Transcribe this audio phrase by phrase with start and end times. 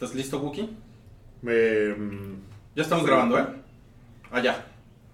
[0.00, 0.66] ¿Estás listo, Wookie?
[1.42, 2.36] Me, mm,
[2.74, 3.44] Ya estamos grabando, ¿eh?
[4.30, 4.64] Allá.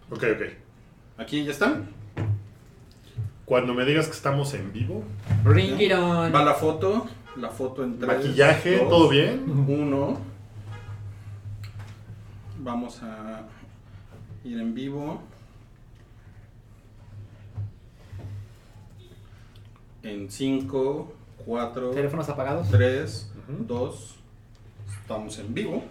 [0.09, 0.43] ok, ok.
[1.19, 1.89] ¿Aquí ya están?
[3.45, 5.03] Cuando me digas que estamos en vivo,
[5.43, 6.33] Bring it on.
[6.33, 7.09] Va la foto.
[7.37, 9.45] La foto en tres, maquillaje, dos, ¿todo bien?
[9.69, 10.21] Uno.
[12.61, 13.43] Vamos a
[14.45, 15.21] ir en vivo.
[20.05, 21.13] En 5,
[21.45, 22.71] 4, Teléfonos apagados.
[22.71, 23.65] 3, Ujú.
[23.65, 24.16] 2.
[25.07, 25.85] Estamos en vivo.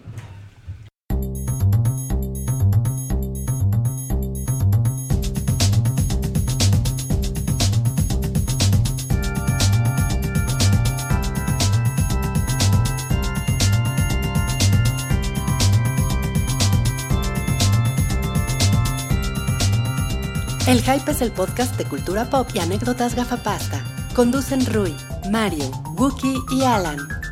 [20.68, 23.82] El Hype es el podcast de cultura pop y anécdotas gafapasta.
[24.14, 24.94] Conducen Rui,
[25.32, 27.25] Mario, Wookie y Alan.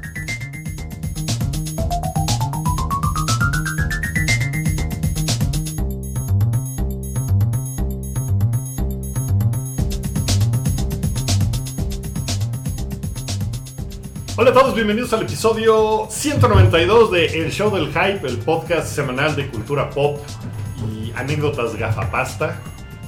[14.44, 19.38] Hola a todos, bienvenidos al episodio 192 de El Show del Hype, el podcast semanal
[19.38, 20.20] de cultura pop
[20.92, 22.60] y anécdotas gafapasta,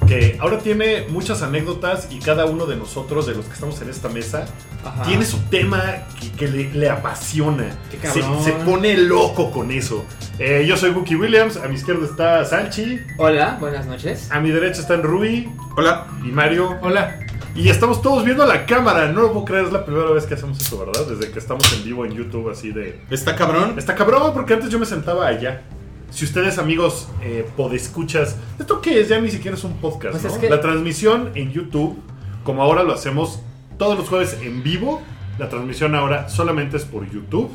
[0.08, 3.90] que ahora tiene muchas anécdotas y cada uno de nosotros, de los que estamos en
[3.90, 4.46] esta mesa,
[4.82, 5.02] Ajá.
[5.02, 7.66] tiene su tema que, que le, le apasiona.
[7.90, 10.06] Qué Se, se pone loco con eso.
[10.38, 14.30] Eh, yo soy Wookie Williams, a mi izquierda está Sanchi, Hola, buenas noches.
[14.32, 16.06] a mi derecha están Rui Hola.
[16.24, 16.78] y Mario.
[16.80, 17.25] Hola.
[17.56, 20.26] Y estamos todos viendo a la cámara, no lo puedo creer, es la primera vez
[20.26, 21.06] que hacemos eso, ¿verdad?
[21.06, 23.00] Desde que estamos en vivo en YouTube, así de...
[23.10, 23.78] ¿Está cabrón?
[23.78, 25.62] Está cabrón, porque antes yo me sentaba allá.
[26.10, 29.08] Si ustedes, amigos, eh, podescuchas, ¿esto qué es?
[29.08, 30.30] Ya ni siquiera es un podcast, Pues ¿no?
[30.30, 31.98] es que- La transmisión en YouTube,
[32.44, 33.40] como ahora lo hacemos
[33.78, 35.00] todos los jueves en vivo,
[35.38, 37.50] la transmisión ahora solamente es por YouTube.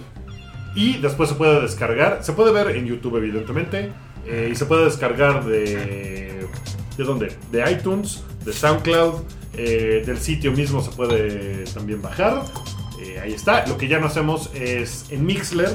[0.74, 3.92] Y después se puede descargar, se puede ver en YouTube, evidentemente,
[4.26, 6.48] eh, y se puede descargar de...
[6.98, 7.36] ¿De dónde?
[7.52, 9.22] De iTunes, de SoundCloud,
[9.54, 12.44] eh, del sitio mismo se puede también bajar.
[13.02, 13.66] Eh, ahí está.
[13.68, 15.72] Lo que ya no hacemos es en Mixler.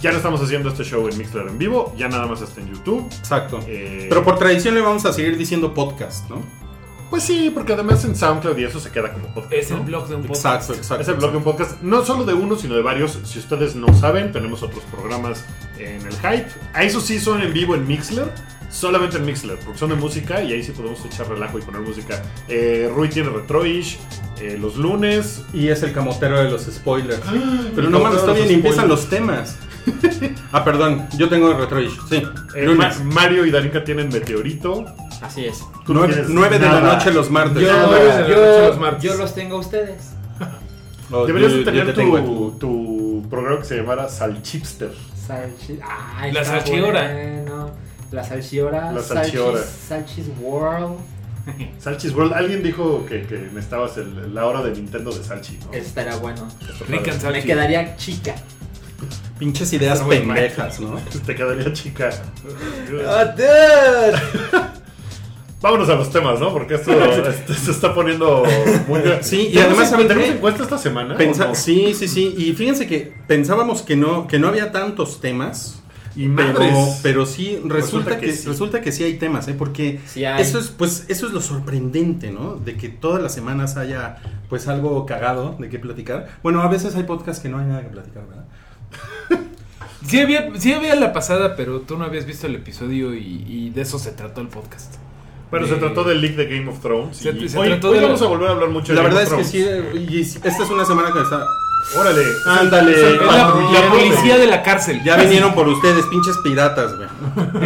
[0.00, 2.72] Ya no estamos haciendo este show en Mixler en vivo, ya nada más está en
[2.72, 3.06] YouTube.
[3.18, 3.60] Exacto.
[3.66, 6.42] Eh, Pero por tradición le vamos a seguir diciendo podcast, ¿no?
[7.08, 9.52] Pues sí, porque además en SoundCloud y eso se queda como podcast.
[9.54, 10.44] Es el blog de un podcast.
[10.44, 11.02] Exacto, exacto.
[11.02, 13.18] Es el blog de un podcast, no solo de uno, sino de varios.
[13.24, 15.44] Si ustedes no saben, tenemos otros programas
[15.78, 16.48] en el Hype.
[16.74, 18.32] A esos sí son en vivo en Mixler,
[18.70, 21.80] solamente en Mixler, porque son de música y ahí sí podemos echar relajo y poner
[21.82, 22.22] música.
[22.48, 23.98] Eh, Rui tiene Retroish
[24.40, 25.42] eh, los lunes.
[25.52, 27.20] Y es el camotero de los spoilers.
[27.74, 29.56] Pero el no camotero mames, de todavía los ni empiezan los temas.
[30.52, 31.92] ah, perdón, yo tengo Retroish.
[32.08, 32.22] Sí,
[32.54, 32.98] Eh, lunes.
[33.04, 34.84] Ma- Mario y Darinka tienen Meteorito.
[35.22, 35.60] Así es.
[35.86, 37.62] Tú no Nueve, tienes nueve de la noche los martes.
[37.62, 39.02] Yo, los martes.
[39.02, 40.10] yo los tengo a ustedes.
[41.12, 44.90] Oh, Deberías yo- tener te tu, tu programa que se llamara Salchipster.
[45.24, 45.78] Salchi...
[46.18, 47.70] Ay, La está bueno.
[48.10, 48.92] La salchiora.
[48.92, 49.58] La salchiora.
[49.58, 50.96] Salchis, Salchis World.
[51.78, 52.32] Salchis World.
[52.34, 55.70] Alguien dijo que, que necesitabas el- la hora de Nintendo de Salchi, ¿no?
[55.72, 56.46] Ese estaría bueno.
[56.88, 58.34] Rick and Me quedaría chica.
[59.38, 60.98] Pinches ideas pendejas, ¿no?
[61.26, 62.10] Te quedaría chica.
[62.90, 64.14] dude!
[65.60, 66.52] Vámonos a los temas, ¿no?
[66.52, 66.92] Porque esto,
[67.28, 68.44] esto se está poniendo
[68.86, 69.00] muy...
[69.22, 71.16] Sí, y ¿Tenemos- además, ¿saben ¿Tenemos encuesta esta semana?
[71.16, 71.54] Pensa- no?
[71.54, 72.34] Sí, sí, sí.
[72.36, 75.82] Y fíjense que pensábamos que no, que no había tantos temas.
[76.16, 76.58] Y Pero,
[77.02, 78.48] pero sí, resulta, Resulta que, que sí.
[78.48, 79.54] resulta que sí hay temas, ¿eh?
[79.56, 80.40] Porque Sí hay.
[80.42, 82.54] eso es, pues, eso es lo sorprendente, ¿no?
[82.56, 84.16] De que todas las semanas haya,
[84.48, 86.28] pues, algo cagado de qué platicar.
[86.42, 88.44] Bueno, a veces hay podcasts que no hay nada que platicar, ¿verdad?
[90.06, 93.70] Sí había, sí había la pasada, pero tú no habías visto el episodio y, y
[93.70, 94.94] de eso se trató el podcast.
[95.50, 97.16] Bueno, se trató del leak de Game of Thrones.
[97.16, 99.02] se- y se hoy, trató hoy de la- vamos a volver a hablar mucho La
[99.02, 100.08] de Game verdad es of que Thrones.
[100.08, 101.44] sí, y esta es una semana que está...
[101.96, 102.22] Órale.
[102.44, 103.16] Ándale.
[103.26, 105.00] La, policía de- de la cárcel.
[105.04, 107.08] Ya vinieron por ustedes, pinches piratas, güey.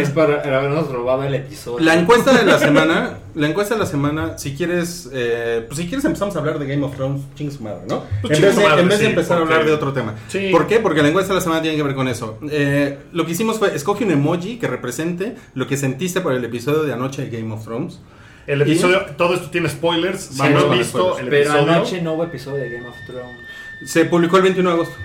[0.01, 1.83] Es para habernos robado el episodio.
[1.83, 5.87] La encuesta de la semana, la encuesta de la semana, si quieres, eh, pues si
[5.87, 8.03] quieres empezamos a hablar de Game of Thrones, ching su madre, ¿no?
[8.21, 10.13] Pues en vez, de, madre, en vez de sí, empezar a hablar de otro tema.
[10.27, 10.49] Sí.
[10.51, 10.79] ¿Por qué?
[10.79, 12.37] Porque la encuesta de la semana tiene que ver con eso.
[12.49, 16.45] Eh, lo que hicimos fue, escoge un emoji que represente lo que sentiste por el
[16.45, 17.99] episodio de anoche de Game of Thrones.
[18.47, 20.19] El episodio, todo esto tiene spoilers.
[20.21, 21.19] Si Sí, no han visto spoilers.
[21.19, 21.73] el Pero episodio...
[21.73, 23.37] anoche no hubo episodio de Game of Thrones.
[23.85, 24.95] Se publicó el 21 de agosto.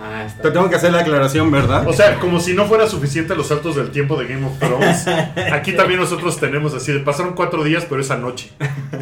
[0.00, 0.42] Ah, está.
[0.42, 1.86] Te tengo que hacer la aclaración, ¿verdad?
[1.88, 5.06] O sea, como si no fuera suficiente los saltos del tiempo de Game of Thrones.
[5.52, 8.50] Aquí también nosotros tenemos así de pasaron cuatro días, pero es anoche.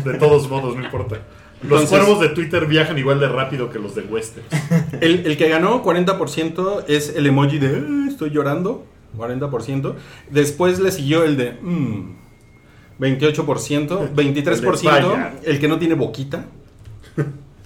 [0.04, 1.16] De todos modos, no importa.
[1.62, 4.48] Los Entonces- cuervos de Twitter viajan igual de rápido que los de Westeros.
[5.00, 8.86] El, el que ganó 40% es el emoji de "Ah, estoy llorando,
[9.18, 9.94] 40%.
[10.30, 12.14] Después le siguió el de "Mm",
[12.98, 16.46] 28%, 23%, El de el que no tiene boquita.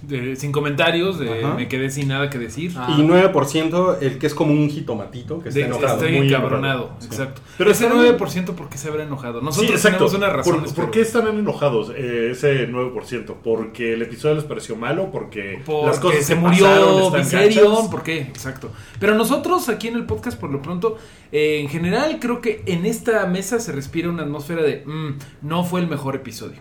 [0.03, 2.73] De- sin comentarios, de me quedé sin nada que decir.
[2.77, 2.97] Ah.
[2.99, 5.95] Y 9% el que es como un jitomatito, que está De- enojado.
[5.95, 7.41] estoy muy encabronado, enojado, exacto.
[7.45, 9.41] Pero Pero ese está 9% ¿por qué se habrá enojado?
[9.41, 10.07] Nosotros sí, exacto.
[10.07, 10.63] tenemos una razón.
[10.65, 13.35] ¿Por, por qué estarán enojados eh, ese 9%?
[13.43, 15.11] ¿Porque el episodio les pareció malo?
[15.11, 17.91] ¿Porque, Porque las cosas se murió pasaron están Viserion?
[17.91, 18.19] ¿por qué?
[18.23, 18.73] Exacto.
[18.99, 20.97] Pero nosotros aquí en el podcast, por lo pronto,
[21.33, 25.65] eh, en general creo que en esta mesa se respira una atmósfera de "Mm, no
[25.65, 26.59] fue el mejor episodio.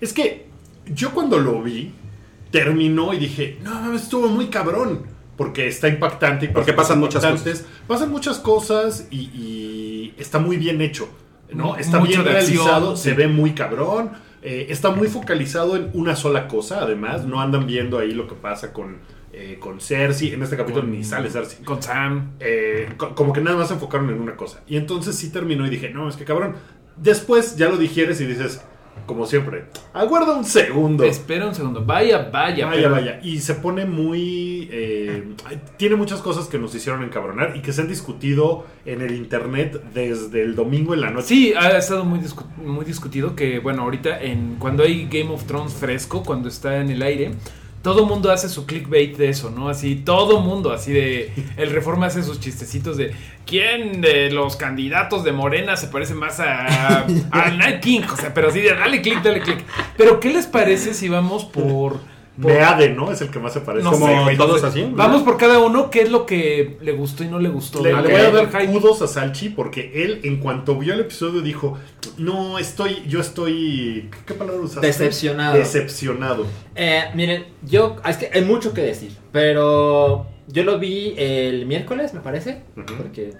[0.00, 0.46] Es que
[0.86, 1.92] yo cuando lo vi,
[2.50, 5.02] terminó y dije, no, mames, estuvo muy cabrón.
[5.36, 7.66] Porque está impactante y Porque pasan muchas impactantes.
[7.86, 11.08] Pasan muchas cosas y, y está muy bien hecho.
[11.52, 11.76] ¿no?
[11.76, 13.10] Está mucho bien realizado, sí.
[13.10, 14.12] se ve muy cabrón.
[14.42, 17.24] eh, está muy focalizado en una sola cosa, además.
[17.26, 18.96] No andan viendo ahí lo que pasa con,
[19.32, 20.32] eh, con Cersei.
[20.32, 21.62] En este capítulo Con- ni sale Cersei.
[21.64, 22.32] Con Sam.
[22.40, 24.62] Eh, co- como que nada más se enfocaron en una cosa.
[24.66, 26.56] Y entonces sí terminó y dije, no, es que cabrón.
[26.96, 28.62] Después ya lo digieres y dices,
[29.04, 31.04] como siempre, aguarda un segundo.
[31.04, 31.84] Espera un segundo.
[31.84, 32.66] Vaya, vaya.
[32.66, 33.20] Vaya, pero- vaya.
[33.22, 34.68] Y se pone muy...
[34.72, 35.34] eh,
[35.76, 39.80] tiene muchas cosas que nos hicieron encabronar y que se han discutido en el internet
[39.94, 41.26] desde el domingo en la noche.
[41.28, 45.44] Sí, ha estado muy, discu- muy discutido que, bueno, ahorita en cuando hay Game of
[45.44, 47.32] Thrones fresco, cuando está en el aire,
[47.86, 49.68] todo mundo hace su clickbait de eso, ¿no?
[49.68, 51.32] Así, todo mundo, así de...
[51.56, 53.14] El Reforma hace sus chistecitos de...
[53.46, 57.06] ¿Quién de los candidatos de Morena se parece más a...
[57.30, 58.00] a Night King?
[58.12, 59.62] O sea, pero así de dale click, dale click.
[59.96, 62.00] Pero, ¿qué les parece si vamos por...
[62.36, 63.10] Meade, ¿no?
[63.10, 63.84] Es el que más se parece.
[63.84, 64.86] no como sé, güey, todos así.
[64.92, 67.82] Vamos por cada uno, qué es lo que le gustó y no le gustó.
[67.82, 71.40] Le, le voy a dar kudos a Salchi porque él, en cuanto vio el episodio,
[71.40, 71.78] dijo:
[72.18, 73.02] No, estoy.
[73.06, 74.10] Yo estoy.
[74.26, 74.86] ¿Qué palabra usaste?
[74.86, 75.56] Decepcionado.
[75.56, 76.46] Decepcionado.
[76.74, 77.96] Eh, miren, yo.
[78.06, 79.12] Es que hay mucho que decir.
[79.32, 80.26] Pero.
[80.48, 82.62] Yo lo vi el miércoles, me parece.
[82.74, 83.32] Porque.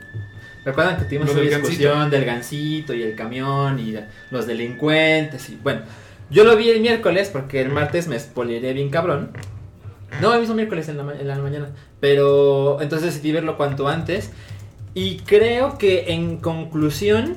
[0.65, 3.95] Recuerdan que tuvimos una discusión del gancito y el camión y
[4.33, 5.49] los delincuentes.
[5.49, 5.83] Y bueno,
[6.31, 9.31] yo lo vi el miércoles porque el martes me spoileré bien cabrón.
[10.21, 11.71] No, el mismo miércoles en la, en la mañana.
[12.01, 14.31] Pero entonces decidí verlo cuanto antes.
[14.95, 17.37] Y creo que en conclusión,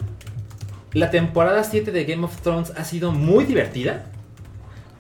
[0.93, 4.05] la temporada 7 de Game of Thrones ha sido muy divertida.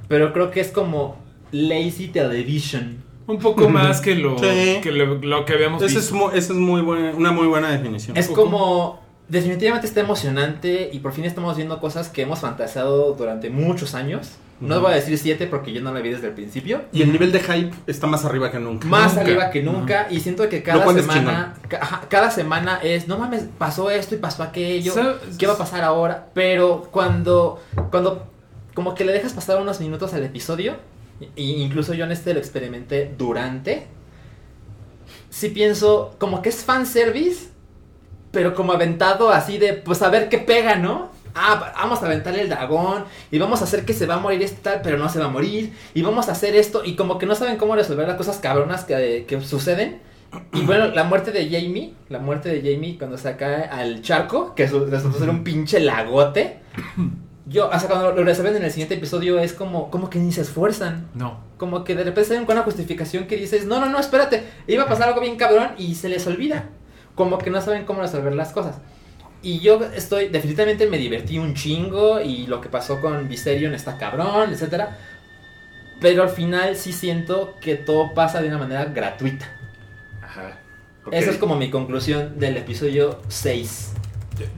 [0.07, 1.17] Pero creo que es como
[1.51, 2.97] lazy television.
[3.27, 4.79] Un poco más que lo, Sí.
[4.81, 5.99] que, lo, lo que habíamos visto.
[5.99, 8.17] es, mu- esa es muy buena, una muy buena definición.
[8.17, 9.07] Es como.
[9.29, 14.31] Definitivamente está emocionante y por fin estamos viendo cosas que hemos fantaseado durante muchos años.
[14.59, 14.85] No Ujú.
[14.85, 16.81] voy a decir 7 porque yo no la vi desde el principio.
[16.91, 18.87] Y el nivel de hype está más arriba que nunca.
[18.87, 19.21] Más Nunca.
[19.21, 23.89] arriba que nunca y siento que cada semana ca- cada semana es no mames pasó
[23.89, 24.93] esto y pasó aquello
[25.37, 27.61] qué va a pasar ahora pero cuando
[27.91, 28.25] cuando
[28.73, 30.75] como que le dejas pasar unos minutos al episodio
[31.35, 33.87] y incluso yo en este lo experimenté durante
[35.29, 37.47] sí pienso como que es fanservice
[38.31, 42.41] pero como aventado así de pues a ver qué pega no Ah, vamos a aventarle
[42.41, 45.07] el dragón y vamos a hacer que se va a morir este tal, pero no
[45.09, 45.71] se va a morir.
[45.93, 48.83] Y vamos a hacer esto y como que no saben cómo resolver las cosas cabronas
[48.83, 50.01] que, que suceden.
[50.53, 54.55] Y bueno, la muerte de Jamie, la muerte de Jamie cuando se cae al charco,
[54.55, 56.61] que su- resultó ser un pinche lagote.
[57.45, 60.41] Yo, hasta cuando lo resuelven en el siguiente episodio es como, como que ni se
[60.41, 61.07] esfuerzan.
[61.13, 61.39] No.
[61.57, 64.83] Como que de repente salen con una justificación que dices, no, no, no, espérate, iba
[64.83, 66.69] a pasar algo bien cabrón y se les olvida.
[67.19, 68.77] Como que no saben cómo resolver las cosas.
[69.41, 73.97] Y yo estoy, definitivamente me divertí un chingo y lo que pasó con Viserion está
[73.97, 74.97] cabrón, etcétera.
[75.99, 79.51] Pero al final sí siento que todo pasa de una manera gratuita.
[80.21, 80.61] Ajá.
[81.11, 83.91] Esa es como mi conclusión del episodio 6.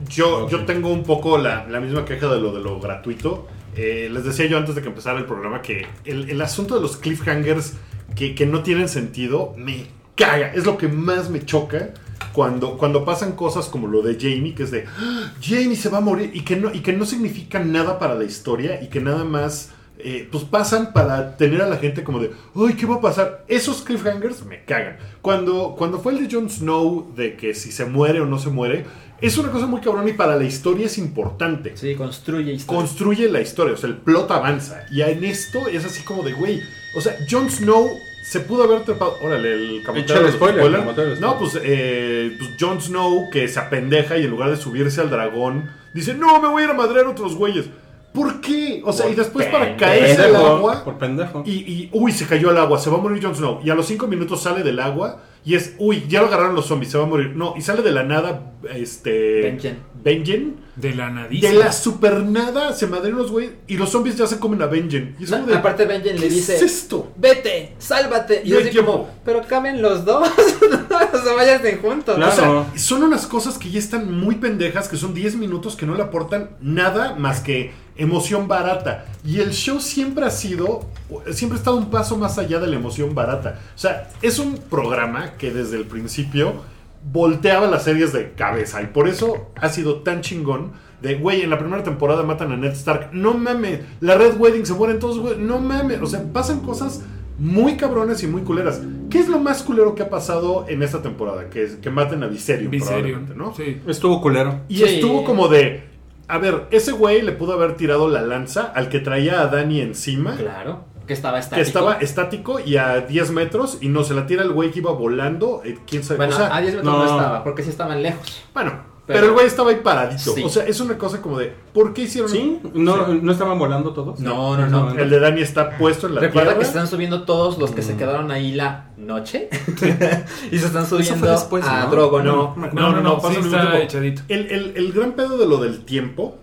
[0.08, 3.48] Yo, yo tengo un poco la, la misma queja de lo de lo gratuito.
[3.74, 6.80] Eh, les decía yo antes de que empezara el programa que el, el asunto de
[6.80, 7.72] los cliffhangers
[8.14, 10.52] que, que no tienen sentido me caga.
[10.54, 11.94] Es lo que más me choca
[12.32, 15.98] cuando, cuando pasan cosas como lo de Jamie, que es de "Ah, Jamie se va
[15.98, 19.00] a morir y que no, y que no significa nada para la historia y que
[19.00, 22.96] nada más eh, pues pasan para tener a la gente como de, ¡ay, qué va
[22.96, 23.44] a pasar!
[23.46, 24.96] Esos cliffhangers me cagan.
[25.20, 28.48] Cuando, cuando fue el de Jon Snow, de que si se muere o no se
[28.50, 28.84] muere,
[29.20, 31.76] es una cosa muy cabrón y para la historia es importante.
[31.76, 32.80] Sí, construye historia.
[32.80, 34.84] Construye la historia, o sea, el plot avanza.
[34.90, 36.60] Y en esto es así como de, güey,
[36.96, 37.88] o sea, Jon Snow
[38.22, 39.18] se pudo haber trepado.
[39.20, 41.20] Órale, el el camotero de spoiler, spoiler.
[41.20, 45.10] No, pues, eh, pues Jon Snow que se apendeja y en lugar de subirse al
[45.10, 47.66] dragón, dice, no, me voy a ir a madrear a otros güeyes.
[48.12, 48.82] ¿Por qué?
[48.84, 50.84] O sea, y después para caerse al agua.
[50.84, 51.42] Por pendejo.
[51.46, 53.60] Y, y, uy, se cayó al agua, se va a morir Jon Snow.
[53.64, 56.66] Y a los cinco minutos sale del agua y es, uy, ya lo agarraron los
[56.66, 57.32] zombies, se va a morir.
[57.34, 59.42] No, y sale de la nada, este.
[59.42, 59.78] Benjen.
[60.02, 60.56] Benjen.
[60.74, 61.48] De la nadiza.
[61.48, 65.16] De la supernada se madrean los güeyes y los zombies ya se comen a Benjen.
[65.18, 67.12] Y es como de, Aparte Benjen le ¿qué dice, es esto?
[67.16, 68.42] vete, sálvate.
[68.44, 70.28] Y No yo así como, pero caben los dos.
[71.12, 72.16] o sea, váyanse juntos.
[72.16, 72.32] Claro.
[72.32, 75.86] O sea, son unas cosas que ya están muy pendejas, que son 10 minutos que
[75.86, 79.04] no le aportan nada más que emoción barata.
[79.24, 80.88] Y el show siempre ha sido,
[81.32, 83.60] siempre ha estado un paso más allá de la emoción barata.
[83.74, 86.62] O sea, es un programa que desde el principio
[87.10, 88.82] volteaba las series de cabeza.
[88.82, 90.72] Y por eso ha sido tan chingón.
[91.00, 93.10] De, güey, en la primera temporada matan a Ned Stark.
[93.12, 93.80] No mames.
[94.00, 95.36] La Red Wedding se mueren todos, güey.
[95.38, 96.00] No mames.
[96.00, 97.02] O sea, pasan cosas
[97.38, 98.80] muy cabrones y muy culeras.
[99.10, 101.50] ¿Qué es lo más culero que ha pasado en esta temporada?
[101.50, 103.54] Que, es, que maten a Viserion, Viserion, probablemente, ¿no?
[103.54, 103.80] Sí.
[103.88, 104.60] Estuvo culero.
[104.68, 104.84] Y Sí.
[104.84, 105.90] estuvo como de.
[106.28, 109.80] A ver, ese güey le pudo haber tirado la lanza al que traía a Dani
[109.80, 110.36] encima.
[110.36, 111.66] Claro, que estaba Que estático.
[111.66, 113.78] estaba estático y a 10 metros.
[113.80, 115.60] Y no se la tira el güey que iba volando.
[115.64, 116.16] eh, ¿Quién sabe?
[116.16, 117.04] Bueno, o sea, a 10 metros no.
[117.04, 117.10] no.
[117.10, 118.42] estaba, porque sí estaban lejos.
[118.54, 120.32] bueno, pero, pero- el güey estaba ahí paradito.
[120.32, 120.42] Sí.
[120.44, 121.52] O sea, es una cosa como de.
[121.74, 122.60] ¿Por qué hicieron ¿Sí?
[122.74, 124.20] ¿No, ¿No estaban volando todos?
[124.20, 124.90] No, no, no.
[124.92, 126.58] El de Dani está puesto en la Recuerda tierra.
[126.60, 127.98] que se están subiendo todos los que se Mm.
[127.98, 129.48] quedaron ahí la noche.
[130.52, 131.90] y se están subiendo después, a ¿no?
[131.90, 132.54] Drogo, no.
[132.56, 134.22] No, No, no, no, pasa al mismo está echadito.
[134.28, 136.38] El, el- el gran pedo de lo del tiempo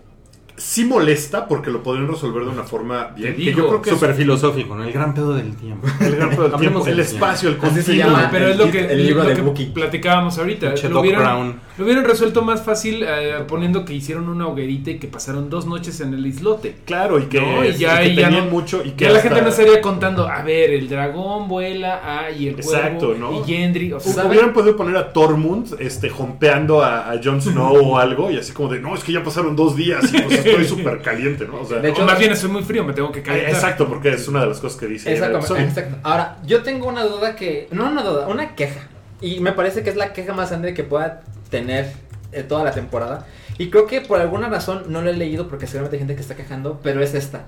[0.60, 3.34] sí molesta porque lo podrían resolver de una forma bien.
[3.34, 4.84] Que digo, yo creo que es Súper filosófico, ¿no?
[4.84, 5.88] El gran pedo del tiempo.
[6.00, 8.14] el gran pedo del tiempo, el espacio, el continuo.
[8.30, 10.74] pero es lo que, el libro lo de que platicábamos ahorita.
[10.90, 11.60] Lo hubieran, Brown.
[11.78, 15.66] lo hubieran resuelto más fácil eh, poniendo que hicieron una hoguerita y que pasaron dos
[15.66, 16.76] noches en el islote.
[16.84, 18.82] Claro, y que, No, y ya, y que y ya tenían no- mucho.
[18.84, 22.48] Y que Ya la gente no estaría contando, a ver, el dragón vuela, ah, y
[22.48, 23.40] el Exacto, cuervo, ¿no?
[23.40, 24.26] y Gendry, o sea.
[24.26, 28.52] Hubieran podido poner a Tormund este, jompeando a, a Jon Snow o algo, y así
[28.52, 31.60] como de, no, es que ya pasaron dos días y pues estoy súper caliente, ¿no?
[31.60, 33.54] O sea, De hecho, o más bien estoy muy frío, me tengo que eh, calentar.
[33.54, 35.12] exacto, porque es una de las cosas que dice.
[35.12, 35.96] Exacto, exacto.
[36.02, 37.68] Ahora, yo tengo una duda que.
[37.70, 38.88] No una duda, una queja.
[39.20, 41.92] Y me parece que es la queja más grande que pueda tener
[42.32, 43.26] eh, toda la temporada.
[43.58, 46.22] Y creo que por alguna razón no lo he leído porque seguramente hay gente que
[46.22, 47.44] está quejando, pero es esta.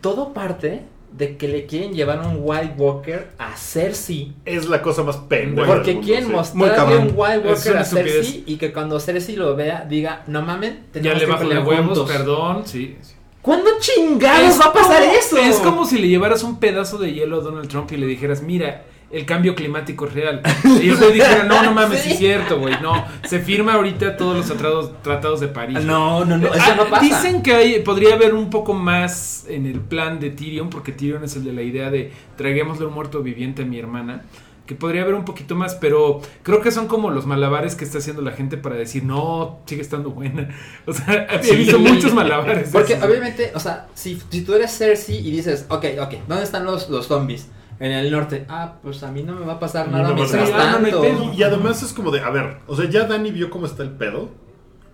[0.00, 4.32] Todo parte de que le quieren llevar un White Walker a Cersei.
[4.44, 5.66] Es la cosa más pendeja.
[5.66, 6.32] Porque mundo, quieren sí.
[6.32, 8.42] Mostrarle un White Es Walker a Cersei estupidez.
[8.46, 11.66] y que cuando Cersei lo vea diga, no mamen, Ya tenemos le que bajo pelear
[11.66, 12.10] huevos, juntos".
[12.10, 12.96] perdón, sí.
[13.02, 13.14] sí.
[13.42, 15.36] ¿Cuándo chingados va a pasar como- eso?
[15.38, 18.42] Es como si le llevaras un pedazo de hielo a Donald Trump y le dijeras,
[18.42, 20.42] mira, el cambio climático es real.
[20.82, 22.10] Y él te dijera, no, no mames, sí.
[22.12, 23.04] Es cierto, güey, no.
[23.26, 25.82] Se firma ahorita todos los tratados, tratados de París.
[25.84, 27.02] No, no, no, eso Ah, no pasa.
[27.02, 31.24] Dicen que hay, podría haber un poco más en el plan de Tyrion, porque Tyrion
[31.24, 34.22] es el de la idea de traguémosle un muerto viviente a mi hermana.
[34.66, 37.96] Que podría haber un poquito más, pero creo que son como los malabares que está
[37.96, 40.50] haciendo la gente para decir, no, sigue estando buena.
[40.86, 41.56] O sea, he Sí.
[41.56, 42.68] visto muchos malabares.
[42.70, 43.08] Porque esos.
[43.08, 46.90] obviamente, o sea, si, si tú eres Cersei y dices, ok, ok, ¿dónde están los,
[46.90, 47.48] los zombies?
[47.80, 48.44] En el norte.
[48.48, 50.56] Ah, pues a mí no me va a pasar A mí nada no mientras pasa
[50.56, 51.00] nada, no hay tanto.
[51.02, 51.32] pedo.
[51.34, 53.90] Y, además es como de, a ver, o sea, ya Dani vio cómo está el
[53.90, 54.30] pedo.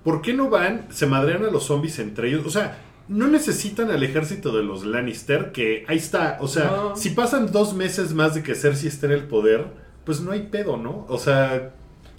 [0.05, 2.45] ¿Por qué no van, se madrean a los zombies entre ellos?
[2.47, 6.37] O sea, no necesitan al ejército de los Lannister, que ahí está.
[6.41, 6.97] O sea, No.
[6.97, 9.65] si pasan dos meses más de que Cersei esté en el poder,
[10.05, 11.07] pues no hay pedo, ¿no?
[11.09, 11.71] O sea,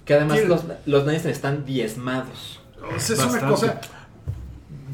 [0.04, 2.60] Que además los, los Lannister están diezmados.
[2.82, 3.38] o sea, es Bastante.
[3.38, 3.80] una cosa...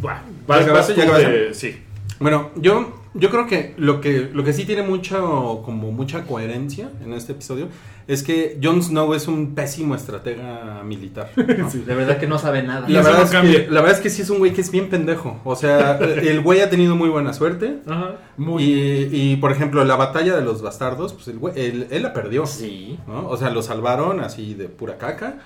[0.01, 1.83] Buah, ¿Ya vas- vas Sí.
[2.19, 6.91] Bueno, yo, yo creo que lo que lo que sí tiene mucho como mucha coherencia
[7.05, 7.69] en este episodio
[8.07, 11.31] es que Jon Snow es un pésimo estratega militar.
[11.37, 11.71] ¿no?
[11.87, 12.89] De verdad que no sabe nada.
[12.89, 14.71] La verdad, no es que, la verdad es que sí es un güey que es
[14.71, 15.41] bien pendejo.
[15.45, 17.79] O sea, el güey ha tenido muy buena suerte.
[17.87, 18.17] Ajá.
[18.37, 18.65] Muy.
[18.65, 22.13] Y, y, por ejemplo, la batalla de los bastardos, pues el güey, él, él la
[22.13, 22.47] perdió.
[22.47, 22.99] Sí.
[23.07, 23.29] ¿no?
[23.29, 25.37] O sea, lo salvaron así de pura caca.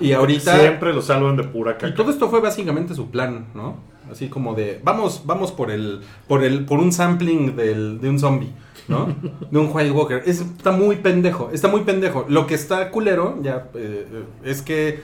[0.00, 0.58] Y ahorita.
[0.58, 1.88] Siempre lo salvan de pura caca.
[1.88, 3.89] Y todo esto fue básicamente su plan, ¿no?
[4.10, 8.18] Así como de, vamos, vamos por el, por el, por un sampling del, de un
[8.18, 8.50] zombie,
[8.88, 9.14] ¿no?
[9.50, 10.22] De un White Walker.
[10.26, 12.26] Es- está muy pendejo, está muy pendejo.
[12.28, 15.00] Lo que está culero, ya, eh, eh, es que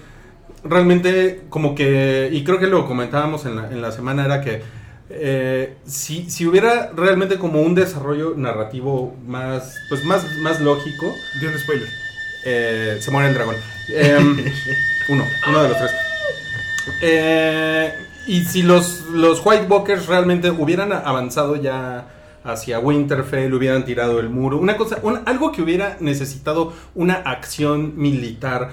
[0.65, 4.63] realmente como que, y creo que lo comentábamos en la, en la semana, era que
[5.09, 11.47] eh, si, si hubiera realmente como un desarrollo narrativo más, pues más, más lógico, De
[11.49, 11.89] un spoiler.
[12.45, 13.55] eh, se muere el dragón.
[13.89, 14.37] Em,
[15.09, 15.91] uno, uno de los tres.
[17.03, 17.93] Eh,
[18.27, 22.09] y si los, los White Walkers realmente hubieran avanzado ya
[22.45, 27.95] hacia Winterfell, hubieran tirado el muro, una cosa, un- algo que hubiera necesitado una acción
[27.97, 28.71] militar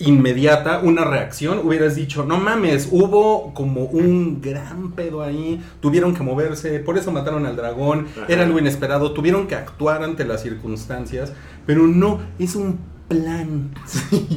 [0.00, 6.22] inmediata, una reacción, hubieras dicho, no mames, hubo como un gran pedo ahí, tuvieron que
[6.22, 8.26] moverse, por eso mataron al dragón, Ajá.
[8.28, 11.32] era algo inesperado, tuvieron que actuar ante las circunstancias,
[11.66, 12.78] pero no, es un
[13.08, 13.74] plan.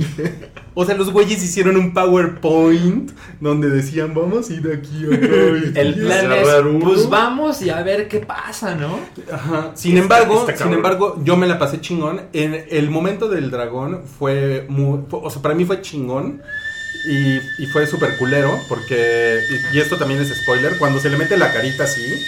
[0.74, 5.28] o sea, los güeyes hicieron un PowerPoint donde decían, vamos a ir aquí a acá.
[5.75, 6.80] y- El plan es, uno.
[6.86, 9.00] pues vamos y a ver qué pasa, ¿no?
[9.32, 9.72] Ajá.
[9.75, 12.22] Sin Está- embargo, está sin embargo, yo me la pasé chingón.
[12.34, 16.42] En el momento del dragón fue muy, fue- o sea, para mí fue chingón
[17.05, 19.39] y, y fue súper culero porque
[19.72, 22.25] y, y esto también es spoiler cuando se le mete la carita así.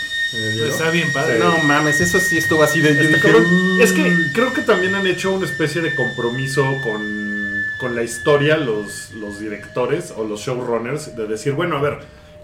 [0.67, 1.37] Está bien padre.
[1.37, 2.95] No mames, eso sí estuvo así de.
[2.95, 3.45] dije, cabrón.
[3.77, 3.81] "Mm".
[3.81, 7.33] Es que creo que también han hecho una especie de compromiso con
[7.79, 11.99] con la historia los, los directores o los showrunners de decir, bueno, a ver,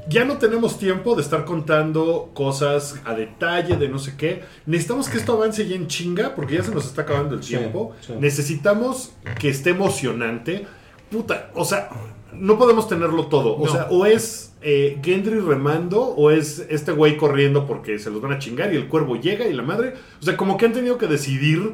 [0.09, 4.43] ya no tenemos tiempo de estar contando cosas a detalle de no sé qué.
[4.65, 7.50] Necesitamos que esto avance ya en chinga porque ya se nos está acabando el Sí,
[7.55, 7.95] tiempo.
[8.05, 8.13] sí.
[8.19, 10.67] Necesitamos que esté emocionante.
[11.09, 11.89] Puta, o sea,
[12.33, 13.57] no podemos tenerlo todo.
[13.57, 18.21] O sea, o es eh, Gendry remando o es este güey corriendo porque se los
[18.21, 19.93] van a chingar y el cuervo llega y la madre.
[20.21, 21.74] O sea, como que han tenido que decidir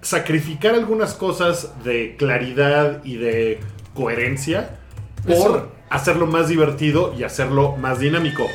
[0.00, 3.60] sacrificar algunas cosas de claridad y de
[3.94, 4.78] coherencia
[5.24, 5.68] por Eso.
[5.90, 8.46] hacerlo más divertido y hacerlo más dinámico.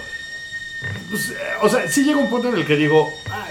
[1.10, 3.05] Pues, eh, o sea, sí llega un punto en el que digo,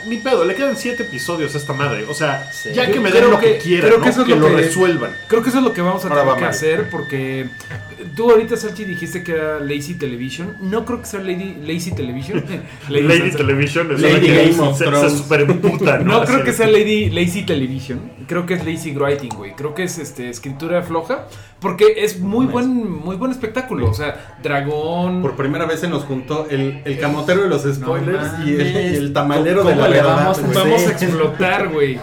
[0.07, 2.05] ni pedo, le quedan siete episodios a esta madre.
[2.09, 2.71] O sea, Sí.
[2.73, 4.05] ya que me creo den lo que- que, quieran, creo ¿no?
[4.05, 5.17] que eso es que lo lo que- resuelvan.
[5.27, 6.57] Creo que eso es lo que vamos a Ahora tener va que Mario.
[6.57, 7.49] hacer porque
[8.17, 10.57] tú ahorita, Salchi, dijiste que era Lazy Television.
[10.61, 12.45] No creo que sea Lady, Lazy Television.
[12.89, 13.31] Lady.
[13.31, 15.13] Television es Lady la que Game of se, se Thrones.
[15.13, 16.21] super emputa, ¿no?
[16.21, 18.01] No creo que sea Lady, Lazy Television.
[18.27, 19.53] Creo que es Lazy Writing, güey.
[19.55, 21.27] Creo que es este, escritura floja.
[21.61, 23.91] Porque es muy buen, muy buen espectáculo.
[23.91, 25.23] O sea, dragón.
[25.23, 28.97] Por primera vez se nos juntó el, el camotero de los spoilers y, el, y
[28.97, 30.17] el tamalero ¿Cómo de la verdad.
[30.17, 30.47] vamos a.
[30.47, 31.99] Vamos explotar, güey.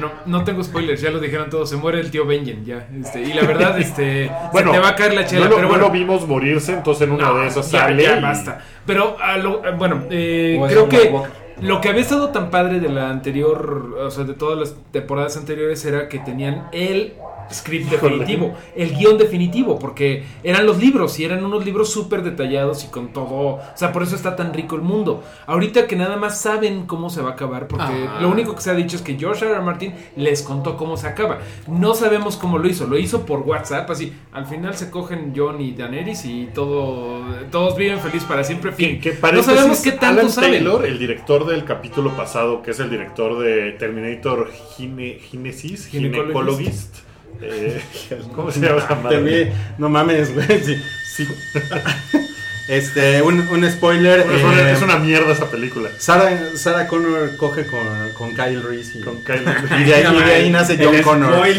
[0.00, 1.70] Bueno, no tengo spoilers, ya lo dijeron todos.
[1.70, 2.86] Se muere el tío Benjen, ya.
[3.00, 4.30] Este, y la verdad, este.
[4.52, 5.44] Bueno, se te va a caer la chela.
[5.44, 7.80] no, lo, pero no bueno, lo vimos morirse, entonces en una No, de esas ya,
[7.80, 8.02] sale.
[8.02, 8.58] ya y- basta.
[8.86, 11.30] Pero, a lo- a- bueno, eh, creo que Walker.
[11.60, 15.36] lo que había estado tan padre de la anterior, o sea, de todas las temporadas
[15.36, 17.14] anteriores era que tenían el
[17.52, 22.84] script definitivo, el guion definitivo, porque eran los libros y eran unos libros súper detallados
[22.84, 25.22] y con todo, o sea, por eso está tan rico el mundo.
[25.46, 28.18] Ahorita que nada más saben cómo se va a acabar, porque Ah.
[28.20, 29.54] lo único que se ha dicho es que George R.
[29.54, 29.62] R.
[29.62, 31.38] Martin les contó cómo se acaba.
[31.66, 35.60] No sabemos cómo lo hizo, lo hizo por WhatsApp, así, al final se cogen John
[35.60, 37.20] y Daenerys y todo,
[37.50, 39.00] todos viven feliz para siempre, fin.
[39.00, 40.52] Que no sabemos qué tanto Alan saben.
[40.52, 46.96] Taylor, el director del capítulo pasado, que es el director de Terminator Gine, Genesis, Gynecologist.
[47.40, 47.82] Eh,
[48.34, 49.52] ¿Cómo se llama esa madre?
[49.78, 50.46] No mames, güey.
[50.62, 50.76] Sí,
[51.16, 51.28] sí.
[52.68, 54.20] Este, un, un spoiler.
[54.20, 55.90] Es una, eh, es una mierda esa película.
[55.98, 58.98] Sarah, Sarah Connor coge con, con Kyle Reese.
[58.98, 59.42] Y, Con Kyle
[59.80, 61.46] y, de ahí, y de ahí nace John Connor.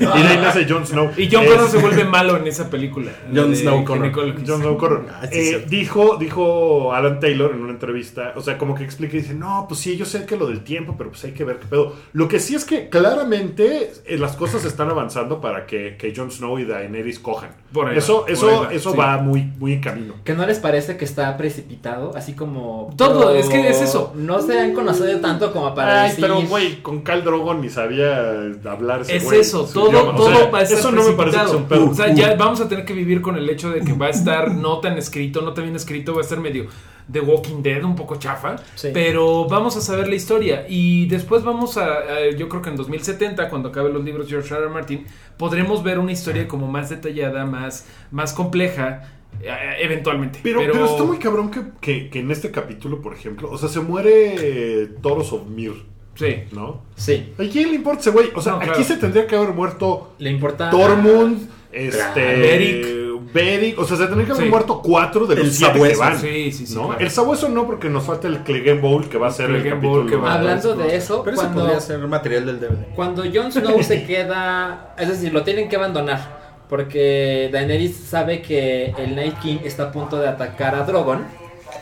[0.00, 1.10] Y de ahí nace Jon Snow.
[1.16, 3.12] Y John Connor se vuelve malo en esa película.
[3.34, 4.12] Jon Snow Connor.
[4.12, 5.06] Jon Snow Connor.
[5.10, 9.20] Ah, Eh, dijo, dijo Alan Taylor en una entrevista, o sea, como que explica y
[9.20, 11.58] dice, no, pues sí, yo sé que lo del tiempo, pero pues hay que ver
[11.58, 11.96] qué pedo.
[12.12, 16.30] Lo que sí es que claramente eh, las cosas están avanzando para que, que Jon
[16.30, 17.50] Snow y Daenerys cojan.
[17.72, 18.96] Por ahí eso va, por eso, ahí va, eso sí.
[18.96, 20.14] va muy, muy en camino.
[20.30, 22.12] ¿Que no les parece que está precipitado?
[22.14, 22.94] Así como...
[22.96, 24.12] Todo, pero es que es eso.
[24.14, 26.22] No se han conocido tanto como para Ay, decir...
[26.24, 28.20] pero güey, con Cal Drogon ni sabía
[28.64, 29.40] hablar Es güey.
[29.40, 30.12] eso, todo, idioma.
[30.12, 31.90] O todo sea, va a estar Eso no me parece que sea un pedo.
[31.90, 34.10] O sea, ya vamos a tener que vivir con el hecho de que va a
[34.10, 36.66] estar no tan escrito, no tan bien escrito, va a estar medio
[37.10, 38.90] The Walking Dead, un poco chafa, Sí.
[38.94, 42.76] pero vamos a saber la historia y después vamos a, a- yo creo que en
[42.76, 44.62] 2070, cuando acaben los libros de George R.
[44.62, 44.72] R.
[44.72, 49.08] Martin, podremos ver una historia como más detallada, más, más compleja,
[49.42, 50.40] eventualmente.
[50.42, 53.68] Pero, pero está muy cabrón que, que, que en este capítulo, por ejemplo, o sea,
[53.68, 55.72] se muere eh, Toros of Mir,
[56.14, 56.36] Sí.
[56.52, 56.82] ¿no?
[56.96, 58.30] Sí, ¿A quién le importa ese güey?
[58.34, 58.84] O sea, No, aquí claro.
[58.84, 60.68] se tendría que haber muerto le importa...
[60.70, 62.20] Tormund, este.
[62.20, 63.00] Beric.
[63.32, 63.78] Beric.
[63.78, 64.50] O sea, se tendría que haber Sí.
[64.50, 66.18] muerto cuatro de los El siete que van.
[66.18, 66.88] Sí, sí, sí, ¿no?
[66.88, 67.00] claro.
[67.00, 69.76] El sabueso no, porque nos falta el Clegane Bowl, que va a ser el, Clegane
[69.76, 70.00] capítulo.
[70.02, 72.94] Bowl que va- Hablando de eso, Pero eso podría ser material del DVD.
[72.96, 74.94] cuando Jon Snow se queda...
[74.98, 76.49] Es decir, lo tienen que abandonar.
[76.70, 81.26] Porque Daenerys sabe que el Night King está a punto de atacar a Drogon.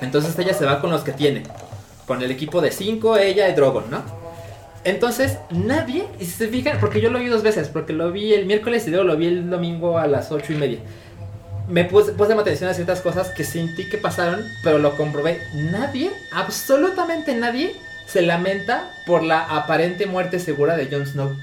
[0.00, 1.42] Entonces ella se va con los que tiene.
[2.06, 4.02] Con el equipo de 5, ella y Drogon, ¿no?
[4.84, 8.32] Entonces, nadie, y si se fijan, porque yo lo vi dos veces, porque lo vi
[8.32, 10.78] el miércoles y luego lo vi el domingo a las ocho y media.
[11.68, 15.42] Me puse, puse atención a ciertas cosas que sentí que pasaron, pero lo comprobé.
[15.54, 17.74] Nadie, absolutamente nadie,
[18.06, 21.36] se lamenta por la aparente muerte segura de Jon Snow.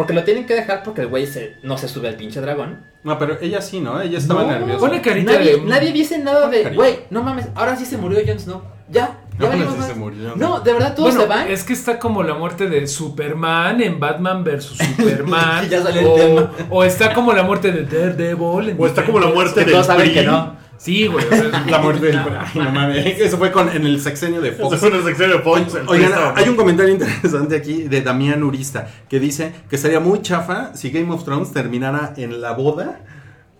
[0.00, 2.78] Porque lo tienen que dejar porque el güey se, no se sube al pinche dragón.
[3.04, 4.00] No, pero ella sí, ¿no?
[4.00, 4.80] Ella estaba No, nerviosa.
[4.80, 6.74] Pone carita Nadie, de- nadie dice nada de, carita.
[6.82, 8.62] güey, no mames, ahora sí se murió Jon Snow.
[8.88, 9.86] Ya, ya No, más.
[9.88, 10.60] se murió, No, ¿no?
[10.60, 11.48] de verdad todos Bueno, se van.
[11.48, 14.64] es que está como la muerte de Superman en Batman vs
[14.96, 15.68] Superman.
[15.68, 16.50] Ya salió el o, tema.
[16.70, 18.70] o está como la muerte de Daredevil.
[18.70, 20.56] en O está como la muerte del todos saben que no.
[20.80, 21.26] Sí, güey.
[21.26, 22.18] o sea, La muerte del.
[22.18, 23.20] Ay, no mames.
[23.20, 24.78] Eso fue con, en el sexenio de Fox.
[24.78, 25.74] fue una sección de Fox.
[25.74, 30.22] el Oigan, hay un comentario interesante aquí de Damián Urista que dice que sería muy
[30.22, 33.00] chafa si Game of Thrones terminara en la boda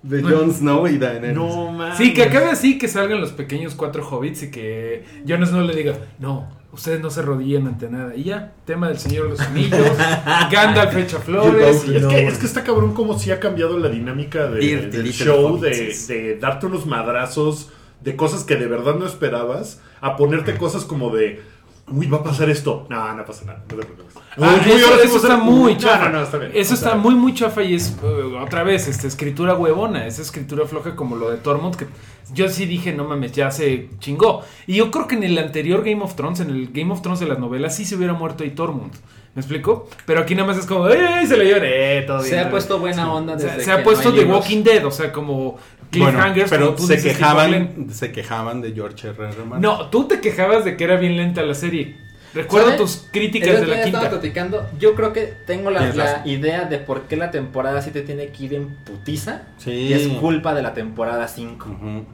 [0.03, 1.37] de Jon Snow y Daenerys.
[1.37, 1.99] No mames.
[1.99, 5.75] sí, que acabe así, que salgan los pequeños cuatro hobbits y que Jon Snow le
[5.75, 8.15] diga, no, ustedes no se rodillen ante nada.
[8.15, 9.81] Y ya, tema del Señor de los Anillos,
[10.51, 11.85] Gandalf echa flores.
[11.87, 14.97] y Es que, es que está cabrón como si ha cambiado la dinámica de- Dirty
[14.99, 20.57] del show de, darte unos madrazos de cosas que de verdad no esperabas a ponerte
[20.57, 21.43] cosas como de
[21.93, 22.87] uy, va a pasar esto.
[22.89, 23.59] No, no pasa nada.
[23.69, 24.15] No te preocupes.
[24.39, 26.09] Ah, Uy, eso, ahora sí está muy chafa.
[26.09, 26.53] No, no, está bien.
[26.55, 30.07] Eso O sea, está muy, muy chafa y es, uh, otra vez, este, escritura huevona.
[30.07, 31.87] Esa escritura floja como lo de Tormund, que
[32.35, 34.43] yo sí dije, no mames, ya se chingó.
[34.67, 37.21] Y yo creo que en el anterior Game of Thrones, en el Game of Thrones
[37.21, 38.93] de las novelas, sí se hubiera muerto ahí Tormund.
[39.35, 39.89] ¿Me explico?
[40.07, 41.25] Pero aquí nada más es como, ¡eh!
[41.27, 42.03] Se lo llevan, ¡eh!
[42.07, 43.17] Todo Se ha puesto buena bien".
[43.17, 44.41] onda desde se ha que puesto no The libros.
[44.41, 45.59] Walking Dead, o sea, como Bueno,
[45.91, 46.51] cliffhangers.
[46.51, 49.17] pero como tú se quejaban, se quejaban de George R.
[49.29, 49.45] R.
[49.45, 49.61] Martin.
[49.63, 51.97] No, tú te quejabas de que era bien lenta la serie.
[52.35, 54.09] Recuerdo tus críticas de la quinta.
[54.09, 58.45] platicando, yo creo que tengo la, idea de por qué la temporada 7 tiene que
[58.45, 59.43] ir en putiza.
[59.59, 59.71] Sí.
[59.71, 61.69] Y es culpa de la temporada 5.
[61.69, 62.05] Ujú.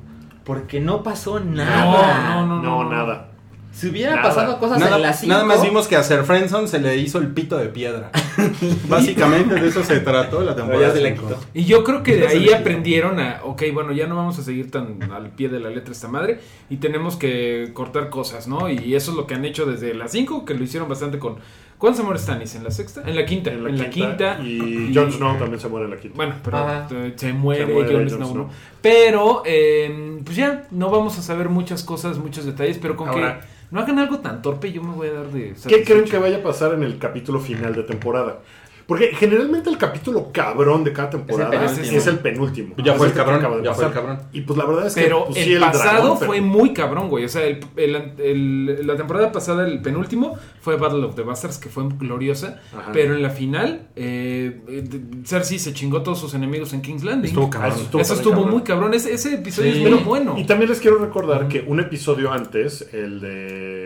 [0.44, 2.34] Porque no pasó nada.
[2.34, 3.30] No, no, No, nada.
[3.76, 4.28] Si hubieran Nada.
[4.28, 5.30] pasado cosas Nada, en la 5.
[5.30, 8.10] nada más vimos que a Sir Friendson se le hizo el pito de piedra.
[8.88, 10.94] Básicamente de eso se trató la temporada.
[10.94, 11.38] se le quitó.
[11.52, 14.70] Y yo creo que de ahí aprendieron a, ok, bueno, ya no vamos a seguir
[14.70, 18.70] tan al pie de la letra esta madre y tenemos que cortar cosas, ¿no?
[18.70, 21.36] Y eso es lo que han hecho desde las 5, que lo hicieron bastante con...
[21.76, 22.54] ¿Cuándo se muere Stannis?
[22.54, 23.02] ¿En la sexta?
[23.04, 23.50] En la quinta.
[23.52, 24.38] En la, quinta.
[24.42, 26.16] Y Jon Snow también se muere en la quinta.
[26.16, 28.44] Bueno, pero eh, se muere, muere Jon Snow, Snow.
[28.46, 28.50] ¿no?
[28.80, 33.40] Pero, eh, pues ya, no vamos a saber muchas cosas, muchos detalles, pero con Ahora-
[33.40, 35.54] que no hagan algo tan torpe, yo me voy a dar de...
[35.66, 38.38] ¿Qué creen que vaya a pasar en el capítulo final de temporada?
[38.86, 42.10] Porque generalmente el capítulo cabrón de cada temporada es penúltimo.
[42.10, 42.74] el penúltimo.
[42.84, 44.06] Ya fue el cabrón, acaba de ya fue el pasar.
[44.06, 44.26] cabrón.
[44.32, 46.72] Y pues la verdad es que Pero pues, sí, el, pasado dragón, pero- fue muy
[46.72, 47.24] cabrón, güey.
[47.24, 51.58] O sea, el, el- el- la temporada pasada, el penúltimo, fue Battle of the Bastards,
[51.58, 52.60] que fue gloriosa.
[52.76, 52.90] Ajá.
[52.92, 54.84] Pero en la final, eh, eh,
[55.24, 57.30] Cersei se chingó a todos sus enemigos en King's Landing.
[57.30, 57.72] Estuvo Ah, cabrón.
[57.72, 58.50] eso estuvo Eso estuvo cabrón.
[58.52, 58.94] muy cabrón.
[58.94, 59.78] Ese, ese episodio Sí.
[59.78, 60.34] es pero bueno.
[60.38, 63.85] Y también les quiero recordar que un episodio antes, el de...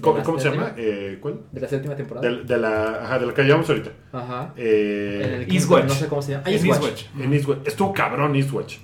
[0.00, 0.72] ¿Cómo, se llama?
[0.76, 1.40] Eh, ¿Cuál?
[1.52, 2.28] De la séptima temporada.
[2.28, 3.90] De, de la, ajá, de la que llevamos ahorita.
[4.12, 4.52] Ajá.
[4.56, 5.84] Eh, En el Eastwatch.
[5.88, 6.44] No sé cómo se llama.
[6.46, 6.82] Ah, En Eastwatch.
[6.82, 7.20] Eastwatch.
[7.24, 7.66] En Eastwatch.
[7.68, 8.76] Estuvo cabrón Eastwatch.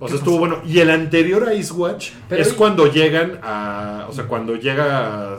[0.00, 0.60] O sea, estuvo bueno.
[0.66, 4.06] Y el anterior a Eastwatch Pero es y- cuando llegan a.
[4.08, 5.38] O sea, cuando llega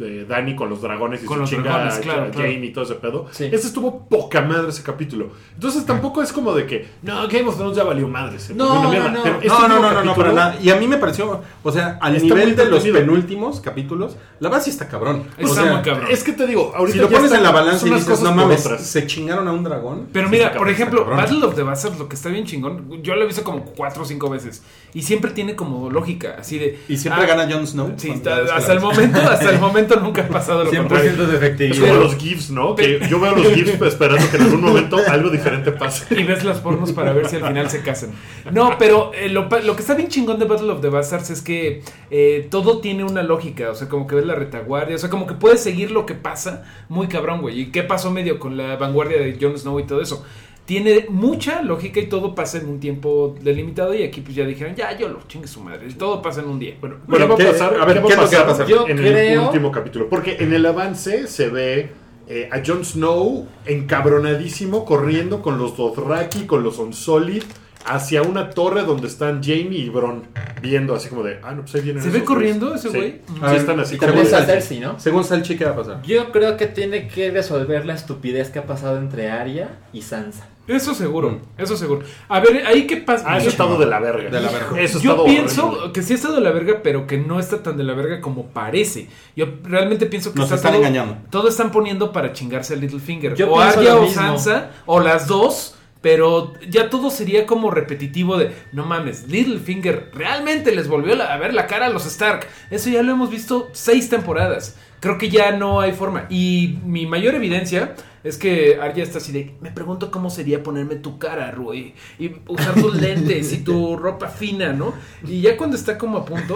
[0.00, 2.48] este, Dani con los dragones y Con su los chinga dragones, a- claro, a claro.
[2.48, 3.26] Jane y todo ese pedo.
[3.30, 3.44] Sí.
[3.44, 5.30] Ese estuvo poca madre ese capítulo.
[5.54, 6.88] Entonces tampoco es como de que.
[7.02, 8.38] No, Game of Thrones ya valió madre.
[8.54, 9.10] No, volvió una mierda".
[9.10, 9.22] no, no.
[9.22, 10.56] Pero este No, no, para nada.
[10.62, 14.64] Y a mí me pareció, o sea, al nivel de los penúltimos capítulos, la verdad
[14.64, 15.24] sí está cabrón.
[15.38, 16.08] O Está sea, muy cabrón.
[16.10, 18.62] Es que te digo, ahorita Si lo pones en la balanza y dices, no mames,
[18.62, 20.08] se chingaron a un dragón.
[20.12, 21.04] Pero Sí, mira, por ejemplo.
[21.04, 24.02] Battle of the Bastards, lo que está bien chingón, yo lo he visto como cuatro
[24.02, 24.62] o cinco veces.
[24.94, 26.78] Y siempre tiene como lógica, así de.
[26.88, 27.94] Y siempre ah, gana Jon Snow.
[27.96, 31.12] Sí, hasta el momento, hasta el momento nunca ha pasado lo contrario.
[31.12, 31.88] 100% de Es efectividad.
[31.88, 32.74] como los GIFs, ¿no?
[32.74, 36.14] Que yo veo los GIFs esperando que en algún momento algo diferente pase.
[36.18, 38.10] Y ves las pornos para ver si al final se casan.
[38.52, 41.82] No, pero eh, lo que está bien chingón de Battle of the Bastards es que
[42.10, 43.70] eh, todo tiene una lógica.
[43.70, 44.96] O sea, como que ves la retaguardia.
[44.96, 47.60] O sea, como que puedes seguir lo que pasa muy cabrón, güey.
[47.60, 50.24] ¿Y qué pasó medio con la vanguardia de Jon Snow y todo eso?
[50.70, 53.92] Tiene mucha lógica y todo pasa en un tiempo delimitado.
[53.92, 55.88] Y aquí pues ya dijeron, ya, yo lo chingue su madre.
[55.98, 56.76] Todo pasa en un día.
[56.80, 57.74] Bueno, Bueno, ¿Qué- ¿qué va a pasar?
[57.80, 58.66] a ver, ¿Qué va qué va a pasar?
[58.68, 60.08] Yo en creo- el último capítulo?
[60.08, 61.90] Porque en el avance se ve
[62.28, 67.42] eh, a Jon Snow encabronadísimo corriendo con los Dothraki, con los Unsolid,
[67.86, 70.22] hacia una torre donde están Jamie y Bron
[70.62, 72.84] viendo así como de, ah, no, pues ahí vienen ¿Se ve corriendo güeyes".
[72.84, 72.98] ese Sí.
[72.98, 73.10] güey?
[73.26, 74.46] Sí, A ver, están así y como También.
[74.46, 75.00] Cersei, ¿no?
[75.00, 76.02] Según Salchi, ¿qué va a pasar?
[76.02, 80.46] Yo creo que tiene que resolver la estupidez que ha pasado entre Arya y Sansa.
[80.68, 81.38] Eso seguro, Mm.
[81.62, 82.02] eso seguro.
[82.28, 83.24] A ver, ahí qué pasa.
[83.26, 84.30] Ah, eso ha estado de la verga.
[84.30, 84.80] De la verga.
[84.80, 85.92] Eso Yo pienso horrible.
[85.92, 88.20] que sí ha estado de la verga, pero que no está tan de la verga
[88.20, 89.08] como parece.
[89.34, 91.16] Yo realmente pienso que Nos está están todo, engañando.
[91.30, 93.34] todo están poniendo para chingarse a Littlefinger.
[93.34, 94.14] Yo o Arya o mismo.
[94.22, 95.74] Sansa, o las dos.
[96.02, 101.36] Pero ya todo sería como repetitivo de, no mames, Littlefinger realmente les volvió la- a
[101.36, 102.46] ver la cara a los Stark.
[102.70, 104.78] Eso ya lo hemos visto seis temporadas.
[105.00, 106.24] Creo que ya no hay forma.
[106.30, 110.96] Y mi mayor evidencia es que Arya está así de, me pregunto cómo sería ponerme
[110.96, 111.94] tu cara, Rui.
[112.18, 114.92] Y usar tus lentes y tu ropa fina, ¿no?
[115.26, 116.54] Y ya cuando está como a punto,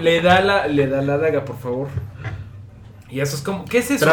[0.00, 1.88] le da la, le da la daga, por favor.
[3.10, 4.10] Y eso es como, ¿qué es eso?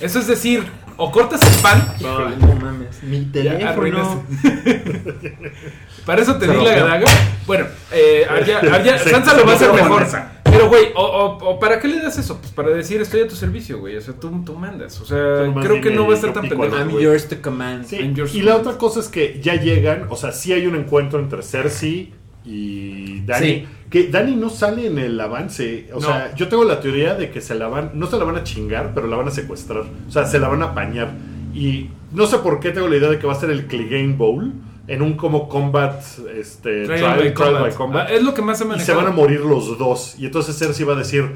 [0.00, 0.64] Eso es decir,
[0.98, 1.94] o cortas el pan.
[1.98, 3.02] Híjole, no mames.
[3.02, 4.24] Mi teléfono.
[6.04, 6.84] Para eso te di la rompió.
[6.86, 7.06] daga.
[7.46, 10.06] Bueno, eh, Arya, Sansa se lo va a hacer mejor.
[10.44, 12.38] Pero, güey, o, o- o ¿para qué le das eso?
[12.38, 13.96] Pues para decir, estoy a tu servicio, güey.
[13.96, 14.98] O sea, tú, tú mandas.
[15.00, 16.74] O sea, Tú creo que no va a estar tan pendejo.
[16.76, 17.84] I'm yours to command.
[17.84, 20.66] Sí, And your Y la otra cosa es que ya llegan, o sea, sí hay
[20.66, 22.14] un encuentro entre Cersei
[22.48, 23.46] y Dani.
[23.46, 23.66] Sí.
[23.90, 25.88] Que Dani no sale en el avance.
[25.92, 26.06] O No.
[26.06, 28.44] sea, yo tengo la teoría de que se la van, no se la van a
[28.44, 29.84] chingar, pero la van a secuestrar.
[30.08, 31.12] O sea, se la van a apañar.
[31.54, 34.14] Y no sé por qué tengo la idea de que va a ser el Clegane
[34.14, 34.52] Bowl
[34.86, 36.02] en un como combat,
[36.34, 37.60] este, Trial trial, by trial combat.
[37.62, 38.06] by combat.
[38.10, 40.14] Ah, es lo que más se y se van a morir los dos.
[40.18, 41.26] Y entonces Cersei va a decir,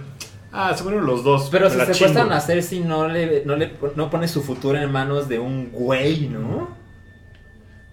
[0.52, 1.48] ah, se murieron los dos.
[1.50, 2.34] Pero si la secuestran chingo".
[2.36, 6.28] a Cersei, no, le, no, le, no pone su futuro en manos de un güey,
[6.28, 6.81] ¿no?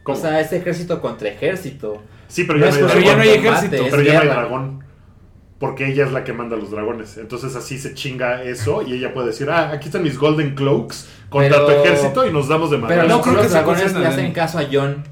[0.04, 0.18] ¿Cómo?
[0.18, 2.02] O sea, es ejército contra ejército.
[2.28, 4.20] sí, pero no ya es no hay pero ya no hay ejército, Pero ya no
[4.22, 4.84] hay dragón.
[5.60, 7.18] porque ella es la que manda a los dragones.
[7.18, 11.10] Entonces así se chinga eso y ella puede decir, ah, aquí están mis Golden Cloaks
[11.30, 13.08] contra Pero- tu ejército y nos damos de Pero madre.
[13.10, 15.04] no no creo los que se dragones le hacen caso a John.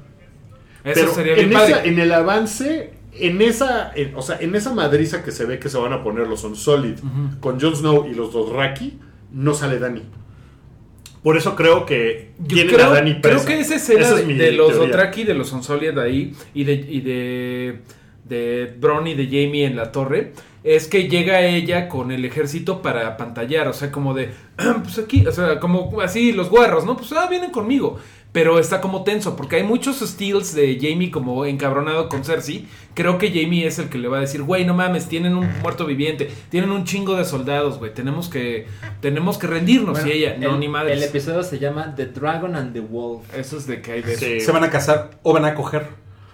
[0.84, 4.72] Eso Pero sería en, esa- en el avance, en esa, en- o sea, en esa
[4.72, 6.94] madriza que se ve que se van a poner los On Solid
[7.40, 8.98] con Jon Snow y los dos Raki,
[9.32, 10.02] no sale Dani.
[11.22, 13.46] Por eso creo que tienen creo, a Dani creo presa.
[13.46, 14.88] que esa escena Esa de, es mi de los teoría.
[14.88, 17.80] Otraki, de los Onsolid ahí y de, y de,
[18.24, 20.32] de Bron y de Jamie en la torre
[20.64, 24.30] es que llega ella con el ejército para pantallar, o sea, como de,
[24.82, 26.96] pues aquí, o sea, como así los guarros, ¿no?
[26.96, 27.98] Pues ah, vienen conmigo.
[28.30, 32.66] Pero está como tenso, porque hay muchos steals de Jamie como encabronado con Cersei.
[32.94, 35.48] Creo que Jamie es el que le va a decir, güey, no mames, tienen un
[35.62, 38.66] muerto viviente, tienen un chingo de soldados, güey, tenemos que,
[39.00, 39.92] tenemos que rendirnos.
[39.92, 40.98] Bueno, y ella, no, ni madres.
[40.98, 43.22] el episodio se llama The Dragon and the Wolf.
[43.34, 44.16] Eso es de que hay de.
[44.16, 44.40] Sí.
[44.40, 45.86] Se van a casar o van a coger.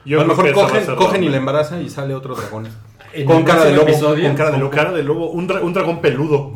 [0.04, 2.68] Yo a lo mejor a cogen, y la embaraza y sale otro dragón.
[3.24, 3.82] Con cara lobo.
[3.88, 4.70] episodio, Con cara de Con lobo.
[4.72, 6.52] cara de lobo, un, dra- un dragón peludo.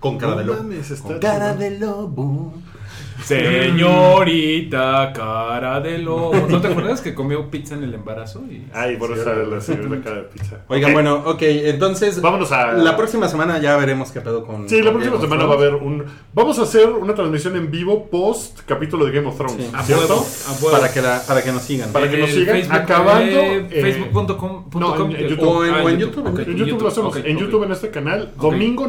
[0.00, 0.58] Con cara No de lobo.
[0.64, 1.70] mames, está Con cara chido.
[1.70, 2.54] de lobo.
[3.24, 6.34] Señorita, cara de lobo.
[6.48, 8.42] ¿No te acuerdas que comió pizza en el embarazo?
[8.50, 8.66] Y...
[8.72, 10.58] Ay, por eso la, señora la cara de pizza.
[10.68, 12.20] Oigan, bueno, ok, entonces.
[12.20, 14.68] Vámonos a- La próxima semana ya veremos qué pedo con.
[14.68, 16.04] Sí, la próxima Game semana va a haber un.
[16.34, 19.56] Vamos a hacer una transmisión en vivo post capítulo de Game of Thrones.
[19.56, 19.70] Sí.
[19.72, 20.14] A ¿Cierto?
[20.48, 20.70] a.
[20.70, 21.92] Para que, la, para que nos sigan.
[21.92, 24.64] Para que nos sigan, Facebook, acabando, eh, eh, Facebook.com.
[24.74, 25.48] no, en- en YouTube.
[25.48, 27.16] O en- Ah, en YouTube, En YouTube, lo hacemos.
[27.16, 27.38] en.
[27.38, 28.32] YouTube en este canal.
[28.40, 28.86] Domingo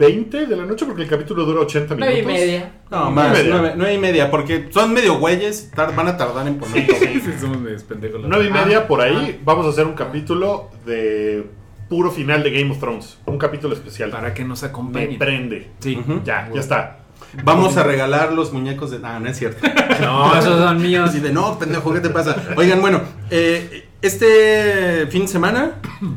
[0.00, 1.98] 9.20 de la noche porque el capítulo dura 80 minutos.
[1.98, 2.72] Nueve y media.
[2.90, 3.50] No, más, y media.
[3.54, 6.96] nueve, nueve y media, porque son medio güeyes, tar- van a tardar en poner todo.
[6.98, 8.20] Sí, somos medios pendejos.
[8.22, 9.40] la 9 y media por ahí.
[9.44, 11.46] Vamos a hacer un capítulo de
[11.88, 13.18] puro final de Game of Thrones.
[13.26, 14.10] Un capítulo especial.
[14.10, 15.18] Para que nos Me acompañen.
[15.18, 15.70] prende.
[15.80, 16.00] Sí.
[16.24, 16.96] Ya, ya está.
[17.44, 18.98] Vamos a regalar los muñecos de.
[19.04, 19.66] Ah, no es cierto.
[20.00, 21.10] No, esos son míos.
[21.10, 22.34] Así de, no, pendejo, ¿qué te pasa?
[22.56, 25.72] Oigan, bueno, eh, este fin de semana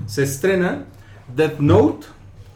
[0.05, 0.85] se estrena
[1.35, 2.07] Death Note,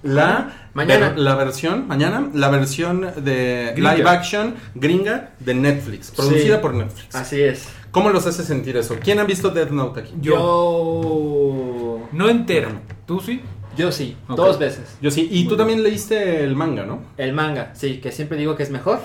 [0.04, 1.14] la, Mañana.
[1.18, 3.96] la versión, mañana, la versión de Gringa.
[3.96, 6.62] live action gringa de Netflix, producida Sí.
[6.62, 7.16] por Netflix.
[7.16, 7.68] Así es.
[7.92, 8.96] ¿Cómo los hace sentir eso?
[9.04, 10.14] ¿Quién ha visto Death Note aquí?
[10.22, 12.08] Yo.
[12.12, 12.70] No entero.
[13.06, 13.42] ¿Tú sí?
[13.76, 14.98] Yo sí, dos veces.
[15.02, 17.02] Yo sí, y tú también leíste el manga, ¿no?
[17.18, 19.00] El manga, sí, que siempre digo que es mejor,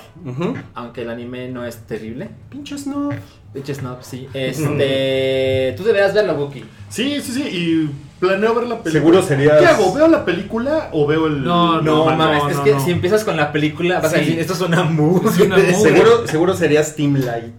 [0.74, 2.30] aunque el anime no es terrible.
[2.48, 3.10] Pinches no.
[3.52, 4.28] Pinche snob, sí.
[4.34, 5.74] Este.
[5.76, 6.64] Tú deberías verlo, Wookie.
[6.88, 7.42] Sí, sí, sí.
[7.42, 8.92] Y planeo ver la película.
[8.92, 9.92] Seguro serías- ¿Qué hago?
[9.94, 11.42] ¿Veo la película o veo el.?
[11.44, 12.16] No, No, manga?
[12.26, 12.84] mames, no, es no, que no.
[12.84, 14.24] si empiezas con la película vas a Sí.
[14.24, 15.28] decir, esto es una movie.
[15.30, 15.74] Es una movie.
[15.74, 17.52] Seguro, seguro serías Team Light.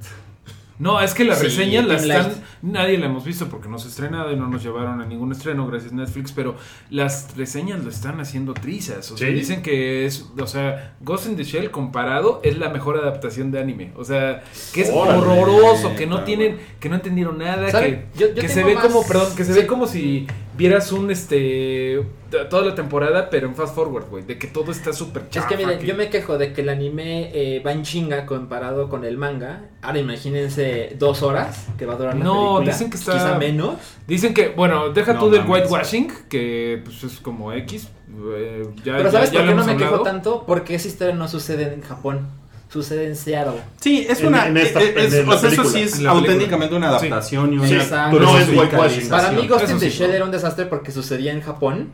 [0.79, 2.31] No, es que las Sí, reseñas las Team están.
[2.33, 2.43] Light.
[2.63, 5.31] Nadie la hemos visto porque no se ha estrenado y no nos llevaron a ningún
[5.33, 6.31] estreno, gracias Netflix.
[6.31, 6.55] Pero
[6.89, 9.11] las reseñas lo están haciendo trizas.
[9.11, 9.33] O sea, ¿Sí?
[9.33, 10.29] dicen que es.
[10.39, 13.91] O sea, Ghost in the Shell comparado es la mejor adaptación de anime.
[13.97, 16.25] O sea, que es Órale, horroroso, que no cabrón.
[16.25, 16.57] tienen.
[16.79, 17.69] Que no entendieron nada.
[17.69, 18.07] ¿Sabe?
[18.13, 19.05] Que, Yo- yo que se ve más- como.
[19.05, 19.59] Perdón, que se sí.
[19.59, 20.25] ve como si
[20.57, 21.11] vieras un.
[21.11, 22.01] este
[22.49, 24.23] Toda la temporada, pero en fast forward, güey.
[24.23, 25.49] De que todo está súper Es chafa.
[25.49, 29.05] que miren, yo me quejo de que el anime eh, va en chinga comparado con
[29.05, 29.69] el manga.
[29.83, 32.52] Ahora imagínense dos horas que va a durar la No, película.
[32.61, 33.75] Dicen que está- Quizá menos.
[34.07, 37.87] Dicen que, bueno, deja No tú del whitewashing, que pues es como X.
[38.35, 40.43] eh, ya, Pero ya- ¿sabes ya por qué no me quejo tanto?
[40.45, 42.27] Porque esa historia no sucede en Japón.
[42.69, 43.61] Sucede en Seattle.
[43.79, 44.47] Sí, es En- una.
[44.47, 47.05] en esta- es- es- en la o sea, eso sí es auténticamente una Sí.
[47.07, 47.67] adaptación y una.
[47.67, 47.75] Sí.
[48.11, 49.09] No es whitewashing.
[49.09, 49.89] Para mí Ghost in the.
[49.91, 51.89] Shell era un desastre porque sucedía en Japón.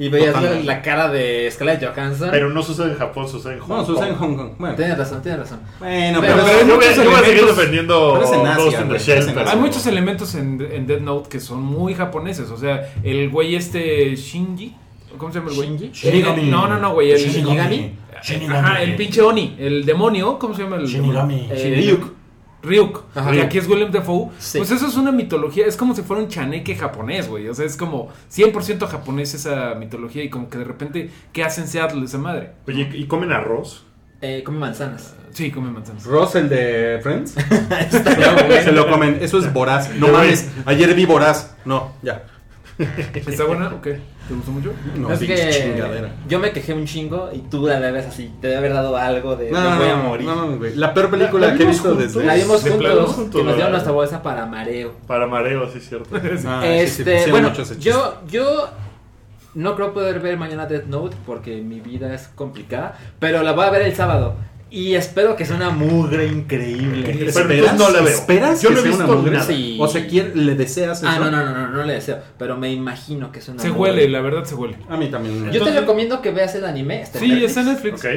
[0.00, 2.28] Y veías la, la cara de Scarlett Johansson.
[2.30, 3.86] Pero no sucede en Japón, sucede en Hong No, Kong.
[3.86, 4.50] sucede en Hong Kong.
[4.58, 5.60] Bueno, Tienes razón, tienes razón.
[5.80, 8.54] bueno Pero- pero, pero hay Yo voy, muchos yo voy a seguir elementos- defendiendo pero
[8.64, 9.34] Ghost in the Shell.
[9.34, 9.48] pero-.
[9.50, 12.50] Hay muchos elementos en, en Dead Note que son muy japoneses.
[12.50, 14.74] O sea, el güey este Shinji.
[15.16, 15.68] ¿Cómo se llama el güey?
[15.70, 15.90] ¿Shinji?
[15.92, 16.42] Shinigami.
[16.44, 17.10] No, no, no, güey.
[17.10, 17.92] El, Shinigami.
[18.50, 19.56] Ajá, el pinche Oni.
[19.58, 20.38] El demonio.
[20.38, 21.48] ¿Cómo se llama el Shinigami.
[21.50, 21.98] Eh,
[22.62, 23.04] Ryuk.
[23.14, 23.30] Ajá.
[23.30, 24.58] que aquí es Willem Dafoe, Sí.
[24.58, 27.64] pues eso es una mitología, es como si fuera un chaneque japonés, güey, o sea,
[27.64, 32.18] es como 100% japonés esa mitología y como que de repente, ¿qué hacen Seattle esa
[32.18, 32.50] madre?
[32.66, 33.84] Oye, ¿y comen arroz?
[34.20, 35.14] Eh, come manzanas.
[35.30, 36.04] Sí, come manzanas.
[36.04, 37.32] Ross, el de Friends.
[37.90, 39.18] Se lo comen.
[39.20, 39.90] Eso es voraz.
[39.94, 40.48] No mames.
[40.66, 41.54] Ayer vi voraz.
[41.64, 42.24] No, ya.
[43.14, 44.00] ¿Está buena o qué?
[44.28, 44.72] ¿Te gustó mucho?
[44.96, 46.10] No, pinche que chingadera.
[46.28, 48.30] yo me quejé un chingo y tú la ves así.
[48.40, 50.26] Te debe haber dado algo de No, me no, voy a morir.
[50.26, 50.74] no, no, güey.
[50.76, 52.14] La peor película ¿La- la que he vimos visto juntos?
[52.14, 52.26] desde.
[52.26, 54.92] la vimos De juntos, que nos dieron nuestra bolsa para mareo.
[55.06, 56.08] Para mareo, sí, cierto.
[56.46, 58.68] Ah, sí, sí, este, bueno, yo, yo
[59.54, 63.64] no creo poder ver mañana Death Note porque mi vida es complicada, pero la voy
[63.64, 64.34] a ver el sábado.
[64.70, 67.02] Y espero que sea una mugre increíble.
[67.14, 67.50] Pero ¿Esperas?
[67.72, 68.08] entonces no la veo.
[68.14, 69.30] ¿Esperas Yo que no he sea una mugre?
[69.32, 69.44] nada.
[69.44, 69.78] Sí.
[69.80, 71.08] O sea, ¿quién- ¿le deseas eso?
[71.08, 73.68] Ah, no, no, no, no, no le deseo, pero me imagino que es una Se
[73.70, 73.92] mugre.
[73.92, 74.76] huele, la verdad se huele.
[74.88, 75.36] A mí también.
[75.46, 78.04] Yo te Entonces- recomiendo que veas el anime, está en Sí, Netflix, está en Netflix.
[78.04, 78.10] Ok,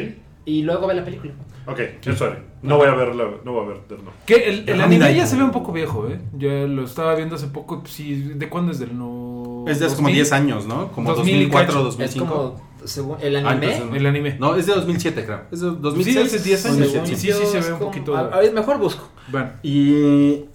[0.45, 1.33] y luego ve la película.
[1.67, 2.39] ok, eso haré.
[2.63, 4.25] No voy a ver, la, no voy a.
[4.25, 6.19] Que el, el Ah, anime ya se ve un poco viejo, ¿eh?
[6.37, 8.79] Ya lo estaba viendo hace poco, sí, ¿de cuándo es?
[8.79, 9.63] Del no...
[9.67, 10.15] Es de hace como 2000.
[10.15, 10.91] 10 años, ¿no?
[10.91, 11.79] Como 2000 y 2004, cacho.
[11.89, 12.25] Es 2005.
[12.27, 13.73] como, según el Ah, anime.
[13.75, 14.37] entonces El anime.
[14.39, 15.41] No, es de 2007, creo.
[15.51, 16.29] Es de 2006.
[16.31, 16.77] Sí, hace 10 años.
[16.77, 19.09] según 2007, Sí, sí, se es ve un poquito- A, a ver, mejor busco.
[19.29, 19.51] Bueno.
[19.63, 20.45] Y,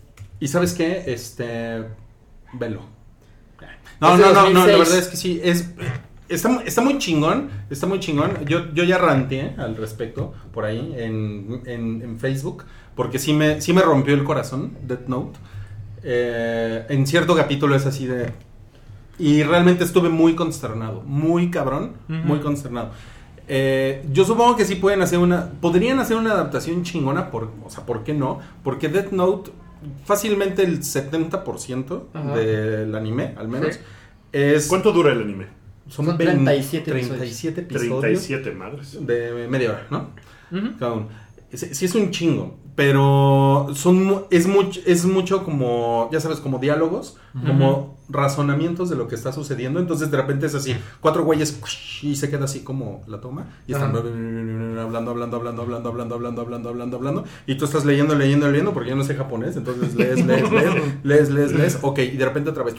[0.41, 1.05] y ¿sabes qué?
[1.07, 1.85] Este,
[2.55, 2.81] velo.
[4.01, 4.79] No, Es no, no, no, la 2006.
[4.79, 5.71] verdad es que sí, es,
[6.29, 8.45] está, está muy chingón, está muy chingón.
[8.47, 13.61] Yo, yo ya ranteé al respecto por ahí en, en, en Facebook, porque sí me,
[13.63, 15.39] sí me rompió el corazón, Death Note.
[16.03, 18.33] Eh, en cierto capítulo es así de...
[19.19, 22.91] Y realmente estuve muy consternado, muy cabrón, muy consternado.
[23.49, 25.51] Eh, yo supongo que sí pueden hacer una.
[25.61, 28.41] Podrían hacer una adaptación chingona, por, o sea, ¿por qué no?
[28.63, 29.53] Porque Death Note,
[30.05, 32.37] fácilmente el 70% Ajá.
[32.37, 33.81] del anime, al menos, Sí.
[34.33, 34.67] es.
[34.67, 35.47] ¿Cuánto dura el anime?
[35.89, 38.99] Son 20 37 37 episodios 37 madres.
[39.07, 40.11] de media hora, ¿no?
[40.51, 40.77] Ujú.
[40.79, 41.09] Cada uno.
[41.53, 47.17] Sí es un chingo, pero son es mucho es mucho como, ya sabes, como diálogos,
[47.45, 49.81] como razonamientos de lo que está sucediendo.
[49.81, 51.59] Entonces de repente es así, cuatro güeyes
[52.03, 56.15] y se queda así como la toma y están hablando, hablando, hablando, hablando, hablando, hablando,
[56.15, 59.57] hablando, hablando, hablando, hablando y tú estás leyendo, leyendo, leyendo porque yo no sé japonés,
[59.57, 62.75] entonces lees, lees, lees, lees, lees, lees, ok, y de repente otra vez.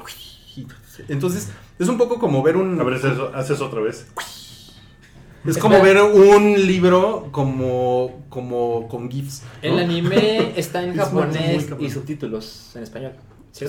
[1.08, 3.02] Entonces es un poco como ver un A ver,
[3.34, 4.08] haces otra vez.
[5.48, 9.44] Es como ver un libro como como con gifs.
[9.64, 9.70] ¿no?
[9.70, 13.14] El anime está en japonés y subtítulos en español.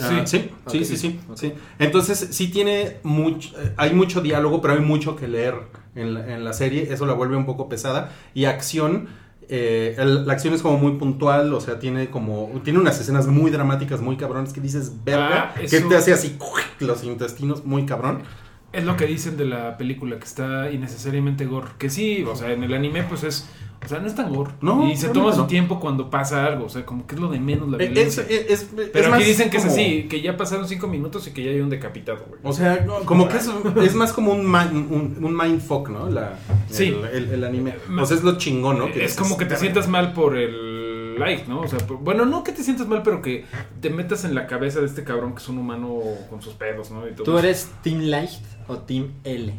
[0.03, 1.53] Ah, sí, sí, sí, sí, sí.
[1.79, 5.55] Entonces sí tiene mucho, eh, hay mucho diálogo, pero hay mucho que leer
[5.95, 6.93] en la, en la serie.
[6.93, 8.13] Eso la vuelve un poco pesada.
[8.35, 9.09] Y acción,
[9.49, 13.29] eh, el- la acción es como muy puntual, o sea, tiene como, tiene unas escenas
[13.29, 16.37] muy dramáticas, muy cabrones que dices, verga, Ah, que te hace así
[16.81, 18.25] los intestinos muy cabrón.
[18.73, 21.69] Es lo que dicen de la película, que está innecesariamente gore.
[21.79, 23.49] Que sí, o sea, en el anime, pues es.
[23.85, 24.51] O sea, no es tan gore.
[24.61, 25.47] No, y se toma su no.
[25.47, 26.65] tiempo cuando pasa algo.
[26.65, 28.25] O sea, como que es lo de menos la Eh, Es, violencia.
[28.29, 31.27] es- es- Pero es aquí más dicen que es así, que ya pasaron cinco minutos
[31.29, 32.41] y que ya hay un decapitado, güey.
[32.43, 33.49] O sea, no, como que es,
[33.85, 36.11] es más como un, mind, un, un mindfuck, ¿no?
[36.11, 36.87] La, Sí.
[36.89, 37.75] El, el- el anime.
[37.89, 38.91] Ma- O sea, es lo chingón, ¿no?
[38.93, 41.61] Que es como que te sientas mal por el like, ¿no?
[41.61, 43.45] O sea, por- bueno, no que te sientas mal, pero que
[43.81, 46.91] te metas en la cabeza de este cabrón que es un humano con sus pedos,
[46.91, 47.09] ¿no?
[47.09, 47.47] Y todo ¿Tú eso.
[47.47, 48.31] eres Team Light
[48.69, 49.53] o Team L?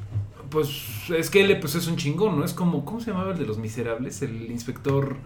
[0.49, 0.69] Pues
[1.15, 2.45] es que él pues es un chingón, ¿no?
[2.45, 4.21] Es como, ¿cómo se llamaba el de los miserables?
[4.21, 5.17] El inspector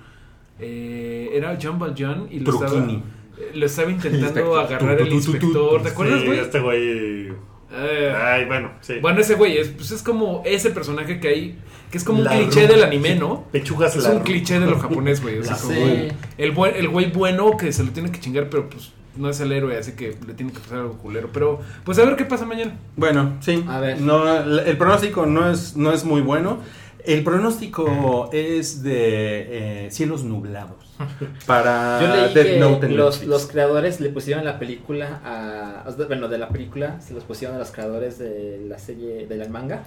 [0.60, 3.04] eh, era John Valjean y lo estaba, Truquini.
[3.38, 4.60] eh, lo estaba intentando Inspector.
[4.60, 5.82] agarrar el inspector.
[5.82, 6.40] ¿Te acuerdas, Sí, güey?
[6.40, 7.34] este güey.
[7.76, 8.96] Eh, Ay, bueno, sí.
[9.02, 11.58] bueno, ese güey es, pues es como ese personaje que hay,
[11.90, 13.46] que es como un La cliché del anime, ¿no?
[13.52, 15.40] Pechugas Es la un cliché de lo japonés, güey.
[15.40, 18.48] o sea, como el, el buen- el güey bueno que se lo tiene que chingar,
[18.50, 21.30] pero pues no es el héroe, así que le tiene que pasar algo culero.
[21.34, 22.76] Pero, pues a ver qué pasa mañana.
[22.96, 23.64] Bueno, sí.
[23.68, 24.02] A ver.
[24.02, 26.60] No, el el pronóstico no es, no es muy bueno.
[27.06, 30.96] El pronóstico es de eh, cielos nublados
[31.46, 33.30] para Yo leí Death que Note en los, Netflix.
[33.30, 35.92] los creadores le pusieron la película a.
[36.08, 39.84] Bueno, de la película se los pusieron a los creadores de la serie, del manga.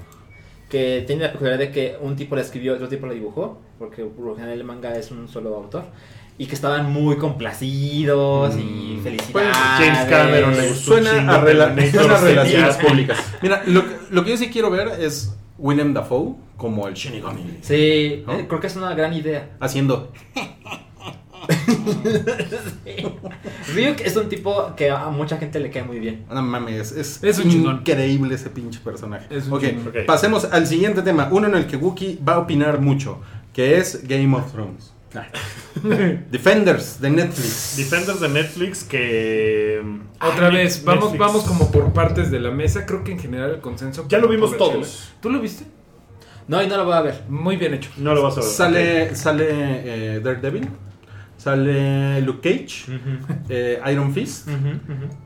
[0.68, 3.62] Que tiene la peculiaridad de que un tipo la escribió, otro tipo la dibujó.
[3.78, 5.84] Porque por lo general el manga es un solo autor.
[6.38, 9.02] Y que estaban muy complacidos y Mm.
[9.02, 9.32] felicidades.
[9.32, 13.18] Pues, James Cameron le gustó Suena a, rela- suena a sí, relaciones públicas.
[13.42, 17.58] Mira, lo, que- lo que yo sí quiero ver es Willem Dafoe como el Shinigami.
[17.62, 18.34] Sí, ¿No?
[18.34, 19.56] eh, creo que es una gran idea.
[19.60, 20.12] Haciendo.
[23.74, 26.24] Ryuk es un tipo que a mucha gente le cae muy bien.
[26.30, 27.76] No mames, es, Es un chingón.
[27.76, 29.26] increíble ese pinche personaje.
[29.30, 29.88] Es un Ok, chingón.
[29.88, 29.96] Ok.
[30.06, 31.28] pasemos al siguiente tema.
[31.30, 33.20] Uno en el que Wookie va a opinar mucho,
[33.52, 34.92] que es Game of Thrones.
[36.30, 37.74] Defenders de Netflix.
[37.76, 39.82] Defenders de Netflix que.
[40.20, 41.18] Otra Ay, vez, vamos, Netflix.
[41.20, 42.84] vamos como por partes de la mesa.
[42.86, 44.06] Creo que en general el consenso.
[44.08, 45.12] Ya lo vimos todos.
[45.20, 45.64] ¿Tú lo viste?
[46.48, 47.22] No, y no lo voy a ver.
[47.28, 47.90] Muy bien hecho.
[47.96, 48.48] No lo vas a ver.
[48.48, 50.68] Sale, sale eh, Daredevil,
[51.36, 52.84] sale Luke Cage,
[53.48, 54.48] eh, Iron Fist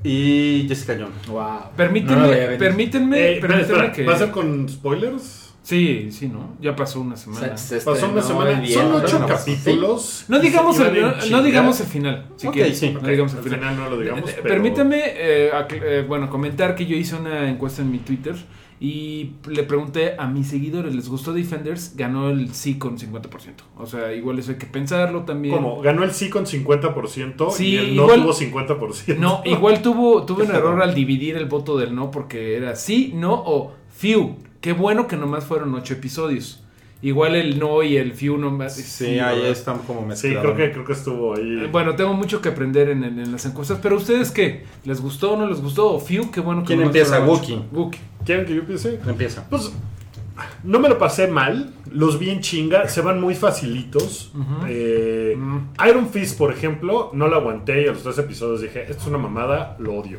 [0.03, 1.27] y Jessica Jones.
[1.29, 1.73] Wow.
[1.77, 4.05] Permítanme, No permítanme, Eh, espera, permítanme espera, que.
[4.07, 5.50] ¿Va a ser con spoilers?
[5.63, 6.55] Sí, sí, ¿no?
[6.61, 7.57] Ya pasó una semana.
[7.57, 8.51] Se- se Pasó una semana.
[8.63, 10.25] el Son ocho no, capítulos.
[10.29, 12.27] No digamos, el, no, digamos el final.
[12.37, 12.79] Si quieres.
[12.79, 12.91] sí.
[12.93, 13.59] No Ok, digamos el al final.
[13.61, 14.31] final no lo digamos.
[14.31, 18.35] Eh, pero- Permítame, eh, eh, bueno, comentar que yo hice una encuesta en mi Twitter
[18.81, 21.95] y le pregunté a mis seguidores, ¿les gustó Defenders?
[21.95, 23.65] Ganó el sí con 50%.
[23.77, 25.55] O sea, igual eso hay que pensarlo también.
[25.55, 25.83] ¿Cómo?
[25.83, 29.19] Ganó el sí con 50% Sí, y el no igual- tuvo 50%.
[29.19, 33.13] No, igual tuvo, tuve un error al dividir el voto del no porque era sí,
[33.15, 34.37] no o few.
[34.61, 36.63] Qué bueno que nomás fueron ocho episodios.
[37.03, 38.75] Igual el no y el few nomás.
[38.77, 39.51] Sí, ahí ¿verdad?
[39.53, 40.43] están como Sí, mezclados.
[40.43, 41.63] creo que, creo que estuvo ahí.
[41.65, 44.65] Eh, Bueno, tengo mucho que aprender en, en- en las encuestas, pero ustedes qué?
[44.85, 45.93] ¿Les gustó o no les gustó?
[45.95, 46.31] ¿O few?
[46.31, 47.21] Qué bueno que ¿Quién empieza?
[47.25, 47.59] Wookie.
[47.73, 47.99] Wookie.
[48.27, 49.01] ¿Quieren que yo empiece?
[49.07, 49.49] Empieza.
[49.49, 49.73] Pues
[50.63, 51.73] no me lo pasé mal.
[51.91, 52.87] Los vi en chinga.
[52.87, 54.31] Se van muy facilitos.
[54.69, 55.39] Eh.
[55.89, 59.07] Iron Fist, por ejemplo, no lo aguanté y a los tres episodios dije, esto es
[59.07, 60.19] una mamada, lo odio.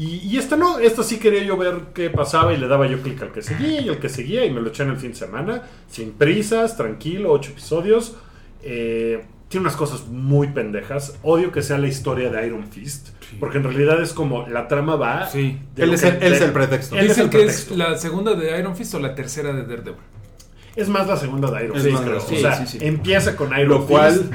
[0.00, 3.02] Y, y esta no, esta sí quería yo ver qué pasaba y le daba yo
[3.02, 5.10] clic al que seguía y al que seguía y me lo eché en el fin
[5.10, 8.14] de semana, sin prisas, tranquilo, ocho episodios.
[8.62, 11.18] Eh, tiene unas cosas muy pendejas.
[11.22, 13.08] Odio que sea la historia de Iron Fist,
[13.40, 15.26] porque en realidad es como la trama va.
[15.26, 15.58] Sí.
[15.76, 16.96] Él es que- el- él es de- el pretexto.
[16.96, 19.96] Él es el que es la segunda de Iron Fist o la tercera de Daredevil.
[20.76, 22.86] Es más la segunda de Iron Fist, o sí, sea, sí, sí.
[22.86, 23.90] empieza con Iron Lo Fist.
[23.90, 24.30] cual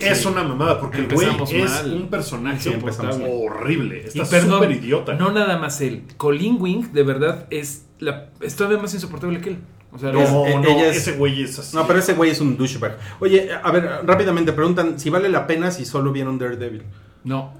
[0.00, 1.92] es una mamada, porque el güey Empezamos es mal.
[1.94, 3.28] un personaje Sí, empezamos mal.
[3.32, 4.02] horrible.
[4.14, 5.14] Y Está perdón, súper idiota.
[5.14, 6.02] no nada más él.
[6.16, 9.58] Colleen Wing, de verdad, es, la, es todavía más insoportable que él.
[9.92, 11.74] O sea, No, es- eh, no, ella es- ese güey es así.
[11.76, 12.98] No, pero ese güey es un douchebag.
[13.20, 16.82] Oye, a ver, rápidamente preguntan si vale la pena si solo vieron Daredevil.
[17.24, 17.54] No.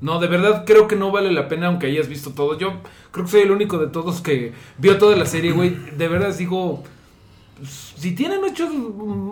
[0.00, 2.56] No, de verdad creo que no vale la pena aunque hayas visto todo.
[2.56, 2.74] Yo
[3.10, 5.76] creo que soy el único de todos que vio toda la serie, güey.
[5.96, 6.84] De verdad digo,
[7.58, 8.68] pues, si tienen ocho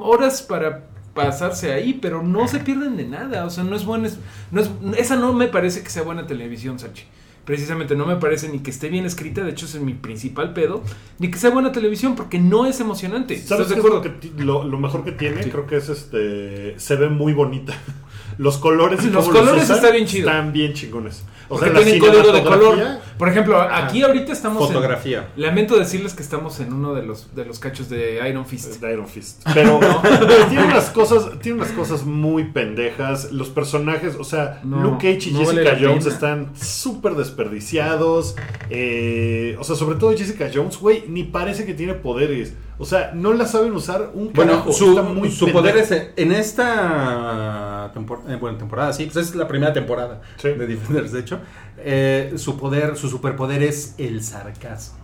[0.03, 0.85] horas para
[1.15, 3.45] pasarse ahí, pero no se pierden de nada.
[3.45, 4.09] O sea, no es buena...
[4.51, 7.05] No es, esa no me parece que sea buena televisión, Sachi.
[7.45, 10.85] Precisamente no me parece ni que esté bien escrita, de hecho es mi principal pedo,
[11.19, 13.37] ni que sea buena televisión porque no es emocionante.
[13.39, 14.45] ¿Sabes ¿Estás de qué es lo, acuerdo?
[14.45, 15.43] lo, lo mejor que tiene?
[15.43, 15.51] Sí.
[15.51, 16.79] Creo que es este.
[16.79, 17.75] Se ve muy bonita.
[18.39, 20.31] Los colores y Los colores usan está bien chido.
[20.31, 21.25] Están bien chingones.
[21.53, 22.79] O Porque sea, la tienen código de color.
[23.19, 25.29] Por ejemplo, aquí ahorita estamos en- Fotografía.
[25.37, 28.81] Lamento decirles que estamos en uno de los, de los cachos de Iron Fist.
[28.81, 29.43] de Iron Fist.
[29.53, 29.81] Pero
[30.49, 33.33] tiene unas cosas, tiene unas cosas muy pendejas.
[33.33, 38.37] Los personajes, o sea, No, Luke Cage y no Jessica Jones están súper desperdiciados.
[38.71, 42.55] Eh, o sea, sobre todo Jessica Jones, güey, ni parece que tiene poderes.
[42.83, 44.73] O sea, no la saben usar un Bueno, carajo.
[44.73, 45.59] su, Está muy su pendeja.
[45.73, 50.49] poder es en esta tempor- eh, bueno, temporada, sí, pues es la primera temporada Sí.
[50.49, 51.41] de Defenders, de hecho.
[51.79, 54.99] Eh, su poder, su superpoder es el sarcasmo.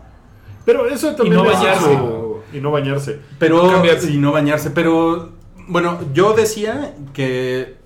[0.64, 1.85] Pero eso también no es bañarse.
[1.85, 3.20] su- Y no bañarse.
[3.39, 4.11] Pero No cambiarse.
[4.11, 5.33] y no bañarse, pero
[5.68, 7.77] bueno, yo decía que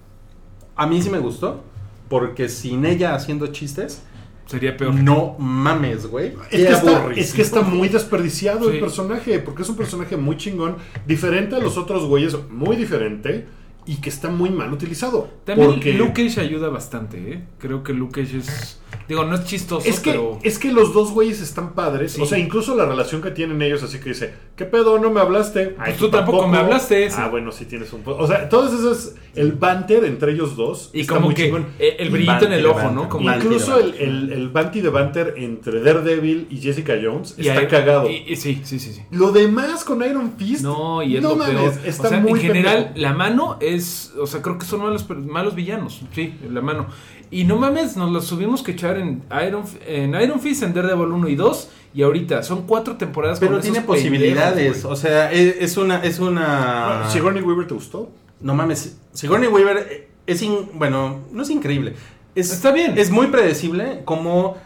[0.76, 1.62] a mí sí me gustó
[2.08, 4.02] porque sin ella haciendo chistes,
[4.50, 4.92] Sería peor.
[4.94, 6.32] no mames, güey.
[6.50, 8.74] Es que, está, es que está muy desperdiciado Sí.
[8.74, 10.76] el personaje, porque es un personaje muy chingón,
[11.06, 13.46] diferente a los otros güeyes, muy diferente,
[13.86, 15.30] y que está muy mal utilizado.
[15.44, 17.44] También porque Luke Cage ayuda bastante, ¿eh?
[17.58, 18.80] Creo que Luke Cage es...
[19.10, 20.38] Digo, no es chistoso, es que, pero...
[20.42, 22.22] es que los dos güeyes están padres, Sí.
[22.22, 24.98] o sea, incluso la relación que tienen ellos, así que dice, ¿qué pedo?
[24.98, 25.70] ¿No me hablaste?
[25.70, 27.16] Pues tú tampoco me hablaste, sí.
[27.18, 28.02] Ah, bueno, sí tienes un...
[28.06, 31.66] O sea, todos esos, el banter entre ellos dos Y está como muy que chingón.
[31.78, 33.08] eh, el brillito en el Banter, ojo, ¿no?
[33.08, 33.30] Como.
[33.32, 38.08] Incluso el, el, el banty de banter entre Daredevil y Jessica Jones y está cagado.
[38.08, 39.02] y- y sí, sí, sí, sí.
[39.10, 40.62] Lo demás con Iron Fist.
[40.62, 41.72] No, y es no lo mames, peor.
[41.84, 42.98] Está o sea, muy en general, pendejo.
[43.00, 44.12] la mano es...
[44.20, 46.00] O sea, creo que son malos, malos villanos.
[46.14, 46.86] Sí, la mano.
[47.30, 51.06] Y no mames, nos los tuvimos que echar en Iron, en Iron Fist, en Daredevil
[51.12, 51.68] 1 y 2.
[51.94, 56.04] Y ahorita, son cuatro temporadas Pero con tiene esos posibilidades, o sea, es, es una
[56.04, 58.10] es una Ah, ¿Sigourney Weaver te gustó?
[58.40, 61.94] No mames, Sigourney Weaver es in- bueno, no es increíble.
[62.34, 62.94] Es, Está bien.
[62.96, 64.56] Es muy predecible como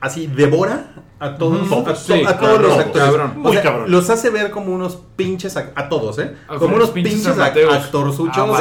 [0.00, 1.80] así devora a todos, Ujú.
[1.80, 3.06] a, to- Sí, a todos cabrón, los actores.
[3.08, 3.32] cabrón.
[3.36, 3.90] O Muy sea, cabrón.
[3.90, 6.32] Los hace ver como unos pinches a, todos, ¿eh?
[6.58, 8.58] Como unos pinches pinches, actorzuchos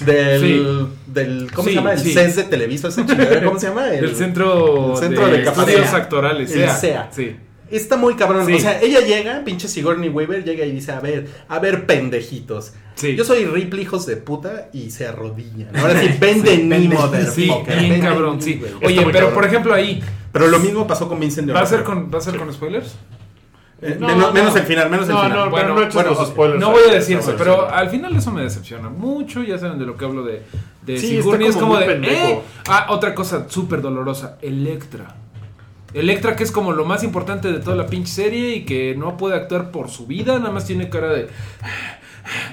[0.00, 0.88] del, Sí.
[1.06, 1.92] del ¿cómo Sí, se llama?
[1.92, 2.12] El sí.
[2.14, 3.88] CES de Televisa, chingadera, ¿cómo se llama?
[3.92, 6.50] El, El centro, el centro de, de estudios actorales.
[6.52, 6.76] El SEA.
[6.76, 7.08] SEA.
[7.12, 7.36] Sí.
[7.70, 8.44] Está muy cabrón.
[8.46, 8.52] Sí.
[8.54, 12.74] O sea, ella llega, pinche Sigourney Weaver, llega y dice, a ver, a ver, pendejitos.
[12.96, 13.16] Sí.
[13.16, 15.74] Yo soy Ripley, hijos de puta, y se arrodillan.
[15.76, 16.90] Ahora sí, ven de mí,
[17.34, 18.60] Sí, bien cabrón, sí.
[18.84, 19.34] Oye, pero cabrón.
[19.34, 20.02] por ejemplo ahí,
[20.32, 22.52] Pero lo mismo pasó con Vincent de ¿va a ser con, ¿va a ser con
[22.52, 22.96] spoilers?
[23.82, 24.32] Eh, No, menos, no.
[24.32, 25.38] menos el final, menos el No, final.
[25.38, 26.60] no, Bueno, no eches bueno, los spoilers.
[26.60, 29.42] No voy a decir eso, bueno, pero al final eso me decepciona mucho.
[29.42, 30.42] Ya saben de lo que hablo de,
[30.82, 31.48] de Sí, Sigourney.
[31.48, 32.00] Es como de.
[32.04, 32.40] eh.
[32.68, 35.16] Ah, otra cosa súper dolorosa: Electra.
[35.94, 39.16] Electra, que es como lo más importante de toda la pinche serie y que no
[39.18, 41.28] puede actuar por su vida, nada más tiene cara de.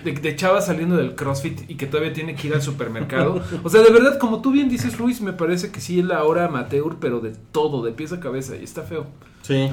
[0.04, 3.42] De, de chava saliendo del CrossFit y que todavía tiene que ir al supermercado.
[3.64, 6.24] O sea, de verdad, como tú bien dices, Luis, me parece que sí es la
[6.24, 9.08] hora amateur, pero de todo, de pies a cabeza, y está feo.
[9.42, 9.70] Sí.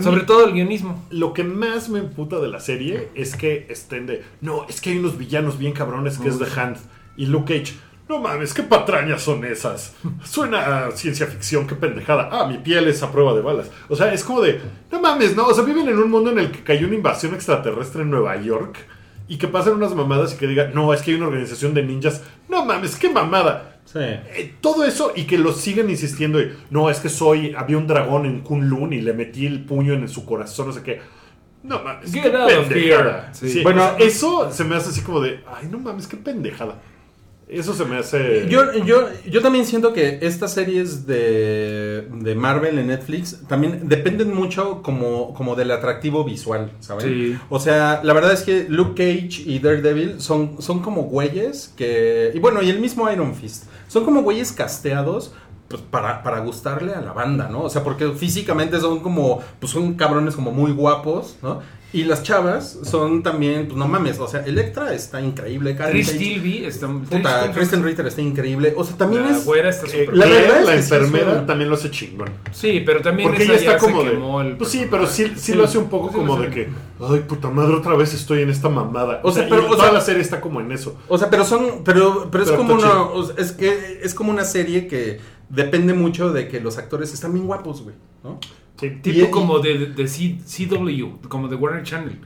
[0.00, 1.04] Sobre todo el guionismo.
[1.10, 4.24] Lo que más me emputa de la serie es que estén de.
[4.40, 6.78] No, es que hay unos villanos bien cabrones que es The Hand
[7.16, 7.74] y Luke Cage.
[8.08, 9.94] No mames, qué patrañas son esas.
[10.24, 12.28] Suena a ciencia ficción, qué pendejada.
[12.32, 13.70] Ah, mi piel es a prueba de balas.
[13.88, 14.60] O sea, es como de.
[14.90, 15.46] No mames, no.
[15.46, 18.40] O sea, viven en un mundo en el que cayó una invasión extraterrestre en Nueva
[18.42, 18.78] York
[19.30, 21.84] y que pasan unas mamadas y que digan, no, es que hay una organización de
[21.84, 22.20] ninjas.
[22.48, 23.76] No mames, qué mamada.
[23.84, 24.00] Sí.
[24.00, 26.40] Eh, todo eso y que lo siguen insistiendo.
[26.40, 27.54] y, no, es que soy.
[27.56, 30.82] Había un dragón en Kunlun y le metí el puño en su corazón, no sé
[30.82, 31.00] qué.
[31.62, 33.20] No mames, Get qué out of pendejada.
[33.26, 33.34] here.
[33.34, 33.48] Sí.
[33.50, 35.44] Sí, Bueno, bueno, eso se me hace así como de.
[35.46, 36.82] Ay, no mames, qué pendejada.
[37.50, 38.46] Eso se me hace.
[38.48, 44.32] Yo, yo, yo también siento que estas series de, de Marvel en Netflix también dependen
[44.32, 47.06] mucho como, como del atractivo visual, ¿saben?
[47.06, 47.38] Sí.
[47.48, 52.30] O sea, la verdad es que Luke Cage y Daredevil son, son como güeyes que...
[52.34, 53.64] Y bueno, y el mismo Iron Fist.
[53.88, 55.34] Son como güeyes casteados
[55.66, 57.62] pues, para, para gustarle a la banda, ¿no?
[57.62, 61.60] O sea, porque físicamente son como, pues son cabrones como muy guapos, ¿no?
[61.92, 66.16] Y las chavas son también, pues no mames, o sea, Electra está increíble, Karen Trish
[66.16, 66.86] Tilby está.
[66.86, 68.74] Puta, Kristen Ritter está increíble.
[68.76, 69.44] O sea, también La es.
[69.44, 72.30] güera está Eh, súper La verdad es la que enfermera también lo hace chingón.
[72.52, 74.10] Sí, pero también Porque ella está ya se como de.
[74.12, 75.54] quemó el Pues sí, pero sí, sí, Sí.
[75.54, 76.68] lo hace un poco Sí, como de que.
[77.00, 79.20] Ay, puta madre, otra vez estoy en esta mamada.
[79.24, 80.96] O O sea, pero, y o toda sea- la serie está como en eso.
[81.08, 81.82] O sea, pero son.
[81.84, 82.82] Pero, pero es Pero como una.
[82.82, 83.12] chido.
[83.14, 85.18] o sea, es que es como una serie que
[85.48, 87.96] depende mucho de que los actores están bien guapos, güey.
[88.22, 88.38] ¿no?
[88.80, 88.90] Sí.
[89.02, 92.18] Tipo Y- y- como de, de C- CW, como de Warner Channel.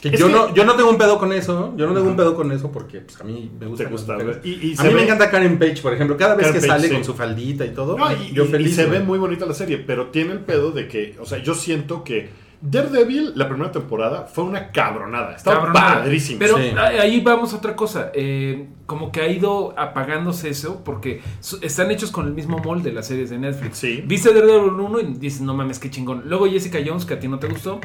[0.00, 2.16] Que yo que- no, yo no tengo un pedo con eso, yo no tengo un
[2.16, 3.88] pedo con eso porque pues, a mí me gusta.
[3.88, 4.18] Gusta.
[4.44, 6.16] Y- y a mí me encanta Karen Page, por ejemplo.
[6.18, 6.94] Cada vez Karen que Page, sale sí.
[6.94, 8.72] con su faldita y todo, No, y, yo y- feliz.
[8.72, 11.38] y se ve muy bonita la serie, pero tiene el pedo de que, o sea,
[11.42, 12.28] yo siento que
[12.60, 15.36] Daredevil, la primera temporada, fue una cabronada.
[15.36, 15.94] Estaba Cabronada.
[16.02, 16.38] padrísimo.
[16.38, 16.70] Pero Sí.
[16.76, 18.10] ahí vamos a otra cosa.
[18.14, 21.20] eh, como que ha ido apagándose eso porque
[21.60, 23.78] están hechos con el mismo molde las series de Netflix.
[23.78, 24.02] Sí.
[24.06, 26.22] Viste Daredevil 1 y dices, no mames, qué chingón.
[26.26, 27.80] Luego Jessica Jones, que a ti no te gustó.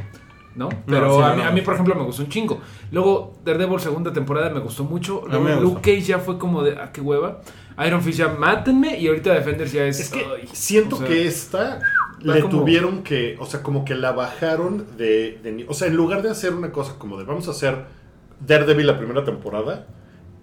[0.53, 0.67] ¿No?
[0.85, 1.47] Pero sí, a, no, mí, no.
[1.47, 2.59] a mí, por ejemplo, me gustó un chingo.
[2.91, 5.23] Luego, Daredevil segunda temporada me gustó mucho.
[5.27, 5.81] Luego, Luke gustó.
[5.81, 7.39] Cage ya fue como de, ah, qué hueva.
[7.87, 8.99] Iron Fist ya, mátenme.
[8.99, 10.01] Y ahorita Defenders ya es.
[10.01, 11.79] Es que ay, siento o sea, que esta
[12.23, 15.95] le como- tuvieron que, o sea, como que la bajaron de, de O sea, en
[15.95, 17.75] lugar de hacer una cosa como de vamos a hacer
[18.45, 19.87] Daredevil la primera temporada,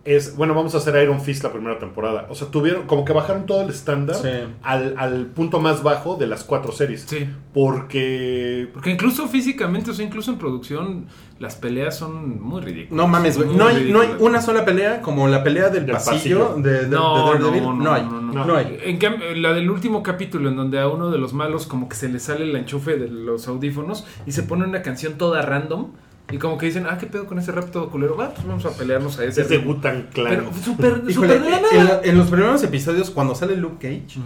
[0.04, 2.26] es, bueno, vamos a hacer Iron Fist la primera temporada.
[2.30, 4.28] O sea, tuvieron, como que bajaron todo el estándar Sí.
[4.62, 7.02] al, al punto más bajo de las cuatro series.
[7.02, 7.28] Sí.
[7.52, 11.06] Porque Porque incluso físicamente, o sea, incluso en producción,
[11.38, 12.96] las peleas son muy ridículas.
[12.96, 13.54] No mames, güey.
[13.54, 16.62] No hay, no hay una sola pelea como la pelea del, Del pasillo, pasillo.
[16.62, 17.62] de, de- No, de no, Daredevil.
[17.62, 18.02] no, No, hay.
[18.04, 18.56] no, No, no.
[18.56, 18.78] hay.
[18.84, 21.96] En cambio, la del último capítulo, en donde a uno de los malos como que
[21.96, 25.88] se le sale el enchufe de los audífonos y se pone una canción toda random
[26.30, 28.64] y como que dicen, ah, qué pedo con ese rap todo culero, va, pues vamos
[28.66, 29.42] a pelearnos a ese.
[29.42, 29.74] es de ritmo".
[29.74, 30.28] Wu-Tang Clan.
[30.28, 32.00] Pero súper, súper de la en, nada.
[32.04, 34.20] en los primeros episodios, cuando sale Luke Cage.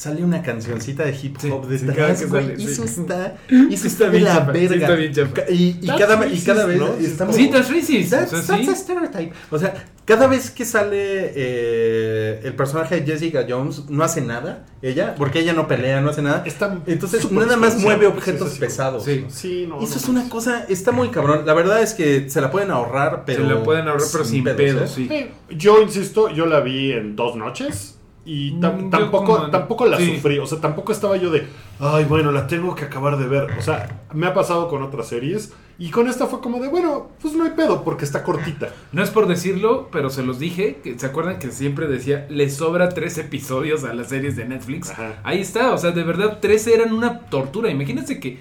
[0.00, 2.72] Sale una cancioncita de hip hop Sí, sí, detrás, cada que güey, sale, y sí.
[2.72, 4.74] eso está, Sí eso está está de bien la sí verga.
[4.76, 5.12] está bien.
[5.50, 6.86] Y, cada, y cada vez ¿no?
[6.98, 8.10] Sí, está está Sí, that's racist.
[8.10, 8.70] That's, o sea, that's sí.
[8.70, 9.32] a stereotype.
[9.50, 9.74] O sea,
[10.06, 15.40] cada vez que sale eh, el personaje de Jessica Jones, no hace nada, ella, porque
[15.40, 16.44] ella no pelea, no hace nada.
[16.46, 18.60] Está Entonces, nada más mueve sí, objetos sí, sí.
[18.60, 19.04] pesados.
[19.04, 19.26] Sí.
[19.28, 19.82] Sí, no.
[19.82, 21.44] Eso no es una cosa, está muy cabrón.
[21.44, 23.46] La verdad es que se la pueden ahorrar, pero.
[23.46, 24.94] se la pueden ahorrar, pero sin pedos, ¿eh?
[24.96, 25.08] sí.
[25.10, 29.86] Sí, Yo insisto, yo la vi en dos noches y tam- Mm, tampoco, como- tampoco
[29.86, 30.14] la sí.
[30.16, 30.38] sufrí.
[30.38, 31.46] O sea, tampoco estaba yo de,
[31.78, 33.50] ay, bueno, la tengo que acabar de ver.
[33.58, 37.08] O sea, me ha pasado con otras series y con esta fue como de, bueno,
[37.22, 38.68] pues no hay pedo porque está cortita.
[38.92, 40.80] No es por decirlo, pero se los dije.
[40.84, 44.90] Que, ¿Se acuerdan que siempre decía, le sobra tres episodios a las series de Netflix?
[44.90, 45.20] Ajá.
[45.24, 47.70] Ahí está, o sea, de verdad, 13 eran una tortura.
[47.70, 48.38] Imagínense que,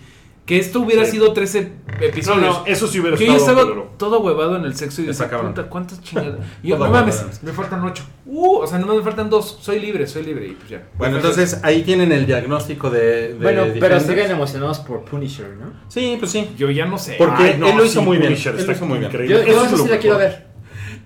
[0.50, 1.12] que esto hubiera Sí.
[1.12, 1.62] sido 13
[2.00, 2.42] No, episodios.
[2.42, 3.92] no, eso sí hubiera que yo estaba culero.
[3.98, 6.40] todo huevado en el sexo y puta, ¿cuántas chingadas?
[6.64, 8.04] Y yo, no mames, me faltan 8.
[8.26, 9.60] Uh, o sea, no me faltan 2.
[9.62, 10.48] Soy libre, soy libre.
[10.48, 10.88] Y pues ya.
[10.98, 13.28] Bueno, entonces ahí tienen el diagnóstico de.
[13.28, 15.72] de Bueno, pero siguen emocionados por Punisher, ¿no?
[15.88, 16.50] Sí, pues sí.
[16.58, 17.14] Yo ya no sé.
[17.20, 18.30] Porque Ay, no, él lo hizo sí, muy bien.
[18.32, 19.12] Punisher Él está muy bien.
[19.12, 19.46] increíble.
[19.46, 20.48] Yo, Eso sí la quiero ver.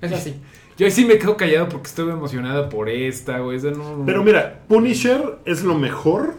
[0.02, 0.36] Es así.
[0.78, 3.58] Yo ahí sí me quedo callado porque estuve emocionada por esta, güey.
[3.58, 6.36] esa no- Pero mira, Punisher es lo mejor.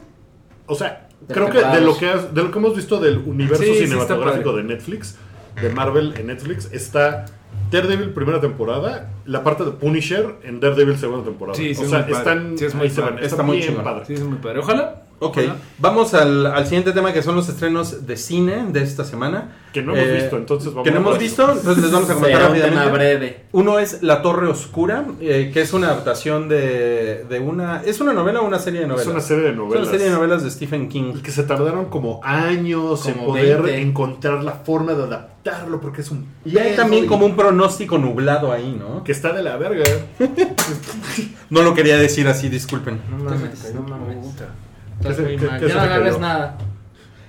[0.66, 3.62] O sea, creo que de lo que, has- de lo que hemos visto del universo
[3.64, 5.16] Sí, cinematográfico de Netflix,
[5.60, 7.26] de Marvel en Netflix, está
[7.70, 11.56] Daredevil primera temporada, la parte de Punisher en Daredevil segunda temporada.
[11.56, 13.18] Sí, sí, o es sea, muy están, Sí, es muy ahí se van.
[13.18, 14.04] Está muy bien padre.
[14.06, 14.58] Sí, es muy padre.
[14.58, 15.02] Ojalá.
[15.26, 15.38] Ok,
[15.78, 19.56] vamos al, al siguiente tema que son los estrenos de cine de esta semana.
[19.72, 22.08] Que no hemos Eh, visto, entonces vamos Que no a hemos visto, entonces les vamos
[22.08, 22.92] a comentar Será un tema rápidamente.
[23.18, 23.44] breve.
[23.52, 27.82] Uno es La Torre Oscura, eh, que es una adaptación de, de una...
[27.84, 29.06] ¿Es una novela o una serie de novelas?
[29.08, 29.82] Es una serie de Es novelas.
[29.82, 31.14] una serie de novelas de Stephen King.
[31.16, 33.82] Y que se tardaron como años en poder 20.
[33.82, 37.98] encontrar la forma de adaptarlo porque es un Y hay también y- como un pronóstico
[37.98, 39.02] nublado ahí, ¿no?
[39.02, 39.84] que está de la verga.
[41.50, 43.00] No lo quería decir así, disculpen.
[43.10, 44.16] No mames, no mames.
[44.98, 45.10] Puta.
[45.10, 45.60] Estás ¿Qué se- muy qué- mal.
[45.60, 46.58] qué Ya no agarres nada.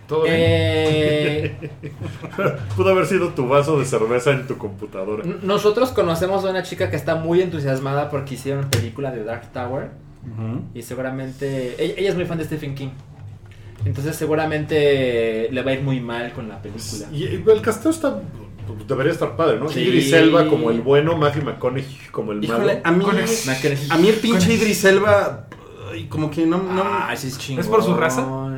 [0.08, 0.36] Todo bien.
[0.38, 1.56] Eh,
[2.76, 5.24] Pudo haber sido tu vaso de cerveza en tu computadora.
[5.24, 9.52] n- nosotros conocemos a una chica que está muy entusiasmada porque hicieron película de Dark
[9.52, 9.90] Tower
[10.74, 12.90] y seguramente ella, ella es muy fan de Stephen King.
[13.86, 17.08] Entonces seguramente le va a ir muy mal con la película.
[17.12, 18.20] Y y el casteo está.
[18.88, 19.70] Debería estar padre, ¿no?
[19.70, 19.82] Sí.
[19.82, 22.80] Idris Elba como el bueno, Matthew McConaughey como el Híjole, malo.
[22.84, 23.06] a mí,
[23.90, 25.48] a mí el pinche Idris Elba,
[25.96, 27.64] ay, como que no, no, Ah, es chingón.
[27.64, 28.22] ¿Es por su raza?
[28.22, 28.56] no,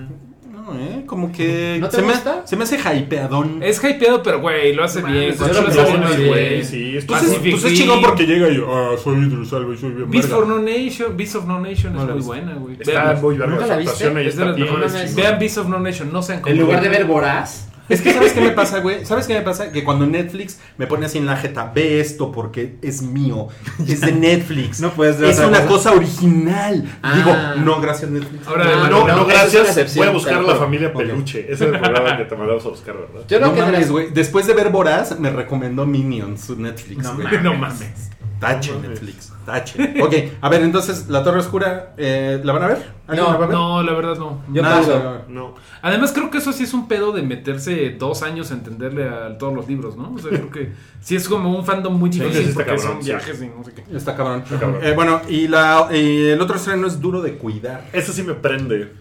[0.78, 2.46] eh, como que ¿No te se, me, gusta?
[2.46, 3.64] se me hace hypeadón.
[3.64, 5.34] Es hypeado, pero güey, lo hace bien.
[5.40, 6.28] lo hace bien.
[6.28, 9.74] güey, sí, Pues es- es, pues es chingón porque llega y, ah, soy Idris Elba
[9.74, 12.54] y soy bien Beast for No Nation, Beast of No Nation No es muy buena,
[12.56, 12.76] güey.
[12.80, 15.16] Está muy verga ¿Nunca la actuación Es de las mejores.
[15.16, 17.70] Vean Beast of No Nation, no sean En lugar de ver Voraz.
[17.90, 19.06] Es que ¿sabes qué me pasa, güey?
[19.06, 19.72] ¿Sabes qué me pasa?
[19.72, 23.48] Que cuando Netflix me pone así en la jeta, ve esto porque es mío,
[23.88, 24.80] es de Netflix.
[24.82, 25.92] No puedes ver Es otra una cosa.
[25.94, 26.84] original.
[27.02, 27.14] Ah.
[27.16, 28.48] Digo, no, gracias Netflix.
[28.48, 29.96] Ahora, No, de No, no, gracias.
[29.96, 30.94] Voy a buscar la familia.
[30.94, 31.42] Peluche.
[31.42, 33.22] Ese es el programa que te mandamos a buscar, ¿verdad?
[33.28, 34.10] Yo No creo que de mames, güey.
[34.12, 37.04] Después de ver Boraz, me recomendó Minions, su Netflix.
[37.04, 37.26] No güey.
[37.26, 37.44] mames.
[37.44, 38.10] no mames.
[38.40, 38.90] Tache No mames.
[39.02, 39.34] Netflix.
[39.46, 40.02] Tache.
[40.04, 42.97] Ok, a ver, entonces, La Torre Oscura, eh, ¿la van a ver?
[43.08, 43.48] ¿Alguien No, la?
[43.48, 44.42] No, verdad no.
[44.52, 45.26] Yo Nada.
[45.30, 45.56] No.
[45.82, 49.38] Además creo que eso sí es un pedo de meterse dos años a entenderle a
[49.38, 50.14] todos los libros, ¿no?
[50.14, 52.88] O sea, creo que sí es como un fandom muy difícil sí está porque cabrón,
[52.96, 53.10] son sí.
[53.12, 53.84] viajes y no sé qué.
[53.96, 54.44] Está cabrón.
[54.50, 54.78] cabrón.
[54.84, 57.86] Eh, bueno, y, la, y el otro estreno es Duro de Cuidar.
[57.94, 58.92] Eso sí me prende.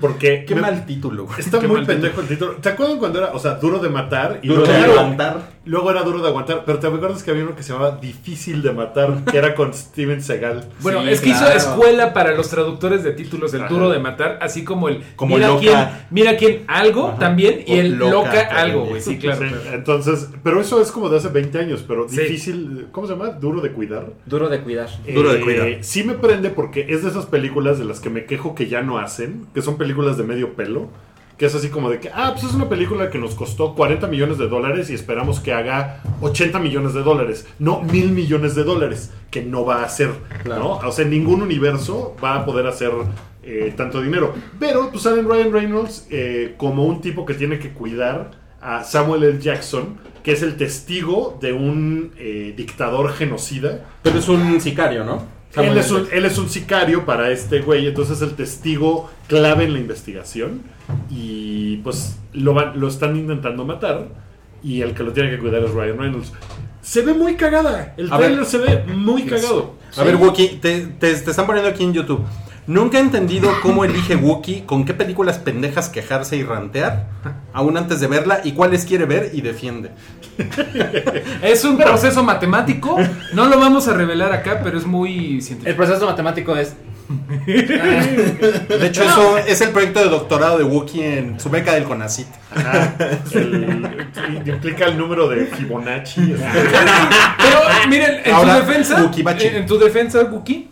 [0.00, 1.40] Porque Qué me- mal título, güey.
[1.40, 2.52] está Qué muy pendejo el título.
[2.56, 4.40] ¿Te acuerdas cuando era, o sea, duro de matar?
[4.42, 5.52] Y Duro de levantar.
[5.66, 6.62] luego era duro de aguantar.
[6.64, 9.72] Pero te acuerdas que había uno que se llamaba Difícil de matar, que era con
[9.74, 10.68] Steven Seagal.
[10.80, 13.68] Bueno, Sí, es que hizo escuela para los traductores de títulos, el Ajá.
[13.72, 15.60] duro de matar, así como el Como mira loca.
[15.60, 15.78] quién,
[16.10, 17.18] mira quién algo Ajá.
[17.18, 19.42] también y el loca algo, güey, sí, claro.
[19.42, 19.76] Sí, claro.
[19.76, 22.20] entonces, pero eso es como de hace 20 años, pero Sí.
[22.20, 23.30] difícil, ¿cómo se llama?
[23.30, 24.06] Duro de cuidar.
[24.26, 24.88] Duro de cuidar.
[25.14, 25.68] Duro de Eh, cuidar.
[25.84, 28.82] Sí me prende porque es de esas películas de las que me quejo que ya
[28.82, 30.88] no hacen, que son películas de medio pelo,
[31.36, 34.08] que es así como de que, ah, pues es una película que nos costó 40
[34.08, 38.64] millones de dólares y esperamos que haga 80 millones de dólares, no mil millones de
[38.64, 40.10] dólares, que no va a hacer,
[40.42, 40.60] Claro.
[40.60, 40.70] ¿no?
[40.88, 42.90] O sea, ningún universo va a poder hacer
[43.42, 44.34] eh, tanto dinero.
[44.58, 48.30] Pero pues salen Ryan Reynolds eh, como un tipo que tiene que cuidar
[48.60, 49.38] a Samuel L.
[49.40, 53.84] Jackson, que es el testigo de un eh, dictador genocida.
[54.02, 55.22] Pero es un sicario, ¿no?
[55.56, 59.64] Él es, un, él es un sicario para este güey, entonces es el testigo clave
[59.64, 60.60] en la investigación
[61.10, 64.08] y pues lo, van- lo están intentando matar
[64.62, 66.32] y el que lo tiene que cuidar es Ryan Reynolds.
[66.82, 68.46] Se ve muy cagada, el trailer ver.
[68.46, 69.74] se ve muy cagado.
[69.96, 72.22] A ver, Wookie, te, te- te están poniendo aquí en YouTube.
[72.68, 77.06] Nunca he entendido cómo elige Wookie con qué películas pendejas quejarse y rantear,
[77.54, 79.90] aún antes de verla, y cuáles quiere ver y defiende.
[81.42, 82.96] Es un proceso matemático,
[83.32, 85.76] no lo vamos a revelar acá, pero es muy El científico.
[85.76, 86.74] proceso matemático es.
[87.46, 92.26] De hecho, eso es el proyecto de doctorado de Wookie en su beca del CONACIT.
[92.54, 92.94] Ajá.
[93.32, 94.06] El-
[94.44, 96.20] implica el número de Fibonacci.
[97.38, 97.58] Pero
[97.88, 100.68] miren, en Ahora, tu defensa, en, en tu defensa, Wookie,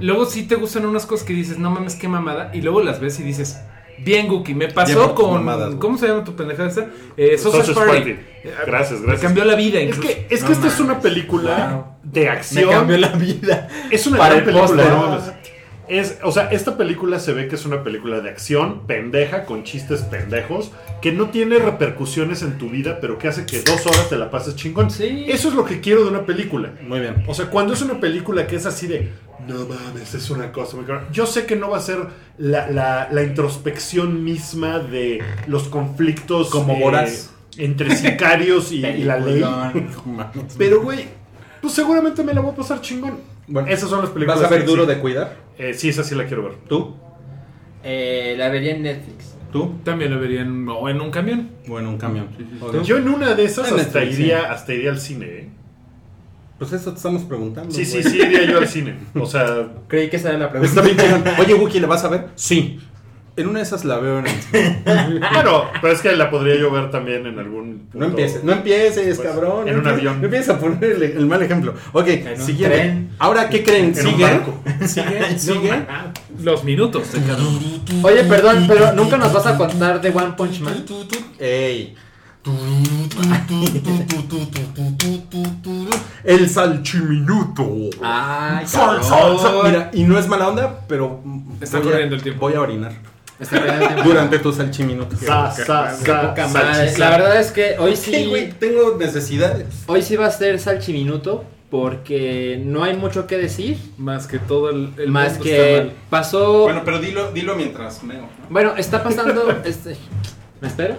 [0.00, 3.00] luego sí te gustan unas cosas que dices, no mames, qué mamada, y luego las
[3.00, 3.58] ves y dices,
[3.98, 5.74] bien, Wookie, me pasó Bien, con, mamadas.
[5.76, 6.86] ¿cómo se llama tu pendejada esa?
[7.16, 7.90] Eh, Sausage Party.
[7.92, 8.10] Party.
[8.10, 9.22] Eh, Gracias, Me gracias.
[9.22, 10.08] cambió la vida, Es incluso.
[10.08, 11.84] que, es que No esta es una película Wow.
[12.02, 12.70] de Me acción.
[12.70, 13.68] cambió la vida.
[13.90, 14.92] Es una Para gran el película, póster.
[14.98, 15.32] no mames.
[15.86, 19.64] Es, o sea, esta película se ve que es una película de acción pendeja, con
[19.64, 20.72] chistes pendejos,
[21.02, 24.30] que no tiene repercusiones en tu vida, pero que hace que dos horas te la
[24.30, 24.90] pases chingón.
[24.90, 25.26] Sí.
[25.28, 26.72] Eso es lo que quiero de una película.
[26.88, 27.22] Muy bien.
[27.28, 29.12] O sea, cuando es una película que es así de,
[29.46, 31.06] no mames, es una cosa muy cabrón".
[31.12, 31.98] Yo sé que no va a ser
[32.38, 37.30] la, la- la introspección misma de los conflictos Como Boraz.
[37.58, 39.44] entre sicarios y, y la ley.
[40.58, 41.06] Pero, güey,
[41.60, 43.18] pues seguramente me la voy a pasar chingón.
[43.46, 44.40] Bueno, Esas son las películas.
[44.40, 44.88] ¿Vas a ver que Duro sí.
[44.90, 45.36] de Cuidar?
[45.58, 46.54] Eh, sí, esa sí la quiero ver.
[46.68, 46.96] ¿Tú?
[47.82, 49.34] Eh, la vería en Netflix.
[49.52, 49.74] ¿Tú?
[49.84, 51.50] También lo vería en, o en un camión.
[51.68, 52.28] O en un camión.
[52.36, 52.64] Sí, sí, sí.
[52.64, 52.82] Ok.
[52.82, 55.48] Yo en una de esas hasta Netflix, iría, hasta iría al cine, ¿eh?
[56.58, 57.74] Pues eso te estamos preguntando.
[57.74, 58.12] Sí, sí, güey.
[58.14, 58.94] sí iría yo al cine.
[59.18, 60.68] O sea, Creí que esa era la pregunta.
[60.68, 61.34] Está bien chingón.
[61.40, 62.28] Oye, Wookie, ¿la vas a ver?
[62.36, 62.78] Sí.
[63.36, 64.82] En una de esas la veo en el cine.
[65.32, 67.98] bueno, pero es que la podría yo ver también en algún punto.
[67.98, 69.66] No empieces, no empieces, Pues, cabrón.
[69.66, 70.18] en no un empieces- avión.
[70.20, 71.74] No empieces a poner el, el mal ejemplo.
[71.92, 72.76] Ok, En siguiente.
[72.78, 73.10] tren.
[73.18, 73.92] Ahora, ¿qué creen?
[73.96, 74.22] En un ¿Sigue?
[74.22, 74.60] barco.
[74.86, 75.38] ¿Sigue?
[75.40, 75.72] ¿Sigue?
[76.44, 77.58] Los minutos de cada uno.
[78.02, 80.84] Oye, perdón, pero nunca nos vas a contar de One Punch Man.
[81.40, 81.96] Ey.
[86.24, 87.90] El salchiminuto.
[88.02, 89.54] Ay, Sal, sal, sal.
[89.64, 91.22] Mira, y no es mala onda, pero
[91.60, 92.40] Está corriendo el tiempo.
[92.46, 92.92] Voy a orinar
[93.38, 94.08] Está perdiendo el tiempo.
[94.10, 95.16] durante tu salchiminuto.
[95.16, 95.96] Sa, sa.
[96.98, 99.66] La verdad es que hoy Sí, güey, tengo necesidades.
[99.86, 103.78] hoy sí va a ser salchiminuto porque no hay mucho que decir.
[103.98, 105.92] Más que todo el, el más mundo que está mal.
[106.08, 106.62] pasó.
[106.62, 108.28] Bueno, pero dilo, dilo mientras meo.
[108.48, 109.50] Bueno, está pasando.
[109.64, 109.96] este,
[110.60, 110.96] ¿Me espero?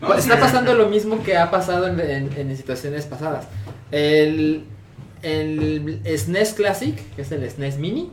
[0.00, 0.40] No, está sí.
[0.40, 3.46] pasando lo mismo que ha pasado en, en- en situaciones pasadas.
[3.90, 4.64] El,
[5.22, 8.10] el SNES Classic, que es el SNES Mini,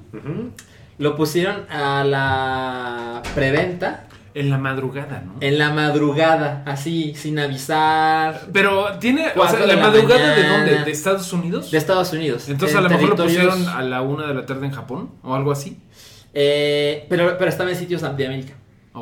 [0.98, 5.36] lo pusieron a la preventa En la madrugada, ¿no?
[5.40, 8.48] en la madrugada, así, sin avisar.
[8.52, 10.84] Pero tiene, o sea, de la la madrugada de dónde?
[10.84, 11.72] ¿De Estados Unidos?
[11.72, 12.50] De Estados Unidos.
[12.50, 15.12] Entonces En a lo mejor lo pusieron a la una de la tarde en Japón
[15.24, 15.78] o algo así.
[16.34, 18.54] Eh, pero, pero estaba en sitios de América.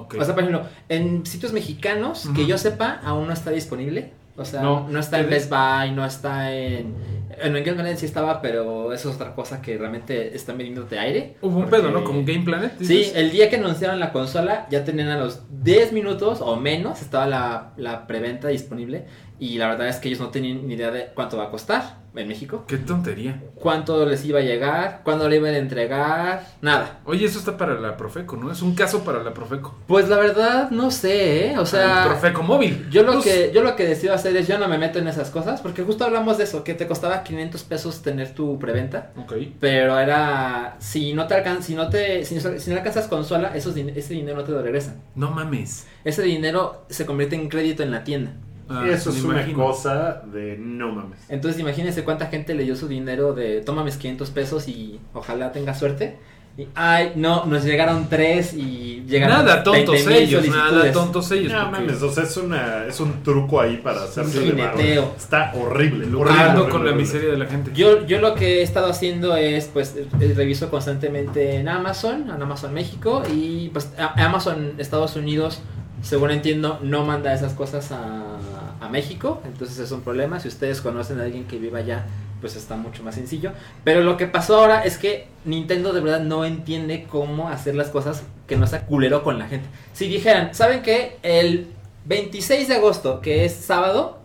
[0.02, 4.12] O sea, por ejemplo, en sitios mexicanos, que yo sepa, aún no está disponible.
[4.38, 4.86] O sea, No.
[4.90, 6.94] no, está en Best Buy, no está en...
[7.42, 11.36] En Game Planet sí estaba, pero eso es otra cosa que realmente están vendiéndote aire.
[11.42, 12.04] Hubo un pedo, ¿no?
[12.04, 12.74] Como Game Planet.
[12.82, 17.02] Sí, el día que anunciaron la consola ya tenían a los 10 minutos o menos,
[17.02, 19.06] estaba la, la preventa disponible
[19.40, 22.06] y la verdad es que ellos no tenían ni idea de cuánto va a costar
[22.16, 23.42] en México, Qué tontería.
[23.56, 27.02] cuánto les iba a llegar, cuándo le iban a entregar, nada.
[27.04, 28.50] Oye, eso está para la Profeco, ¿no?
[28.54, 29.76] Es un caso para la Profeco.
[29.86, 31.58] Pues la verdad no sé, ¿eh?
[31.58, 32.88] o El sea, Profeco móvil.
[32.90, 35.10] yo lo Pues, que yo lo que decido hacer es yo no me meto en
[35.10, 39.12] esas cosas porque justo hablamos de eso, que te costaba 500 pesos tener tu preventa.
[39.18, 39.34] Ok.
[39.60, 43.52] Pero era, si no te alcanzas, si no te, si no, si no alcanzas consola,
[43.58, 45.02] esos, ese dinero no te lo regresan.
[45.16, 45.86] No mames.
[46.06, 48.32] Ese dinero se convierte en crédito en la tienda.
[48.70, 49.60] Ah, Eso es una imagino.
[49.66, 51.20] cosa de no mames.
[51.30, 55.52] Entonces imagínense cuánta gente le dio su dinero de toma mis 500 pesos y ojalá
[55.52, 56.18] tenga suerte.
[56.58, 61.52] Y ay, no, nos llegaron tres y llegaron Nada tontos 20,000 ellos, nada tontos ellos.
[61.52, 64.78] No porque mames, o sea, es, una, es un truco ahí para hacerse de varo.
[64.78, 65.14] jineteo.
[65.18, 66.06] Está horrible.
[66.16, 67.72] Horrible, con horrible, la miseria de la gente.
[67.76, 72.42] Yo, yo lo que he estado haciendo es, pues, eh, reviso constantemente en Amazon, en
[72.42, 75.60] Amazon México y pues a- Amazon Estados Unidos,
[76.04, 78.35] según entiendo, no manda esas cosas a,
[78.80, 80.40] a México, entonces es un problema.
[80.40, 82.06] Si ustedes conocen a alguien que viva allá,
[82.42, 83.52] pues está mucho más sencillo.
[83.84, 87.90] Pero lo que pasó ahora es que Nintendo de verdad no entiende cómo hacer las
[87.90, 89.68] cosas que no sea culero con la gente.
[89.94, 91.18] Si dijeran, ¿saben qué?
[91.24, 91.68] El
[92.06, 94.20] 26 de agosto, que es sábado,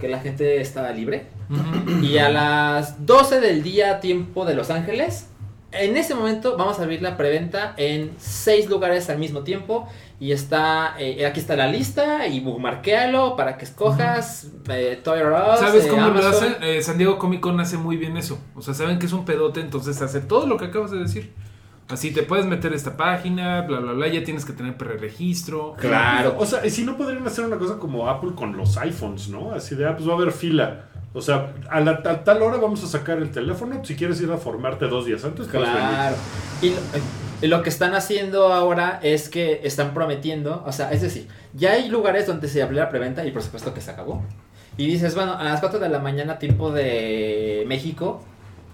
[0.00, 1.26] que la gente estaba libre,
[2.02, 5.26] y a las 12 del día, tiempo de Los Ángeles,
[5.72, 9.88] en ese momento vamos a abrir la preventa en seis lugares al mismo tiempo.
[10.20, 15.30] Y está, eh, aquí está la lista y bookmarkéalo para que escojas eh, Toy R
[15.30, 16.32] Us, ¿Sabes eh, cómo lo Amazon.
[16.32, 16.56] hacen?
[16.62, 18.38] Eh, San Diego Comic Con hace muy bien eso.
[18.56, 21.32] O sea, saben que es un pedote, entonces hace todo lo que acabas de decir.
[21.88, 24.08] Así te puedes meter esta página, bla, bla, bla.
[24.08, 25.74] Ya tienes que tener preregistro.
[25.78, 26.34] Claro.
[26.36, 29.52] O sea, y si no podrían hacer una cosa como Apple con los iPhones, ¿no?
[29.52, 30.86] Así de, ah, pues va a haber fila.
[31.14, 33.82] O sea, a, la, a tal hora vamos a sacar el teléfono.
[33.84, 36.16] Si quieres ir a formarte dos días antes, puedes Claro.
[36.60, 36.74] Lo, y
[37.42, 41.88] lo que están haciendo ahora es que están prometiendo, o sea, es decir, ya hay
[41.88, 44.22] lugares donde se abrió la preventa y por supuesto que se acabó.
[44.76, 48.22] Y dices, bueno, a las 4 de la mañana, tiempo de México,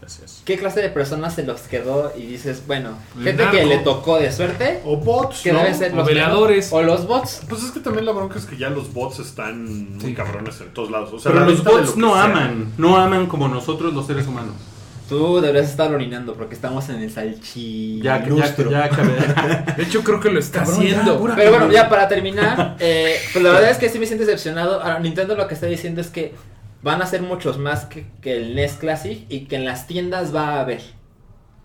[0.00, 0.42] Gracias.
[0.44, 2.12] ¿qué clase de personas se los quedó?
[2.14, 5.60] Y dices, bueno, El gente que le tocó de suerte, O bots, que ¿no?
[5.60, 6.72] deben ser O los veladores.
[6.72, 7.40] O los bots.
[7.48, 10.14] Pues es que también la bronca es que ya los bots están muy Sí.
[10.14, 11.10] cabrones en todos lados.
[11.14, 12.24] O sea, Pero la los venta de bots lo que no sea.
[12.24, 14.54] aman, no aman como nosotros los seres humanos.
[15.08, 18.00] Tú deberías estar orinando porque estamos en el salchi.
[18.02, 19.12] Ya, ya, ya, acabé.
[19.76, 21.34] De hecho, creo que lo está Cabrón, haciendo.
[21.36, 24.80] Pero bueno, ya para terminar, eh, pues la verdad es que sí me siento decepcionado.
[24.80, 26.34] Ahora, Nintendo lo que está diciendo es que
[26.82, 30.34] van a ser muchos más que, que el NES Classic y que en las tiendas
[30.34, 30.82] va a haber.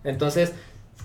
[0.03, 0.53] Entonces,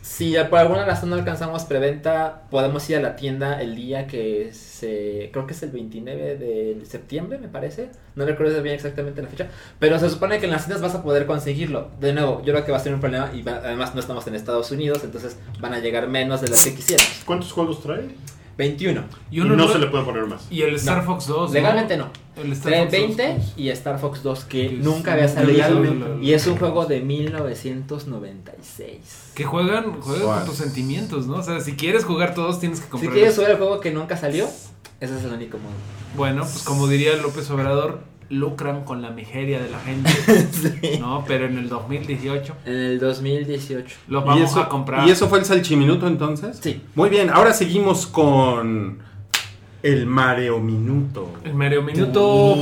[0.04, 4.50] si por alguna razón no alcanzamos preventa, podemos ir a la tienda el día que
[4.52, 5.30] se...
[5.32, 7.88] Creo que es el 29 de septiembre, me parece.
[8.14, 9.46] No recuerdo bien exactamente la fecha.
[9.78, 11.88] Pero se supone que en las tiendas vas a poder conseguirlo.
[12.00, 14.34] De nuevo, yo creo que va a ser un problema y además no estamos en
[14.34, 17.22] Estados Unidos, entonces van a llegar menos de las que quisiéramos.
[17.24, 18.10] ¿Cuántos juegos trae?
[18.56, 19.02] 21.
[19.30, 20.46] Y, uno no no- se le puede poner más.
[20.50, 21.04] y el Star No.
[21.04, 21.52] Fox 2.
[21.52, 22.08] Legalmente no.
[22.36, 23.52] El Star Fox 2, 20 pues.
[23.56, 25.52] y Star Fox 2 que nunca había salido.
[25.52, 26.24] legalmente.
[26.24, 29.32] Y es un juego de 1996.
[29.34, 31.36] Que juegan, juegan con tus sentimientos, ¿no?
[31.36, 33.12] O sea, si quieres jugar todos, tienes que Si comprar.
[33.12, 34.44] quieres jugar el juego que nunca salió,
[35.00, 35.72] ese es el único modo.
[36.16, 38.00] Bueno, pues como diría López Obrador,
[38.30, 40.10] lucran con la miseria de la gente,
[40.52, 40.98] Sí.
[41.00, 41.24] ¿no?
[41.26, 43.96] Pero en el 2018 En el 2018.
[44.08, 45.06] lo ¿Y vamos eso, a comprar.
[45.06, 46.58] ¿Y eso fue el salchiminuto entonces?
[46.62, 46.82] Sí.
[46.94, 48.98] Muy bien, ahora seguimos con
[49.84, 51.30] el Mareo Minuto.
[51.44, 52.56] El Mario Minuto.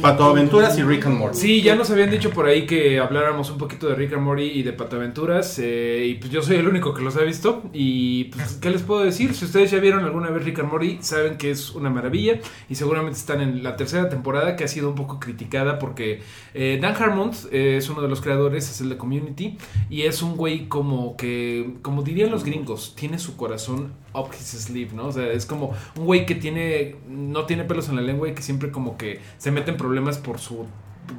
[0.00, 1.36] Pato Aventuras y Rick and Morty.
[1.36, 4.44] Sí, ya nos habían dicho por ahí que habláramos un poquito de Rick and Morty
[4.44, 5.58] y de Pataventuras.
[5.58, 7.64] Eh, y pues yo soy el único que los ha visto.
[7.72, 9.34] Y pues, ¿qué les puedo decir?
[9.34, 12.38] Si ustedes ya vieron alguna vez Rick and Morty, saben que es una maravilla.
[12.68, 16.20] Y seguramente están en la tercera temporada que ha sido un poco criticada porque
[16.54, 19.58] eh, Dan Harmon eh, es uno de los creadores, es el de Community.
[19.90, 24.46] Y es un güey como que, como dirían los gringos, tiene su corazón up his
[24.46, 25.06] sleeve, ¿no?
[25.06, 28.34] O sea, es como un güey que tiene, no tiene pelos en la lengua y
[28.34, 30.66] que siempre como que se mete en problemas por su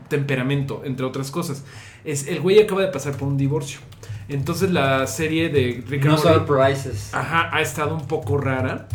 [0.07, 1.63] temperamento, entre otras cosas.
[2.03, 3.79] Es, el güey acaba de pasar por un divorcio.
[4.29, 7.13] Entonces la serie de Rick and No Morty, surprises.
[7.13, 8.87] ajá, ha estado un poco rara.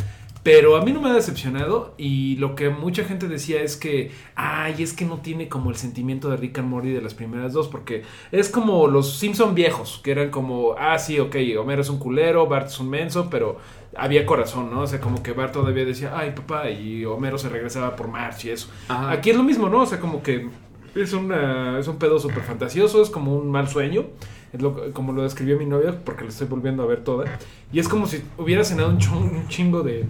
[0.47, 4.13] Pero a mí no me ha decepcionado y lo que mucha gente decía es que,
[4.37, 7.53] ay, es que no tiene como el sentimiento de Rick and Morty de las primeras
[7.53, 11.89] dos, porque es como los Simpson viejos, que eran como, ah, sí, ok, Homero es
[11.89, 13.59] un culero, Bart es un menso, pero
[13.99, 14.81] había corazón, ¿no?
[14.81, 18.49] O sea, como que Bart todavía decía, ay, papá, y Homero se regresaba por Marge
[18.49, 18.69] y eso.
[18.89, 19.11] Ajá.
[19.11, 19.83] Aquí es lo mismo, ¿no?
[19.83, 20.49] O sea, como que
[20.95, 24.05] es, una, es un pedo súper fantasioso, es como un mal sueño.
[24.53, 27.25] Es lo- como lo describió mi novia, porque lo estoy volviendo a ver toda.
[27.73, 30.05] Y es como si hubiera cenado un, chon- un chingo de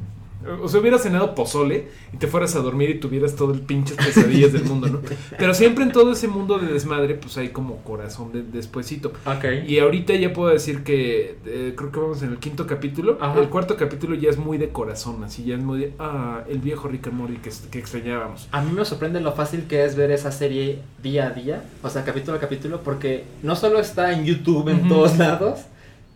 [0.63, 3.95] O sea, hubieras cenado pozole y te fueras a dormir y tuvieras todo el pinche
[3.95, 5.01] pesadillas del mundo, ¿no?
[5.39, 9.13] Pero siempre en todo ese mundo de desmadre, pues hay como corazón de, despuesito.
[9.25, 9.45] Ok.
[9.67, 13.19] Y ahorita ya puedo decir que eh, creo que vamos en el quinto capítulo.
[13.21, 13.41] Ajá.
[13.41, 16.59] El cuarto capítulo ya es muy de corazón, así ya es muy de, ah, el
[16.59, 18.49] viejo Rick and Morty que, que extrañábamos.
[18.53, 21.91] A mí me sorprende lo fácil que es ver esa serie día a día, o
[21.91, 25.61] sea, capítulo a capítulo, porque no solo está en YouTube en todos lados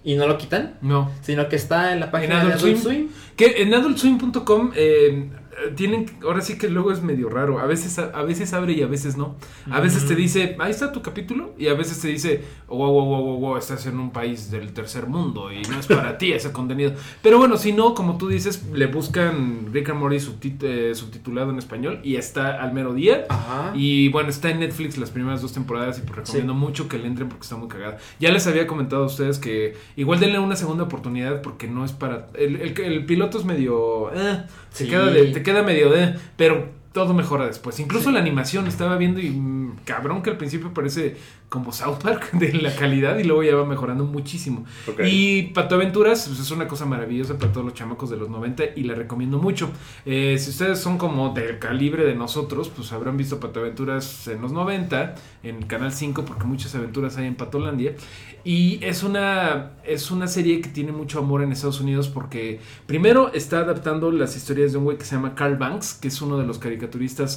[0.05, 1.11] y no lo quitan, No.
[1.22, 2.94] sino que está en la En página de Adult Adult Swim.
[2.96, 3.09] Swim.
[3.36, 5.30] Que en adultswim.com eh,
[5.76, 7.59] tienen, ahora sí que luego es medio raro.
[7.59, 9.36] A veces, a, veces abre y a veces no.
[9.70, 11.53] A veces te dice, ahí está tu capítulo.
[11.59, 14.72] Y a veces te dice, wow, wow, wow, wow, wow, estás en un país del
[14.72, 16.92] tercer mundo y no es para ti ese contenido.
[17.22, 21.51] Pero bueno, si no, como tú dices, le buscan Rick and Morty subtit- eh, subtitulado
[21.51, 23.26] en español y está al mero día.
[23.28, 23.72] Ajá.
[23.74, 27.07] Y bueno, está en Netflix las primeras dos temporadas y pues recomiendo mucho que le
[27.07, 27.98] entren porque está muy cagada.
[28.18, 31.92] Ya les había comentado a ustedes que igual denle una segunda oportunidad porque no es
[31.92, 32.28] para...
[32.34, 34.12] El, el- el piloto es medio...
[34.14, 34.42] eh,
[34.72, 34.90] se Sí.
[34.90, 36.14] queda de- te queda medio de...
[36.36, 37.78] Pero todo mejora después.
[37.78, 41.16] Incluso la animación estaba viendo y mm, cabrón que al principio parece
[41.49, 44.64] como South Park de la calidad y luego ya va mejorando muchísimo.
[45.05, 48.64] Y Pato Aventuras pues, es una cosa maravillosa para todos los chamacos de los 90
[48.76, 49.70] y la recomiendo mucho.
[50.05, 54.41] Eh, si ustedes son como del calibre de nosotros, pues habrán visto Pato Aventuras en
[54.41, 55.14] los 90
[55.45, 57.95] en Canal 5 porque muchas aventuras hay en Patolandia.
[58.43, 63.32] Y es una, es una serie que tiene mucho amor en Estados Unidos porque primero
[63.34, 66.38] está adaptando las historias de un güey que se llama Carl Banks, que es uno
[66.38, 66.79] de los caricaturistas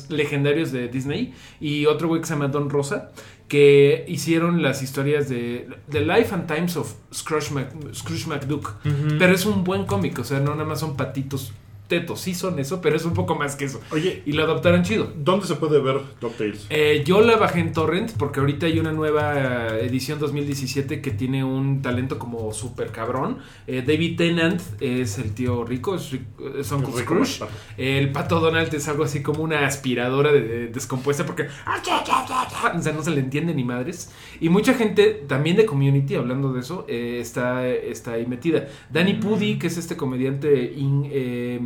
[0.09, 3.11] legendarios de Disney, y otro güey que se llama Don Rosa,
[3.47, 8.75] que hicieron las historias de The Life and Times of Scrooge, Mac- Scrooge McDuck.
[9.19, 11.53] Pero es un buen cómic, o sea, no nada más son patitos
[11.87, 13.79] tetos, sí son eso, pero es un poco más que eso.
[13.91, 15.11] Oye, Y lo adaptaron chido.
[15.15, 16.65] ¿dónde se puede ver DuckTales?
[16.69, 21.43] Eh, yo la bajé en Torrent porque ahorita hay una nueva edición 2017 que tiene
[21.43, 23.37] un talento como súper cabrón.
[23.67, 27.43] Eh, David Tennant es el tío rico, es, Rick- es Uncle Rico Scrooge.
[27.77, 32.93] El pato Donald es algo así como una aspiradora de, de- descompuesta porque o sea,
[32.93, 34.11] no se le entiende ni madres.
[34.39, 38.67] Y mucha gente también de community, hablando de eso, eh, está, está ahí metida.
[38.91, 41.59] Danny Pudi, que es este comediante in- eh,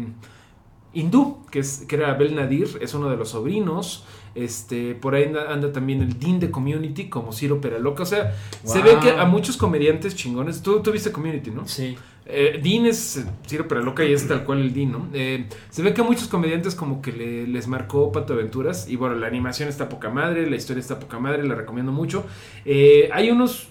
[0.99, 4.05] hindú, que, es, que era Abel Nadir, es uno de los sobrinos.
[4.35, 8.03] Este, por ahí anda, anda también el Dean de Community, como Ciro Peraloca.
[8.03, 10.61] O sea, se ve que a muchos comediantes chingones.
[10.61, 11.67] Tú, tú viste Community, ¿no?
[11.67, 11.97] Sí.
[12.29, 15.07] Eh, Dean es Ciro Peraloca y es tal cual el Dean, ¿no?
[15.13, 18.87] Eh, se ve que a muchos comediantes como que le- les marcó Pato Aventuras.
[18.89, 22.25] Y bueno, la animación está poca madre, la historia está poca madre, la recomiendo mucho.
[22.65, 23.69] Eh, hay unos.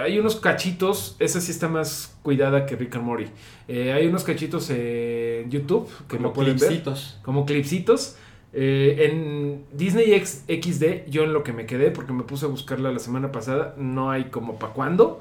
[0.00, 3.26] Hay unos cachitos, esa sí está más cuidada que Rick and Morty.
[3.68, 7.18] Eh, hay unos cachitos en YouTube que Como lo pueden ver clipsitos.
[7.22, 8.16] como clipsitos.
[8.58, 12.48] Eh, en Disney X- XD, yo en lo que me quedé, porque me puse a
[12.48, 15.20] buscarla la semana pasada, no hay como para cuándo.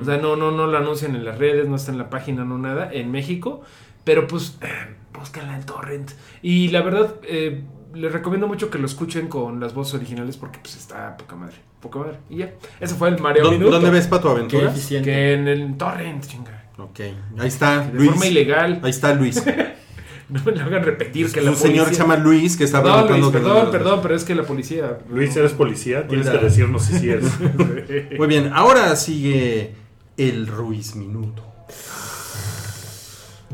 [0.00, 2.44] O sea, no, no, no la anuncian en las redes, no está en la página,
[2.44, 3.62] no nada, en México.
[4.04, 4.68] Pero pues, eh,
[5.12, 6.12] búscanla en Torrent.
[6.40, 7.62] Y la verdad, eh,
[7.94, 11.56] les recomiendo mucho que lo escuchen con las voces originales porque pues está poca madre,
[11.80, 12.18] poca madre.
[12.30, 13.72] Y ya, ese fue el Mario ¿Dó- Minuto.
[13.72, 15.10] ¿Dónde ves Pato eficiente.
[15.10, 16.64] Que en el Torrent, chinga.
[16.78, 17.00] Ok,
[17.38, 18.10] ahí está De Luis.
[18.10, 18.80] forma ilegal.
[18.82, 19.42] Ahí está Luis.
[20.30, 22.82] No me lo hagan repetir que la Un señor policía- se llama Luis que está
[22.82, 24.98] Perdón, Luis, perdón, no- perdón, pero es que la policía.
[25.10, 27.30] Luis, eres policía, tienes que decirnos si sí eres.
[28.18, 29.72] Muy bien, ahora sigue
[30.18, 31.42] el Ruiz Minuto.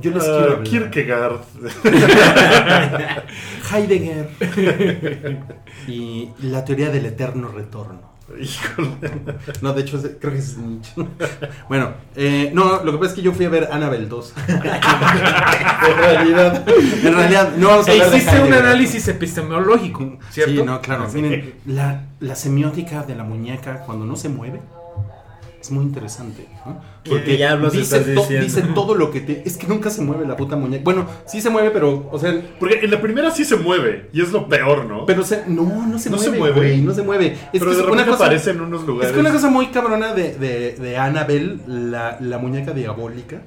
[0.00, 0.62] Yo les quiero Ah, hablar.
[0.64, 1.40] Kierkegaard.
[3.72, 4.28] Heidegger
[5.86, 8.14] y la teoría del eterno retorno.
[8.40, 8.88] Híjole.
[9.60, 10.92] No, de hecho, creo que es Nietzsche.
[11.68, 14.32] Bueno, eh, no, lo que pasa es que yo fui a ver Annabelle 2.
[14.48, 14.62] en
[15.98, 20.52] realidad, en realidad, no vamos a E de hiciste un análisis epistemológico, ¿cierto?
[20.54, 21.06] Sí, no, claro.
[21.12, 24.60] Miren, la, la semiótica de la muñeca cuando no se mueve
[25.64, 26.46] es muy interesante.
[26.66, 26.78] ¿no?
[27.02, 29.42] ¿Qué diablos dice, estás to- dice todo lo que te.
[29.46, 30.84] Es que nunca se mueve la puta muñeca.
[30.84, 32.38] Bueno, sí se mueve, pero, o sea.
[32.60, 35.06] Porque en la primera sí se mueve, y es lo peor, ¿no?
[35.06, 36.38] Pero se, no, no se ¿No se mueve.
[36.54, 36.54] mueve?
[36.72, 37.32] güey, no se mueve.
[37.32, 38.24] Es Pero que de es una repente cosa.
[38.24, 39.08] aparece en unos lugares.
[39.10, 43.40] Es que una cosa muy cabrona de, de, de Annabelle, la, la muñeca diabólica.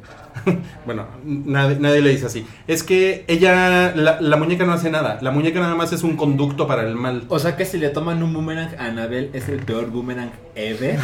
[0.86, 2.46] bueno, nadie, nadie le dice así.
[2.68, 5.20] Es que ella, la, la muñeca no hace nada.
[5.22, 7.24] La muñeca nada más es un conducto para el mal.
[7.30, 11.00] O sea que si le toman un boomerang a Anabel es el peor boomerang ever.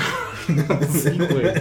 [0.92, 1.54] Sí, güey.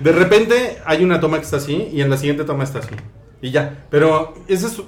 [0.00, 2.94] De repente hay una toma que está así y en la siguiente toma está así.
[3.40, 3.84] Y ya.
[3.90, 4.82] Pero eso es.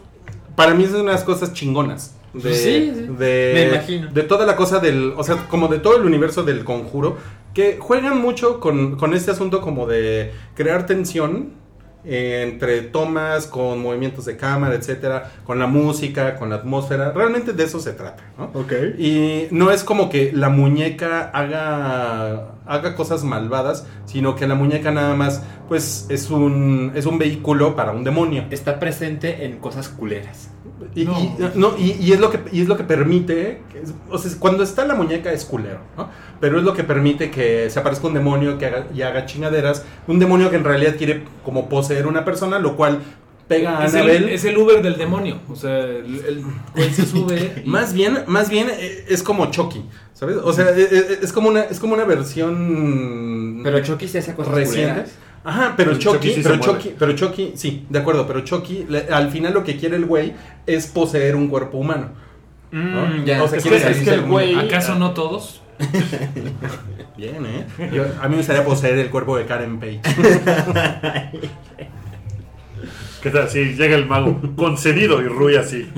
[0.55, 2.15] Para mí es una de las cosas chingonas.
[2.33, 3.07] De, Sí, sí.
[3.19, 4.09] de- Me imagino.
[4.13, 5.15] De toda la cosa del.
[5.17, 7.17] O sea, como de todo el universo del conjuro.
[7.55, 11.53] Que juegan mucho con, con este asunto como de crear tensión.
[12.07, 17.13] Entre tomas, con movimientos de cámara, etcétera, con la música, con la atmósfera.
[17.13, 18.51] Realmente de eso se trata, ¿no?
[18.55, 18.73] Ok.
[18.99, 24.91] Y no es como que la muñeca haga, haga cosas malvadas, sino que la muñeca
[24.91, 28.45] nada más, pues, es un, es un vehículo para un demonio.
[28.51, 30.51] Está presente en cosas culeras.
[30.95, 31.19] Y, No.
[31.19, 34.19] y- no, y- y es lo que, y es lo que permite, que es- o
[34.19, 36.09] sea, cuando está la muñeca es culero, ¿no?
[36.41, 39.85] Pero es lo que permite que se aparezca un demonio que haga, y haga chingaderas,
[40.07, 43.01] un demonio que en realidad quiere como poseer una persona, lo cual
[43.49, 45.41] pega a Es el, es el Uber del demonio.
[45.49, 46.43] O sea, el,
[46.75, 47.63] güey se sube.
[47.65, 50.37] y- Más bien, más bien eh, es como Chucky, ¿sabes?
[50.43, 54.35] O sea, eh, eh, es como una, es como una versión Pero Chucky se hace
[54.35, 54.91] cosas reciente.
[54.93, 55.11] culeras.
[55.45, 56.57] Ajá, pero Chucky, Chucky sí pero.
[56.59, 60.05] Chucky, pero Chucky, sí, de acuerdo, pero Chucky, le- al final lo que quiere el
[60.07, 60.33] güey
[60.67, 62.09] es poseer un cuerpo humano.
[62.73, 63.07] ¿no?
[63.07, 63.43] Mm, ya.
[63.45, 65.63] O sea, Es quiere que- es salirse que el güey- ¿Acaso no todos?
[67.17, 67.65] Bien, ¿eh?
[67.93, 70.01] Yo- a mí me gustaría poseer el cuerpo de Karen Page.
[73.23, 73.49] ¿Qué tal?
[73.49, 75.91] Sí, llega el mago concedido y Rui así,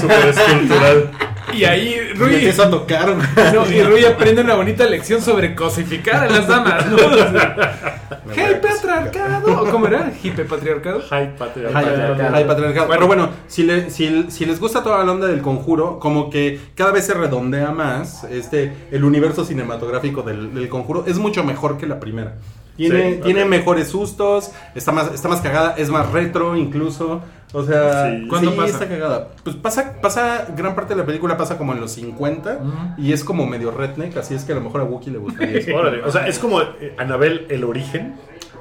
[0.00, 1.10] súper escultural.
[1.52, 3.14] Y ahí Rui, empiezo a tocar.
[3.54, 6.86] no, y Rui aprende una bonita lección sobre cosificar a las damas.
[6.88, 6.96] ¿no?
[8.34, 9.62] ¡Hey, patriarcado!
[9.62, 10.12] ¿O ¿Cómo era?
[10.22, 11.00] ¿Hipe patriarcado?
[11.10, 12.46] Hi, patriarcado.
[12.46, 12.88] patriarcado.
[12.88, 16.58] Pero bueno, si, le- si, si les gusta toda la onda del conjuro, como que
[16.74, 21.04] cada vez se redondea más este el universo cinematográfico del, del conjuro.
[21.06, 22.38] Es mucho mejor que la primera.
[22.76, 27.20] Tiene, Sí, tiene mejores sustos, está más, está más cagada, es más retro incluso.
[27.54, 28.26] O sea, Sí.
[28.28, 28.72] ¿Cuándo sí, pasa?
[28.72, 29.28] está cagada.
[29.44, 32.72] Pues pasa, pasa, gran parte de la película pasa como en los 50 Ujú.
[33.02, 35.58] y es como medio redneck, así es que a lo mejor a Wookiee le gustaría
[35.58, 35.72] eso.
[36.06, 38.14] O sea, es como eh, Anabel el origen.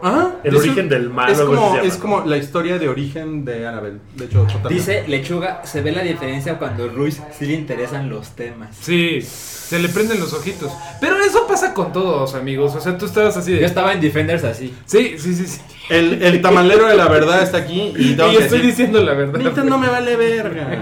[0.04, 2.02] Ajá, El es origen un- del mal, Es algo como, se llama, es ¿no?
[2.02, 3.99] como la historia de origen de Annabelle.
[4.16, 4.74] De hecho, totalmente.
[4.74, 8.76] Dice Lechuga, se ve la diferencia cuando Ruiz sí le interesan los temas.
[8.80, 10.72] Sí, se le prenden los ojitos.
[10.99, 12.76] Pero eso pasa con todos, amigos.
[12.76, 13.66] O sea, tú estabas así Yo de.
[13.66, 14.74] estaba en Defenders así.
[14.86, 15.45] Sí, sí, sí.
[15.47, 15.62] sí.
[15.89, 18.72] El, el tamalero de la verdad está aquí y Y tengo yo que estoy decir,
[18.72, 19.39] diciendo la verdad.
[19.39, 20.82] Nathan no me vale verga.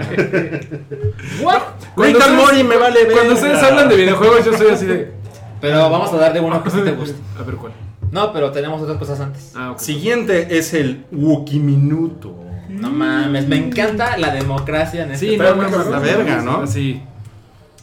[1.94, 3.14] Cuando Nathan ustedes- Mori me vale verga.
[3.14, 5.12] Cuando ustedes hablan de videojuegos, yo soy así de.
[5.60, 7.16] Pero vamos a dar de uno que sí te guste.
[7.38, 7.72] A ver cuál.
[8.12, 9.52] No, pero tenemos otras cosas antes.
[9.54, 9.78] Ah, ok.
[9.78, 12.36] Siguiente es el Wookiee Minuto.
[12.68, 16.66] No mames, me encanta la democracia en este Sí, no, es la verga, ¿no?
[16.66, 17.02] Sí.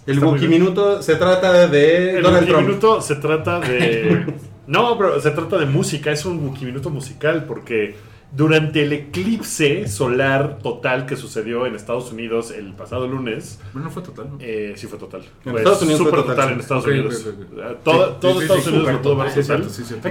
[0.06, 0.62] El Está muy Wookiee bien.
[0.62, 2.68] Minuto se trata de El Donald Wookiee Trump.
[2.68, 4.26] Minuto se trata de.
[4.68, 6.12] No, pero se trata de música.
[6.12, 7.96] Es un Wookiee Minuto musical porque
[8.32, 13.60] durante el eclipse solar total que sucedió en Estados Unidos el pasado lunes.
[13.74, 14.38] Bueno, no fue total, ¿no?
[14.42, 15.22] Eh, sí fue total.
[15.46, 16.54] En Fue Estados Unidos fue súper total, total, sí.
[16.54, 17.26] en Estados Unidos.
[17.26, 19.62] Eh, Todo, Sí, todo sí, sí, Estados sí, Unidos lo pudo ver total.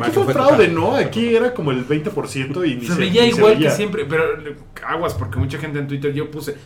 [0.01, 0.75] Aquí fue fue fraude, total.
[0.75, 0.97] ¿no?
[0.97, 3.71] Aquí era como el 20% y ni Se se veía ni se igual que veía.
[3.71, 4.25] siempre, pero
[4.87, 6.57] aguas, porque mucha gente en Twitter yo puse.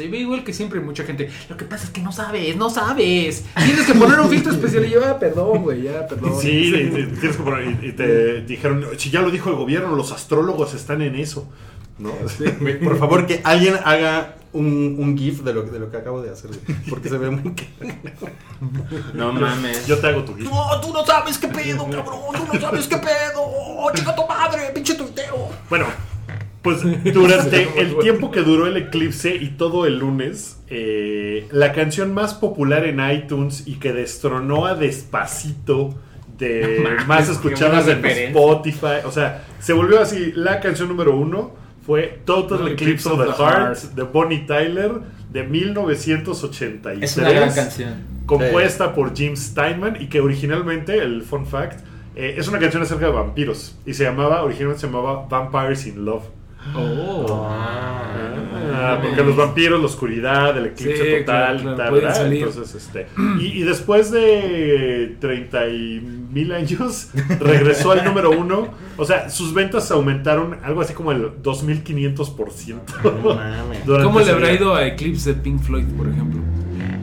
[0.00, 1.28] Se ve igual que siempre, mucha gente.
[1.50, 3.44] Lo que pasa es que no sabes, no sabes.
[3.64, 4.86] Tienes que poner un filtro especial.
[4.86, 6.40] Y yo, ah, perdón, güey, ya, perdón.
[6.40, 9.56] Sí, y- y- tienes que poner- y, y te dijeron, si ya lo dijo el
[9.56, 11.46] gobierno, los astrólogos están en eso.
[11.98, 12.12] ¿no?
[12.84, 16.30] Por favor, que alguien haga un, un GIF de lo, de lo que acabo de
[16.30, 16.50] hacer.
[16.88, 17.52] Porque se ve muy.
[19.14, 19.86] No mames.
[19.86, 20.48] Yo te hago tu guía.
[20.48, 22.20] No, tú no sabes qué pedo, cabrón.
[22.34, 23.42] Tú no sabes qué pedo.
[23.44, 25.48] Oh, chica tu madre, pinche tuitero.
[25.68, 25.86] Bueno,
[26.62, 26.82] pues
[27.14, 32.34] durante el tiempo que duró el eclipse y todo el lunes, eh, la canción más
[32.34, 35.94] popular en iTunes y que destronó a Despacito
[36.38, 38.04] de más escuchadas en.
[38.04, 41.52] Spotify, o sea, se volvió así, la canción número uno
[41.84, 44.92] fue Total Eclipse of the Heart de Bonnie Tyler
[45.30, 47.94] de 1983 Es una gran canción.
[48.26, 51.80] compuesta por Jim Steinman y que originalmente, el fun fact,
[52.16, 56.04] eh, es una canción acerca de vampiros y se llamaba, originalmente se llamaba Vampires in
[56.04, 56.24] Love.
[56.74, 57.48] Oh.
[58.72, 62.32] Ah, porque los vampiros, la oscuridad, el eclipse Sí, total, claro, claro, tal.
[62.32, 63.06] Entonces, este,
[63.40, 66.00] y, y después de 30 y
[66.32, 68.68] mil años, regresó al número uno.
[68.96, 72.80] O sea, sus ventas aumentaron algo así como el 2500%.
[73.84, 76.40] durante ¿Cómo le habrá ido a Eclipse de Pink Floyd, por ejemplo?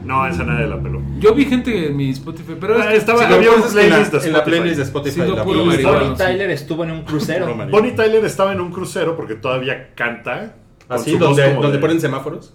[0.08, 1.02] No, esa nadie la peló.
[1.18, 3.92] Yo vi gente en mi Spotify, pero Ah, estaba- Sí, sí, había un en playlist
[3.92, 4.44] de En la Spotify.
[4.44, 5.20] playlist de Spotify.
[5.20, 5.42] La.
[5.44, 7.54] Bonnie Tyler estuvo en un crucero.
[7.70, 10.54] Bonnie Tyler estaba en un crucero porque todavía canta.
[10.88, 12.54] Así, donde, donde de- ponen semáforos.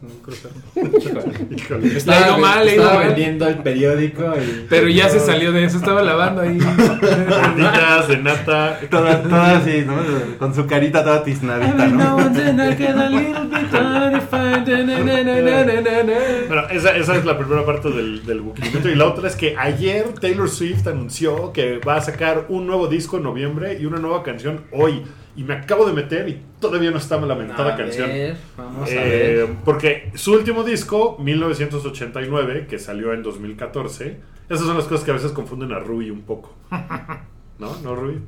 [2.07, 3.07] ha ido mal, le estaba mal.
[3.07, 4.65] vendiendo el periódico y...
[4.67, 6.57] Pero ya se salió de eso, estaba lavando ahí.
[6.57, 8.79] Gorditas de nata.
[8.89, 9.95] Toda, toda así, ¿no?
[10.39, 12.17] Con su carita toda tiznadita, ¿no?
[16.47, 18.41] Bueno, esa, esa es la primera parte del, del.
[18.83, 22.87] Y la otra es que ayer Taylor Swift anunció que va a sacar un nuevo
[22.87, 25.03] disco en noviembre y una nueva canción hoy.
[25.35, 28.07] Y me acabo de meter y todavía no está la lamentada A canción.
[28.07, 29.49] ver, vamos a Eh, ver.
[29.65, 34.17] porque su último disco, 1989, que salió en 2014,
[34.49, 36.53] esas son las cosas que a veces confunden a Ruby un poco.
[37.59, 37.75] ¿No?
[37.83, 38.19] ¿No, Rui?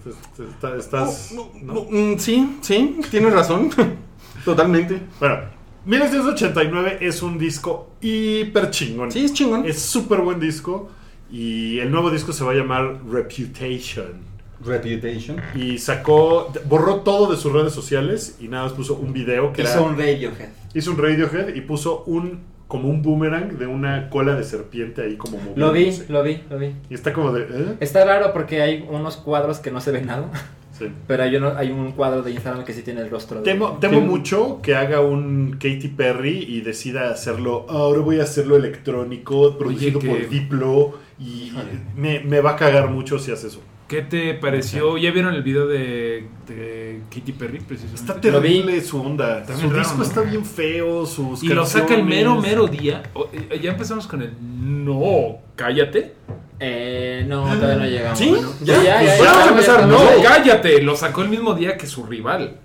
[0.78, 1.32] ¿Estás...?
[1.36, 1.74] No, ¿no?
[1.74, 3.70] no, mm, sí, sí, tienes razón.
[4.46, 5.00] Totalmente.
[5.20, 5.40] Bueno,
[5.86, 9.12] 1989 es un disco hiper chingón.
[9.12, 9.66] Sí, es chingón.
[9.66, 10.90] Es súper buen disco.
[11.32, 14.35] Y el nuevo disco se va a llamar Reputation.
[14.66, 15.38] Reputation.
[15.56, 19.62] Y sacó, borró todo de sus redes sociales y nada más puso un video que
[19.64, 20.50] Hizo era, un Radiohead.
[20.74, 25.18] hizo un Radiohead y puso un como un boomerang de una cola de serpiente ahí
[25.18, 26.12] como Lo vi, moviéndose.
[26.12, 26.72] lo vi, lo vi.
[26.90, 27.76] Y está como de, ¿eh?
[27.80, 30.32] Está raro porque hay unos cuadros que no se ve nada.
[30.78, 30.88] Sí.
[31.08, 33.44] Pero hay, uno, hay un cuadro de Instagram que sí tiene el rostro de.
[33.46, 34.06] Temo, temo Sí.
[34.06, 37.66] mucho que haga un Katy Perry y decida hacerlo.
[37.70, 40.94] Ahora voy a hacerlo electrónico, producido que- por Diplo.
[41.18, 41.54] Y
[41.96, 43.62] me, me va a cagar mucho si hace eso.
[43.88, 44.98] ¿Qué te pareció?
[44.98, 48.02] ¿Ya vieron el video de, de Katy Perry precisamente?
[48.02, 49.42] Está terrible su onda.
[49.42, 50.04] Está su raro, disco ¿no?
[50.04, 51.06] está bien feo.
[51.06, 53.04] Sus Y lo saca el mero, mero día.
[53.14, 56.14] O- eh, ya empezamos con el no, cállate.
[56.60, 58.18] Eh, no, todavía no llegamos.
[58.18, 58.30] ¿Sí?
[58.30, 58.76] Bueno, ¿Ya?
[58.78, 60.24] ya, ya, Pues ya, ya vamos a empezar, No, no.
[60.24, 60.82] cállate.
[60.82, 62.58] Lo sacó el mismo día que su rival.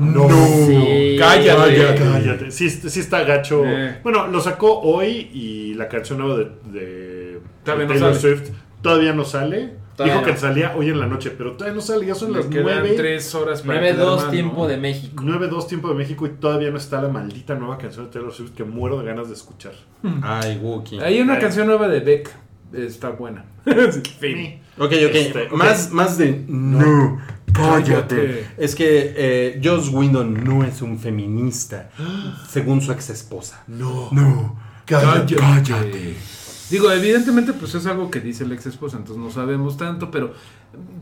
[0.00, 0.28] No.
[0.66, 1.16] Sí.
[1.18, 1.94] Cállate.
[1.96, 2.50] Cállate.
[2.50, 3.62] Sí, sí está gacho.
[3.66, 3.98] Eh.
[4.02, 8.36] Bueno, lo sacó hoy y la canción nueva de, de, Todavía de no Taylor sale.
[8.36, 8.50] Swift
[8.82, 9.79] todavía no sale.
[10.00, 10.32] Todavía Dijo no.
[10.34, 12.06] que salía hoy en la noche, pero todavía no sale.
[12.06, 12.94] Ya son Le las 9.
[12.96, 14.66] tres horas para 9-2 quedar mal, tiempo ¿no?
[14.68, 15.22] de México.
[15.22, 18.52] 9-2 tiempo de México y todavía no está la maldita nueva canción de Taylor Swift
[18.52, 19.72] que muero de ganas de escuchar.
[20.22, 21.00] Ay, Wookie.
[21.00, 21.40] Hay una Ay.
[21.40, 22.30] canción nueva de Beck.
[22.72, 23.44] Está buena.
[24.20, 24.60] fin.
[24.78, 25.14] Ok, ok.
[25.14, 25.52] Este, ok.
[25.52, 27.20] Más, más de no,
[27.52, 28.16] cállate.
[28.16, 28.46] Cállate.
[28.56, 31.90] Es que eh, Joss Whedon no es un feminista,
[32.48, 33.64] según su ex esposa.
[33.66, 34.08] No.
[34.12, 35.36] No, Cállate.
[35.36, 36.16] cállate.
[36.70, 40.32] Digo, evidentemente, pues es algo que dice el ex esposa, entonces no sabemos tanto, pero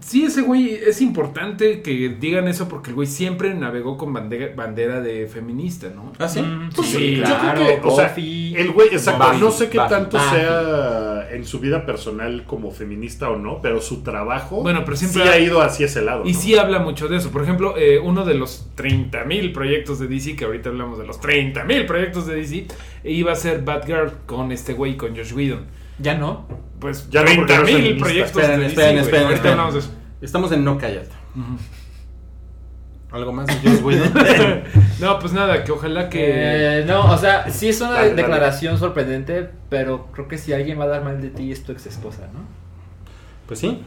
[0.00, 4.54] sí, ese güey es importante que digan eso porque el güey siempre navegó con bandera,
[4.56, 6.12] bandera de feminista, ¿no?
[6.18, 6.42] ¿Ah, sí?
[6.74, 9.78] Pues, Sí, yo claro, creo que, o sea, el güey, exacto, Buffy, no sé qué
[9.78, 10.30] Buffy, tanto Buffy.
[10.36, 15.22] sea en su vida personal como feminista o no, pero su trabajo Bueno, pero siempre
[15.22, 16.22] sí ha- ha ido hacia ese lado.
[16.24, 16.38] Y ¿no?
[16.40, 17.30] sí habla mucho de eso.
[17.30, 21.20] Por ejemplo, eh, uno de los 30.000 proyectos de DC, que ahorita hablamos de los
[21.20, 22.66] 30.000 proyectos de DC,
[23.04, 25.66] iba a ser Batgirl con este güey, con Josh Whedon.
[25.98, 26.46] Ya no.
[26.80, 28.04] Pues Ya no, porque no es 30.000 feminista.
[28.04, 29.04] proyectos Esperen, de esperen, DC, güey.
[29.04, 29.52] esperen, Ahorita esperen.
[29.52, 29.90] hablamos de eso.
[30.20, 31.10] Estamos en no cállate.
[33.10, 33.54] ¿Algo más de?
[35.00, 36.80] No, pues nada, que ojalá que...
[36.80, 38.22] Eh, no, o sea, sí es una Dale, dale.
[38.22, 41.72] declaración sorprendente, pero creo que si alguien va a dar mal de ti es tu
[41.72, 42.40] ex esposa, ¿no?
[43.46, 43.82] Pues sí,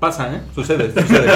[0.00, 0.40] pasa, ¿eh?
[0.54, 1.30] Sucede, sucede.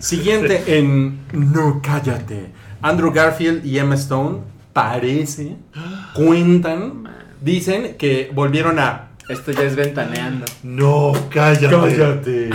[0.00, 2.50] Siguiente en No cállate.
[2.82, 4.38] Andrew Garfield y Emma Stone
[4.72, 5.56] parece,
[6.14, 7.04] cuentan,
[7.44, 9.10] dicen que volvieron a...
[9.28, 10.44] Esto ya es ventaneando.
[10.62, 11.70] No, cállate.
[11.70, 12.50] Cállate.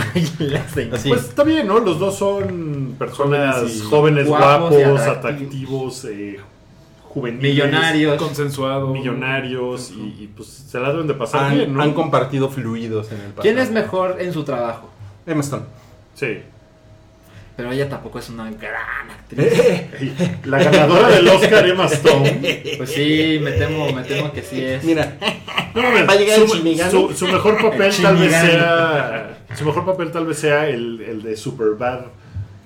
[0.92, 1.08] Así.
[1.08, 1.80] Pues está bien, ¿no?
[1.80, 6.04] Los dos son personas Jóvenes y jóvenes, guapos atractivos.
[6.04, 6.38] eh,
[7.08, 8.22] juveniles, Millonarios.
[8.22, 8.88] Consensuado.
[8.88, 11.82] millonarios y, y, pues se la deben de pasar han, bien, ¿no?
[11.82, 13.42] han compartido fluidos en el pasado.
[13.42, 14.90] ¿Quién es mejor en su trabajo?
[15.26, 15.64] Emma Stone.
[16.14, 16.38] Sí.
[17.60, 19.46] Pero ella tampoco es una gran actriz.
[19.52, 22.62] Eh, La ganadora del Oscar, Emma Stone.
[22.78, 24.82] Pues sí, me temo, me temo que sí es.
[24.82, 25.18] Mira,
[25.76, 29.38] Va a llegar su, su- su mejor papel El tal vez sea.
[29.58, 32.06] Su mejor papel tal vez sea el, el de Superbad.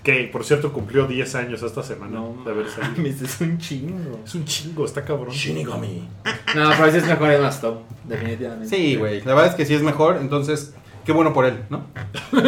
[0.04, 2.92] Que por cierto cumplió 10 años esta semana No, de haber salido.
[2.98, 4.20] mames, es un chingo.
[4.24, 5.30] Es un chingo, está cabrón.
[5.34, 6.06] Shinigami.
[6.54, 8.68] No, pero sí es mejor Emma Stone, definitivamente.
[8.76, 9.22] Sí, güey.
[9.22, 10.74] La verdad es que sí es mejor, entonces,
[11.04, 11.86] qué bueno por él, ¿no?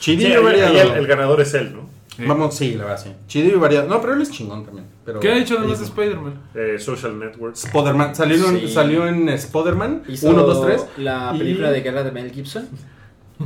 [0.00, 0.74] Sí, y ahí- variado.
[0.74, 1.88] el, el ganador es él, ¿no?
[2.16, 2.24] Sí.
[2.26, 3.10] Vamos, sí, la verdad, sí.
[3.28, 3.88] Chido y variado.
[3.88, 4.86] No, pero él es chingón también.
[5.04, 5.90] Pero ¿Qué ha hecho además de sí.
[5.90, 6.34] Spider-Man?
[6.54, 7.54] Eh, Social Network.
[7.56, 8.14] Spider-Man.
[8.14, 8.68] Salió, en- Sí.
[8.68, 10.86] salió en Spider-Man Hizo 1, 2, 3.
[10.98, 12.68] La y- película de guerra de Mel Gibson.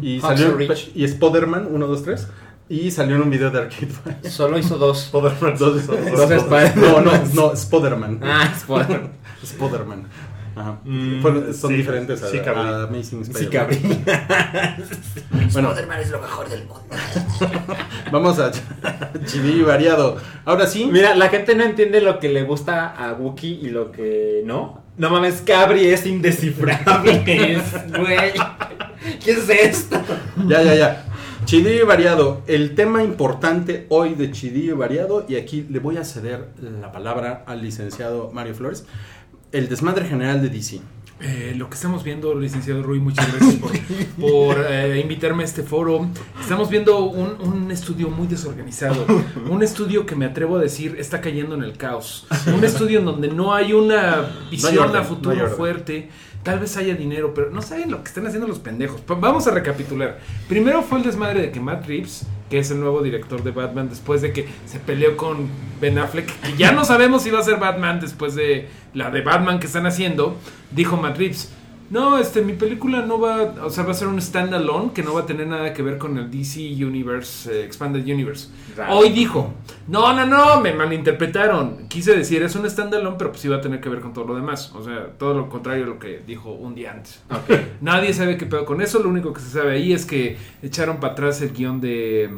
[0.03, 0.57] Y salió
[0.95, 2.29] y Spider-Man 1, 2, 3.
[2.69, 4.31] Y salió en un video de Arcade Fire.
[4.31, 5.05] Solo hizo dos.
[5.05, 5.57] Spider-Man.
[5.59, 8.21] Dos- Dos- dos Spider- No, no, no, Spider-Man.
[8.25, 9.03] Ah, spoiler.
[9.43, 10.05] Spider-Man.
[10.57, 10.79] Ajá.
[10.85, 14.05] Mm, son sí, diferentes a, sí, a Amazing Sí, Spider-Man.
[14.05, 14.77] cabrón.
[15.53, 16.85] Bueno, Spider-Man es lo mejor del mundo.
[18.13, 18.51] vamos a
[19.27, 20.17] chidillo y variado.
[20.45, 20.89] Ahora sí.
[20.91, 24.83] Mira, la gente no entiende lo que le gusta a Wookiee y lo que no.
[24.97, 27.23] No mames, Cabri es indescifrable.
[27.27, 27.63] Es,
[27.99, 28.33] Güey.
[29.25, 30.01] ¿Qué es esto?
[30.47, 31.05] Ya, ya, ya.
[31.45, 32.43] Chidillo y variado.
[32.47, 36.49] El tema importante hoy de Chidillo y variado, y aquí le voy a ceder
[36.81, 38.87] la palabra al licenciado Mario Flores.
[39.55, 40.81] El desmadre general de DC.
[41.21, 43.71] Eh, lo que estamos viendo, licenciado Rui, muchas gracias por,
[44.21, 46.09] por, eh, invitarme a este foro.
[46.41, 49.07] Estamos viendo un, un estudio muy desorganizado,
[49.49, 53.05] un estudio que me atrevo a decir está cayendo en el caos, un estudio en
[53.05, 55.57] donde no hay una visión orden, a no futuro hay orden.
[55.57, 56.09] fuerte.
[56.43, 59.01] Tal vez haya dinero, pero no saben lo que están haciendo los pendejos.
[59.07, 60.19] Vamos a recapitular.
[60.49, 63.89] Primero fue el desmadre de que Matt Reeves, que es el nuevo director de Batman,
[63.89, 65.49] después de que se peleó con
[65.81, 69.23] Ben Affleck, que ya no sabemos si va a ser Batman después de la de
[69.23, 70.37] Batman que están haciendo,
[70.71, 71.53] dijo Matt Reeves,
[71.95, 75.15] No, este, mi película no va, o sea, va a ser un standalone que no
[75.15, 78.49] va a tener nada que ver con el DC Universe, eh, Expanded Universe.
[78.77, 78.97] Raro.
[78.97, 79.55] Hoy dijo,
[79.87, 81.87] no, no, no, me malinterpretaron.
[81.87, 84.25] Quise decir, es un standalone, pero pues sí va a tener que ver con todo
[84.25, 84.73] lo demás.
[84.75, 87.23] O sea, todo lo contrario a lo que dijo un día antes.
[87.81, 88.99] Nadie sabe qué pedo con eso.
[88.99, 92.29] Lo único que se sabe ahí es que echaron para atrás el guion de,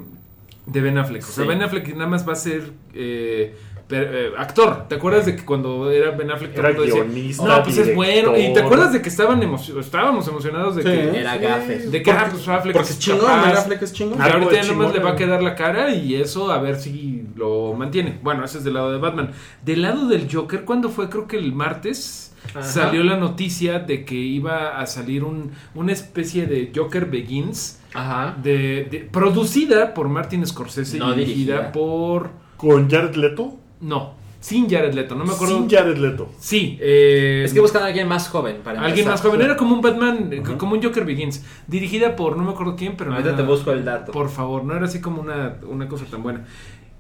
[0.67, 1.23] de Ben Affleck.
[1.23, 1.49] O sea, Sí.
[1.49, 3.57] Ben Affleck nada más va a ser eh,
[3.89, 4.87] eh, actor.
[4.89, 7.05] ¿Te acuerdas de que cuando era Ben Affleck Era decía,
[7.45, 8.37] No, pues es bueno.
[8.37, 10.89] ¿Y te acuerdas de que estaban emocio- estábamos emocionados de Sí.
[10.89, 11.21] que...
[11.21, 11.91] Era gafes.
[11.93, 13.47] De que ah, pues Affleck Porque es es chingón, capaz.
[13.47, 14.21] Ben Affleck es chingón.
[14.21, 17.25] Algo ahorita ya nomás le va a quedar la cara y eso a ver si
[17.37, 18.19] lo mantiene.
[18.23, 19.31] Bueno, ese es del lado de Batman.
[19.65, 21.09] Del lado del Joker, ¿cuándo fue?
[21.09, 22.63] Creo que el martes Ajá.
[22.65, 28.37] salió la noticia de que iba a salir un, una especie de Joker Begins Ajá.
[28.43, 31.73] de, de- producida por Martin Scorsese No y dirigida dirigida.
[31.73, 32.31] por...
[32.57, 33.59] Con Jared Leto.
[33.81, 35.57] No, sin Jared Leto, no me acuerdo.
[35.59, 36.29] Sin Jared Leto.
[36.39, 39.13] Sí, eh, Es que buscan a alguien más joven para Alguien empezar.
[39.13, 42.53] más joven, era como un Batman, eh, como un Joker Begins, dirigida por no me
[42.53, 44.13] acuerdo quién, pero no Ahorita era- te busco el dato.
[44.13, 46.45] Por favor, no era así como una, una cosa tan buena.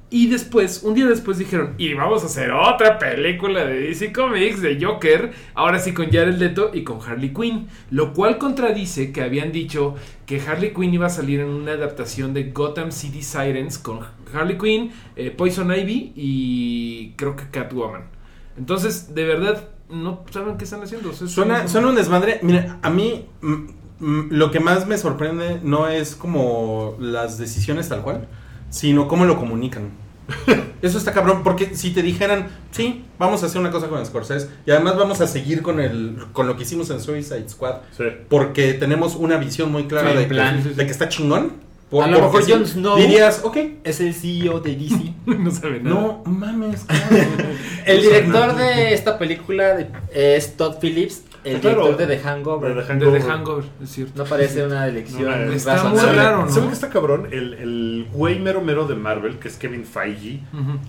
[0.08, 4.62] Y después, un día después dijeron, y vamos a hacer otra película de DC Comics
[4.62, 9.22] de Joker, ahora sí con Jared Leto y con Harley Quinn, lo cual contradice que
[9.22, 13.78] habían dicho que Harley Quinn iba a salir en una adaptación de Gotham City Sirens
[13.78, 13.98] con
[14.32, 18.04] Harley Quinn, eh, Poison Ivy y creo que Catwoman.
[18.56, 21.10] Entonces, de verdad, no saben qué están haciendo.
[21.10, 22.38] O sea, Suena, son- suena un desmadre.
[22.42, 23.54] Mira, a mí mm,
[23.98, 28.28] mm, lo que más me sorprende no es como las decisiones tal cual,
[28.76, 29.88] sino cómo lo comunican.
[30.82, 34.48] Eso está cabrón, porque si te dijeran, sí, vamos a hacer una cosa con Scorsese
[34.66, 38.04] y además vamos a seguir con el con lo que hicimos en Suicide Squad, Sí.
[38.28, 40.62] porque tenemos una visión muy clara Sí, de, plan.
[40.62, 41.52] que, de que está chingón.
[41.90, 45.14] Por- A lo mejor sí, Jon Snow- dirías, ok, Es el CEO de DC.
[45.26, 45.96] no saben nada.
[46.00, 46.84] no mames.
[46.88, 47.26] cabrón.
[47.86, 51.22] el director de esta película es Todd Phillips,
[51.54, 51.82] el Claro.
[51.84, 52.74] director de The Hangover.
[52.74, 53.22] De The Hangover.
[53.22, 54.12] The Hangover, es cierto.
[54.22, 56.02] No parece una elección No, no, está razonable.
[56.06, 56.50] muy raro, ¿no?
[56.52, 57.28] ¿Saben qué está cabrón?
[57.30, 60.40] El, el güey mero mero de Marvel, que es Kevin Feige.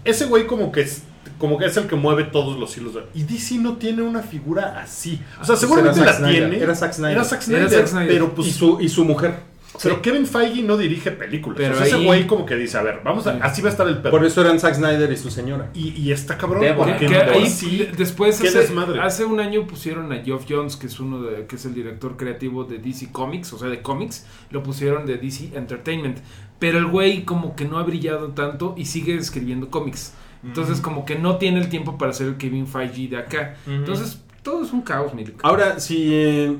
[0.03, 1.03] Ese güey como que es
[1.39, 2.95] como que es el que mueve todos los hilos.
[2.95, 5.21] de- Y DC no tiene una figura así.
[5.35, 6.63] O sea, Pues seguramente era la Snyder, tiene.
[6.63, 7.11] era Zack Snyder.
[7.17, 8.07] Era Zack Era Snyder, Zack Snyder.
[8.07, 9.35] Pero pues y su y su mujer.
[9.83, 11.57] Pero Kevin Feige no dirige películas.
[11.57, 13.39] Pero o sea, ese güey como que dice, a ver, vamos a, Sí.
[13.41, 14.11] así va a estar el perro.
[14.11, 15.69] Por eso eran Zack Snyder y su señora.
[15.73, 18.59] Y, y está cabrón Debo, porque Que Que no, ahí, sí, de- después qué hace,
[18.59, 18.99] desmadre.
[19.01, 22.17] hace un año pusieron a Geoff Jones, que es uno de, que es el director
[22.17, 26.19] creativo de DC Comics, o sea, de cómics, lo pusieron de DC Entertainment.
[26.59, 30.13] Pero el güey como que no ha brillado tanto y sigue escribiendo cómics.
[30.43, 33.55] Entonces como que no tiene el tiempo para ser el Kevin Feige de acá.
[33.67, 35.39] Entonces todo es un caos, Milik.
[35.43, 36.55] Ahora, si eh,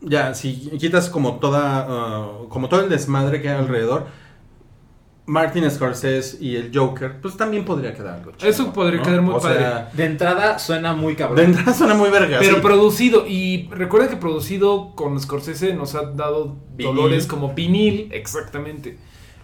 [0.00, 4.06] ya, si quitas como toda, ah, como todo el desmadre que hay alrededor,
[5.26, 9.34] Martin Scorsese y el Joker, pues también podría quedar algo chido, Eso podría quedar muy
[9.34, 9.58] o padre.
[9.58, 11.36] Sea, De entrada suena muy cabrón.
[11.36, 12.38] de entrada suena muy verga.
[12.40, 12.60] Pero sí.
[12.62, 16.96] producido, y recuerda que producido con Scorsese nos ha dado Vinil.
[16.96, 18.96] dolores como vinil, exactamente.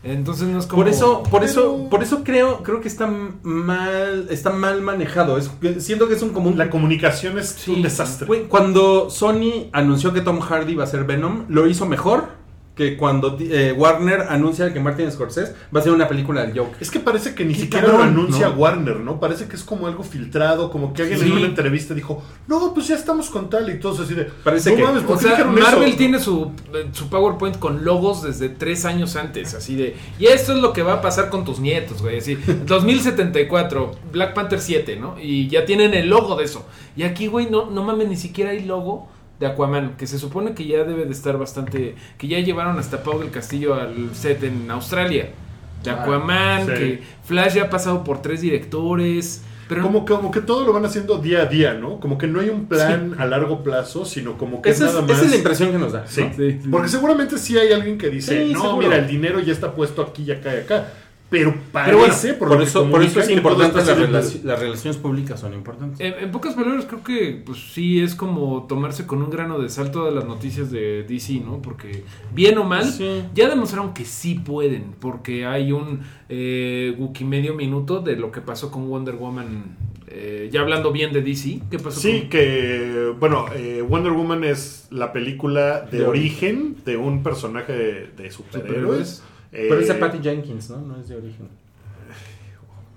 [0.04, 0.82] Entonces no es como...
[0.82, 3.10] Por eso, por Pero- eso, por eso creo, creo que está
[3.42, 5.38] mal, está mal manejado.
[5.38, 6.58] Es, siento que es un común.
[6.58, 7.70] la comunicación es Sí.
[7.72, 8.26] un desastre.
[8.48, 12.28] Cuando Sony anunció que Tom Hardy iba a ser Venom, lo hizo mejor
[12.74, 16.76] que cuando eh, Warner anuncia que Martin Scorsese va a ser una película del Joker.
[16.80, 18.54] Es que parece que ni siquiera cabrón, lo anuncia ¿no?
[18.56, 19.20] Warner, ¿no?
[19.20, 21.26] Parece que es como algo filtrado, como que alguien Sí.
[21.26, 24.24] en una entrevista dijo, no, pues ya estamos con tal y todos así de...
[24.24, 25.96] Parece no que- mames, ¿por O qué sea, dijeron Marvel eso?
[25.98, 26.50] tiene su,
[26.92, 30.82] su PowerPoint con logos desde tres años antes, así de, y esto es lo que
[30.82, 32.36] va a pasar con tus nietos, güey, así,
[32.98, 35.16] 2074, Black Panther 7, ¿no?
[35.20, 36.64] Y ya tienen el logo de eso.
[36.96, 39.08] Y aquí, güey, no, no mames, ni siquiera hay logo
[39.40, 43.02] de Aquaman, que se supone que ya debe de estar bastante, que ya llevaron hasta
[43.02, 45.30] Pau del Castillo al set en Australia.
[45.82, 46.72] De Ah, Aquaman, sí.
[46.72, 50.72] que Flash ya ha pasado por tres directores, pero Como que, como que todo lo
[50.74, 51.98] van haciendo día a día, ¿no?
[51.98, 55.02] Como que no hay un plan a largo plazo, sino como que Esa es, nada
[55.06, 55.12] más...
[55.16, 56.06] esa es la impresión que nos da.
[56.06, 56.20] Sí.
[56.22, 56.34] ¿no?
[56.34, 56.68] Sí, sí.
[56.70, 58.76] Porque seguramente sí hay alguien que dice, Sí, no, seguro.
[58.86, 60.92] mira, el dinero ya está puesto aquí y acá y acá.
[61.38, 64.96] Pero parece, Pero bueno, por, eso, por eso es importante las, saliendo- relaci- las relaciones
[64.98, 66.00] públicas son importantes.
[66.00, 69.68] En, en pocas palabras, creo que pues sí es como tomarse con un grano de
[69.68, 71.60] sal todas las noticias de DC, ¿no?
[71.60, 72.04] Porque
[72.34, 73.22] bien o mal, Sí.
[73.34, 78.40] ya demostraron que sí pueden, porque hay un eh, wiki medio minuto de lo que
[78.40, 82.28] pasó con Wonder Woman, eh, ya hablando bien de DC, ¿qué pasó Sí, con...
[82.30, 88.06] que bueno, eh, Wonder Woman es la película de, De origen de un personaje de,
[88.16, 88.32] de superhéroes.
[88.52, 89.22] Superhéroes.
[89.54, 90.78] Eh, Pero es de Patty Jenkins, ¿no?
[90.78, 91.48] No es de origen.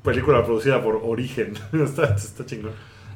[0.03, 1.53] película producida por Origen.
[1.83, 2.71] está, está chingón.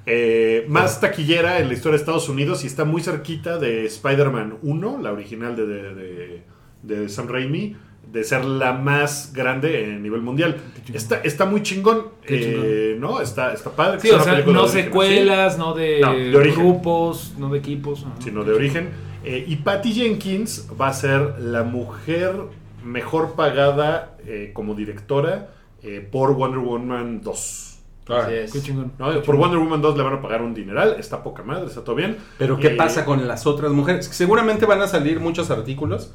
[0.05, 4.57] Eh, más taquillera en la historia de Estados Unidos y está muy cerquita de Spider-Man
[4.63, 6.41] 1, la original de, de, de-
[6.83, 7.75] de Sam Raimi,
[8.11, 10.57] de ser la más grande en nivel mundial.
[10.91, 13.21] Está, está muy chingón, eh, ¿no?
[13.21, 13.99] Está, está padre.
[13.99, 16.59] Sí, o sea, no secuelas, no de, No, de origen.
[16.63, 18.05] grupos, no de equipos.
[18.19, 18.89] sino de origen.
[19.23, 22.33] Eh, y Patty Jenkins va a ser la mujer
[22.83, 25.49] mejor pagada eh, como directora
[25.83, 27.67] eh, por Wonder Woman 2.
[28.09, 28.51] Así es.
[28.51, 28.91] Qué chingón.
[28.99, 29.21] ¿no?
[29.21, 31.95] Por Wonder Woman 2 le van a pagar un dineral, está poca madre, está todo
[31.95, 32.17] bien.
[32.37, 34.05] Pero ¿qué Eh, pasa con las otras mujeres?
[34.07, 36.13] Seguramente van a salir muchos artículos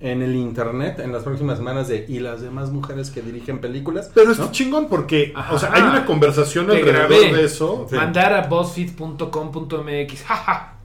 [0.00, 4.10] en el internet en las próximas semanas de y las demás mujeres que dirigen películas.
[4.14, 4.50] Pero está ¿no?
[4.52, 5.54] chingón porque, Ajá.
[5.54, 7.34] o sea, hay una conversación Te alrededor grabé.
[7.34, 7.86] de eso.
[7.88, 7.96] Sí.
[7.96, 10.24] Mandar a buzzfeed.com.mx.
[10.24, 10.74] jaja.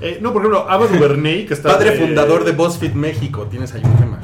[0.00, 1.70] Eh, no, por ejemplo, Ava DuVernay, que está...
[1.70, 4.20] Padre de- fundador de BuzzFeed México, tienes ahí un tema.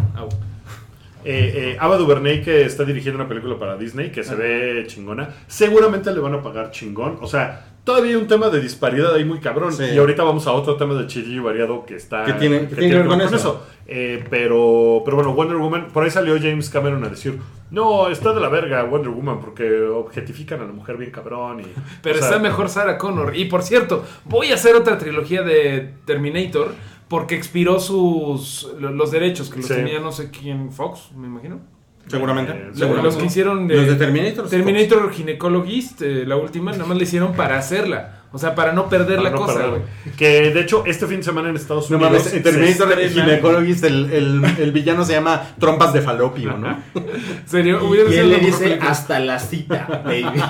[1.24, 5.28] Eh, eh, Ava DuVernay, que está dirigiendo una película para Disney, que se ve chingona.
[5.46, 7.18] Seguramente le van a pagar chingón.
[7.20, 9.72] O sea, todavía hay un tema de disparidad ahí muy cabrón.
[9.72, 9.84] Sí.
[9.94, 12.24] Y ahorita vamos a otro tema de chilli variado que está...
[12.24, 13.66] Que tiene- que tiene que ver con eso.
[13.86, 17.38] Eh, pero, pero bueno, Wonder Woman, por ahí salió James Cameron a decir,
[17.70, 21.60] no, está de la verga Wonder Woman porque objetifican a la mujer bien cabrón.
[21.60, 21.64] Y,
[22.02, 23.36] Pero sea, está mejor Sarah Connor.
[23.36, 26.72] Y por cierto, voy a hacer otra trilogía de Terminator
[27.12, 29.74] porque expiró sus lo- los derechos que los Sí.
[29.74, 31.60] tenía no sé quién, Fox, me imagino.
[32.08, 32.52] Seguramente.
[32.52, 33.02] Eh, seguramente.
[33.06, 34.48] Los que hicieron Los de Terminator.
[34.48, 38.21] Terminator Gynecologist, eh, la última, nada más le hicieron para hacerla.
[38.34, 39.70] O sea, para no perder para la no cosa, perder.
[39.70, 39.82] güey.
[40.16, 42.12] Que de hecho, este fin de semana en Estados No Unidos.
[42.24, 46.78] mames, en Terminator Gynecologist, el, el, el villano se llama Trompas de Falopio, ¿no?
[47.44, 48.90] Sería, Y, hubiera y sido él le dice película.
[48.90, 50.24] hasta la cita, baby.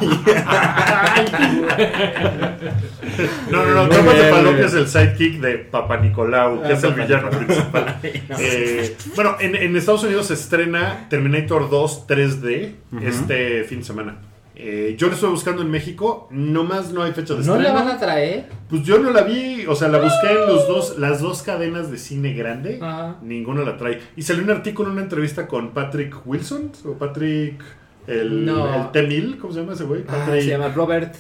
[3.51, 6.73] No, no, no, Muy Tropas de Falopio es el sidekick de Papa Nicolau, que Ah,
[6.73, 7.47] es el Papa villano Nicolau.
[7.47, 7.99] principal.
[8.39, 12.73] Eh, bueno, en, en Estados Unidos se estrena Terminator 2 3D
[13.03, 14.17] este fin de semana.
[14.55, 17.63] Eh, yo lo estoy buscando en México, nomás no hay fecha de ¿No estreno.
[17.63, 18.47] la van a traer?
[18.69, 21.91] Pues yo no la vi, o sea, la busqué en los dos, las dos cadenas
[21.91, 23.17] de cine grande, Ajá.
[23.23, 24.01] ninguna la trae.
[24.15, 27.63] Y salió un artículo, una entrevista con Patrick Wilson, o Patrick,
[28.07, 28.75] el, No.
[28.75, 30.05] el T-1000, ¿cómo se llama ese güey?
[30.07, 31.15] Ah, se llama Robert.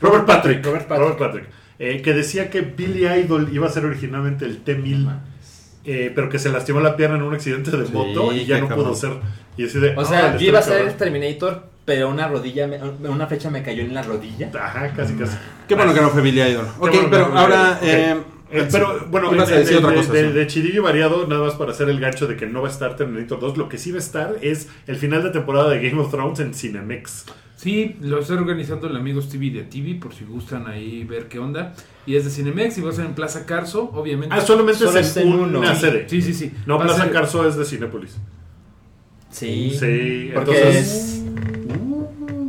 [0.00, 0.64] Robert Patrick.
[0.64, 1.44] Robert Robert Patrick.
[1.78, 5.08] Eh, que decía que Billy Idol iba a ser originalmente el T-1000,
[5.84, 8.58] eh, pero que se lastimó la pierna en un accidente de Sí, moto y ya
[8.60, 8.86] no cabrón.
[8.86, 9.12] pudo ser.
[9.58, 10.96] Y así de, O "Ah, sea, yo iba a ser cabrón".
[10.96, 12.78] Terminator, pero una rodilla, me-
[13.08, 14.50] una flecha me cayó en la rodilla.
[14.54, 15.36] Ajá, casi, casi.
[15.66, 16.66] Qué bueno que no fue Billy Idol.
[16.78, 17.80] Ok, bueno pero no ahora...
[17.82, 18.14] Eh.
[18.50, 20.10] Eh, pero bueno, a de, cosa, sí.
[20.32, 22.70] de chidillo y variado, nada más para hacer el gancho de que no va a
[22.70, 25.86] estar Terminator 2, lo que sí va a estar es el final de temporada de
[25.86, 27.26] Game of Thrones en Cinemex.
[27.56, 31.38] Sí, lo estoy organizando el Amigos TV de TV, por si gustan ahí ver qué
[31.38, 31.74] onda.
[32.06, 34.34] Y es de Cinemex y va a ser en Plaza Carso, obviamente.
[34.34, 35.58] Ah, solamente Solo es en uno.
[35.58, 36.08] una sede.
[36.08, 36.52] Sí, sí, sí.
[36.66, 38.16] No, Va Plaza ser- Carso es de Cinépolis.
[39.30, 39.76] Sí.
[39.78, 41.17] Sí, Porque entonces- es.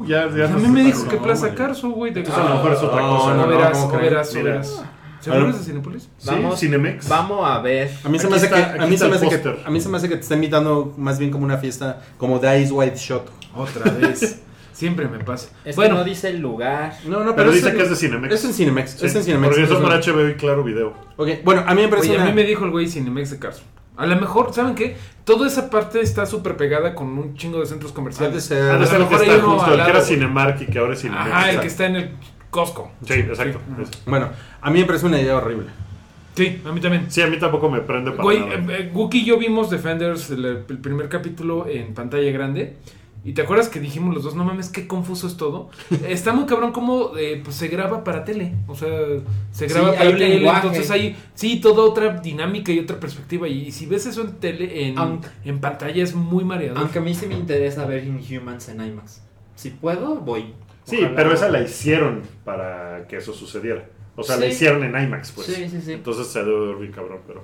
[0.09, 1.53] Ya, ya a nos mí me dijo que no, Plaza.
[1.55, 2.11] Carso, güey.
[2.13, 3.33] De Entonces a lo mejor es otra No, cosa.
[3.35, 4.83] no, o no, verás, verás, verás.
[5.19, 6.03] ¿Seguro es de Cinepolis?
[6.17, 7.07] Sí, Vamos, Cinemex.
[7.09, 7.91] vamos a ver.
[8.03, 9.29] A mí se me hace está- que aquí a mí está se me el hace
[9.37, 9.67] que póster.
[9.67, 12.39] a mí se me hace que te está invitando más bien como una fiesta como
[12.39, 13.29] de Ice White Shot.
[13.55, 14.39] Otra vez.
[14.71, 15.49] Siempre me pasa.
[15.65, 16.93] Es bueno, que no dice el lugar.
[17.05, 18.33] No, no, Pero es dice en- que es de Cinemex.
[18.33, 19.49] Es en Cinemex, Sí, es en Cinemex.
[19.49, 20.93] Porque eso es para un- HBO y Claro Video.
[21.17, 23.39] Ok, bueno, a mí me parece oye, a mí me dijo el güey Cinemex de
[23.39, 23.61] Carso.
[23.99, 24.95] A lo mejor, ¿saben qué?
[25.25, 28.49] Toda esa parte está súper pegada con un chingo de centros comerciales.
[28.51, 29.91] Ah, a de lo ser el que mejor está hay uno justo, al el que
[29.91, 30.01] era.
[30.01, 31.27] Cinemark y que ahora es Cinemex.
[31.31, 32.09] Ajá, el que está en el
[32.49, 32.91] Costco.
[33.05, 33.59] Sí, exacto.
[33.83, 33.99] Sí.
[34.07, 34.29] Bueno,
[34.61, 35.67] a mí me parece una idea horrible.
[36.35, 37.11] Sí, a mí también.
[37.11, 38.53] Sí, a mí tampoco me prende para Güey, nada.
[38.55, 42.77] eh, eh, Wookie y yo vimos Defenders, el, el primer capítulo en pantalla grande.
[43.23, 45.69] Y te acuerdas que dijimos los dos, no mames, qué confuso es todo.
[46.07, 48.53] Está muy cabrón cómo eh, pues, se graba para tele.
[48.67, 48.89] O sea,
[49.51, 50.29] se graba para tele.
[50.29, 50.67] lenguaje.
[50.67, 53.47] Entonces hay, sí, toda otra dinámica y otra perspectiva.
[53.47, 56.77] Y, si ves eso en tele, en, Aunque- en pantalla es muy mareador.
[56.77, 59.21] Aunque a mí sí me interesa ver Inhumans en IMAX.
[59.55, 60.53] Si puedo, voy.
[60.85, 61.15] Sí, Ojalá.
[61.15, 63.85] pero esa la hicieron para que eso sucediera.
[64.15, 65.47] O sea, la hicieron en IMAX, pues.
[65.47, 65.93] Sí, sí, sí.
[65.93, 67.43] Entonces se debe bien cabrón, pero...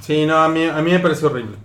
[0.00, 1.56] Sí, no, a mí, a mí me parece horrible.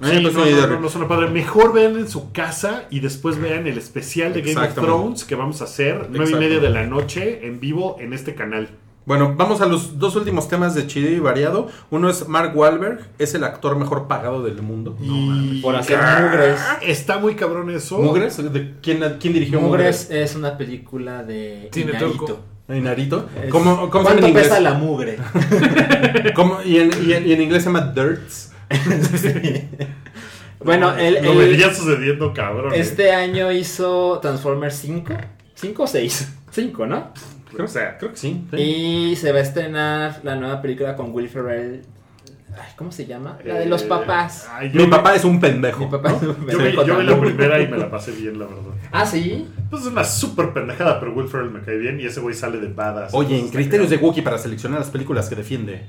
[0.00, 1.28] Mí Sí, no, no, no, suena padre.
[1.30, 4.74] Mejor vean en su casa y después vean el especial de Game of.
[4.74, 6.38] Thrones que vamos a hacer nueve y Exacto.
[6.40, 8.68] media de la noche en vivo en este canal.
[9.06, 11.68] Bueno, vamos a los dos últimos temas de chido y variado.
[11.90, 14.98] Uno es Mark Wahlberg, es el actor mejor pagado del mundo.
[15.00, 16.60] Y Por hacer Ah, mugres.
[16.82, 17.98] Está muy cabrón eso.
[17.98, 18.36] ¿Mugres?
[18.52, 20.30] ¿De quién, quién dirigió Mugres Mugres?
[20.30, 22.10] es una película de Cine Inarito.
[22.24, 22.40] turco.
[22.68, 23.26] ¿En Narito?
[23.48, 25.16] ¿Cómo, cómo se llama ¿Cuánto pesa la mugre?
[26.34, 28.47] ¿Cómo- y, en, y en- y en inglés se llama Dirts.
[30.64, 32.74] bueno, el, Lo sucediendo, cabrón.
[32.74, 32.80] eh.
[32.80, 35.14] este año hizo Transformers 5.
[35.60, 36.32] ¿5 o 6?
[36.50, 37.12] 5, ¿no?
[37.54, 37.66] Creo,
[37.98, 38.44] creo que sí.
[38.50, 38.56] sí.
[38.56, 41.82] Y se va a estrenar la nueva película con Will Ferrell.
[42.60, 43.38] Ay, ¿Cómo se llama?
[43.44, 44.48] La de los Eh, papás.
[44.50, 45.84] ay, Mi vi- papá es un pendejo.
[45.84, 46.20] Mi papá ¿no?
[46.50, 48.62] Yo vi, yo vi la primera y me la pasé bien, la verdad.
[48.92, 49.46] Ah, sí.
[49.70, 52.58] Pues es una súper pendejada, pero Will Ferrell me cae bien y ese güey sale
[52.58, 53.12] de badass.
[53.14, 55.82] Oye, en criterios de Wookiee para seleccionar las películas que defiende.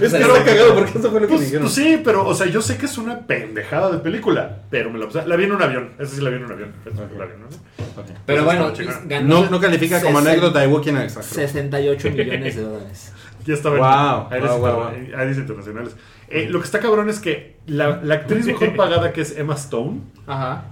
[0.00, 1.62] Es que no, cagado porque eso fue lo que Pues, dijeron.
[1.62, 4.98] pues sí, pero, o sea, yo sé que es una pendejada de película, pero me
[4.98, 5.90] la, o sea, la vi en un avión.
[5.98, 6.72] Esa sí la vi en un avión.
[6.86, 6.92] En.
[8.26, 8.72] Pero bueno,
[9.06, 11.34] ganó No, no califica como anécdota de Wookiee en el extranjero.
[11.48, 13.12] 68 millones de dólares.
[13.44, 15.94] Ya estaba en Wow, aires, wow, wow, en aires internacionales.
[16.28, 19.54] Eh, lo que está cabrón es que la, la actriz mejor pagada, que es Emma
[19.54, 20.64] Stone, Ajá.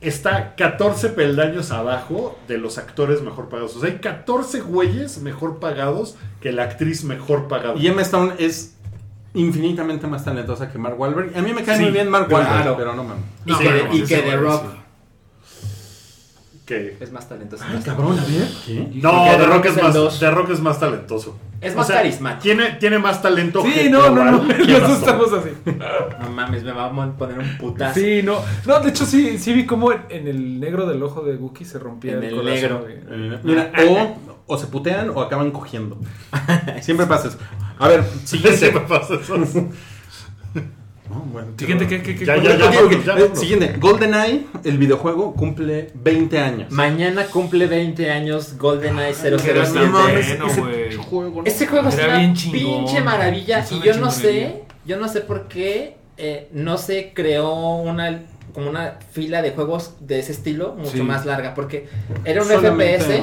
[0.00, 3.76] Está 14 peldaños abajo de los actores mejor pagados.
[3.76, 7.76] O sea, hay 14 güeyes mejor pagados que la actriz mejor pagada.
[7.76, 8.76] Y Emma Stone es
[9.34, 11.36] infinitamente más talentosa que Mark Wahlberg.
[11.36, 12.44] A mí me cae Sí, muy bien Mark claro.
[12.48, 13.24] Wahlberg, pero no mames.
[13.46, 14.30] Y No, que, y The sí.
[14.36, 14.64] Rock
[16.70, 17.64] Es más talentoso.
[17.84, 18.48] Cabrón, a ver.
[18.66, 18.88] ¿Qué?
[18.94, 20.20] No, The The Rock, es más, dos.
[20.20, 21.36] The Rock es más talentoso.
[21.60, 22.42] Es más carismático.
[22.42, 23.62] Tiene, tiene más talento.
[23.62, 24.50] Sí, que no, no, no.
[24.50, 24.92] Stone.
[24.94, 25.50] estamos así.
[26.22, 28.00] No mames, me va a poner un putazo.
[28.00, 28.40] Sí, no.
[28.66, 31.78] No, de hecho sí, sí vi cómo en el negro del ojo de Wookiee se
[31.78, 32.86] rompía En el, el corazón, negro.
[32.88, 35.98] Eh, Mira, o, o se putean o acaban cogiendo.
[36.80, 37.38] Siempre pasa eso.
[37.78, 38.80] A ver, Siempre siguiente.
[38.88, 39.36] pasa eso.
[41.10, 46.70] No, bueno, Siguiente, eh, GoldenEye, el videojuego, cumple 20 años.
[46.72, 49.52] Mañana cumple 20 años GoldenEye Era 007.
[49.72, 51.46] bien No mames, bueno, ese juego, ¿no?
[51.46, 52.84] Este juego es una bien chingón.
[52.84, 57.12] pinche maravilla Es y yo no sé, yo no sé por qué eh, no se
[57.12, 58.22] creó una
[58.54, 61.02] como una fila de juegos de ese estilo mucho Sí.
[61.02, 61.86] más larga porque
[62.24, 63.22] era un Solamente- FPS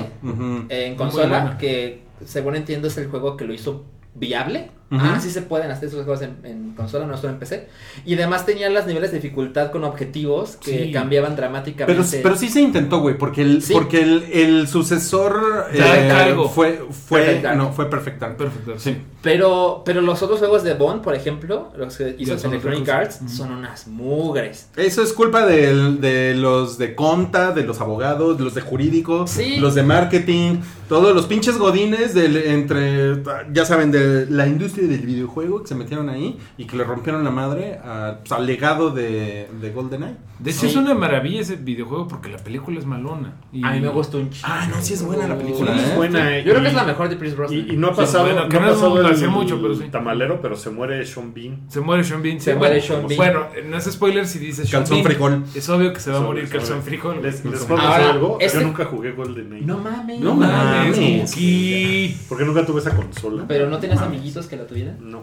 [0.69, 1.57] eh, en consola bueno.
[1.57, 3.85] que según entiendo es el juego que lo hizo
[4.15, 4.71] viable.
[4.89, 7.67] Ah, sí se pueden hacer esos juegos en, en consola, no solo en PC.
[8.05, 10.91] Y además tenían los niveles de dificultad con objetivos que Sí.
[10.93, 12.19] cambiaban dramáticamente.
[12.23, 13.73] pero sí se intentó, güey, porque el, Sí.
[13.73, 17.57] porque el, el sucesor eh, fue fue Perfect Dark.
[17.57, 18.37] no fue Perfect Dark.
[18.37, 18.73] Perfecto.
[18.79, 18.97] Sí.
[19.21, 22.87] Pero, pero los otros juegos de Bond, por ejemplo, los que hizo Electronic.
[22.87, 24.69] Arts, son unas mugres.
[24.77, 29.57] Eso es culpa de los de conta, de los abogados, de los de jurídico, Sí.
[29.57, 35.01] los de marketing, todos los pinches godines del, entre, ya saben, de la industria del
[35.05, 38.91] videojuego que se metieron ahí y que le rompieron la madre a- pues, al legado
[38.91, 40.15] de, de GoldenEye.
[40.39, 40.67] De hecho Sí.
[40.67, 43.33] es una maravilla ese videojuego porque la película es malona.
[43.51, 44.47] Y- A mí me gustó un chingo.
[44.47, 45.83] Ah, no, sí es buena la película, Sí, ¿eh?
[45.89, 46.37] es buena.
[46.39, 47.59] Yo creo que es la mejor de Pierce Brosnan.
[47.59, 49.73] Y, y no ha Sí, pasado, bueno, no ha es pasado el hace mucho, pero
[49.75, 49.85] sí.
[49.91, 51.61] tamalero, pero se muere Sean Bean.
[51.69, 52.39] Se muere Sean Bean.
[52.39, 53.17] Se muere Sean Bean.
[53.17, 55.05] Bueno, no es spoiler si dices Sean Calzón Bean.
[55.07, 55.43] frijol.
[55.55, 57.19] Es obvio que se va a morir calzón frijol.
[57.23, 58.37] ¿Les, puedo Ahora, decir algo?
[58.39, 59.65] este- Yo nunca jugué GoldenEye.
[59.65, 60.19] No mames.
[60.19, 61.31] No mames.
[61.31, 62.15] Wookie.
[62.29, 63.45] Porque nunca tuve esa consola.
[63.47, 64.97] Pero no tenías amiguitos que la tuvieran.
[64.99, 65.21] No.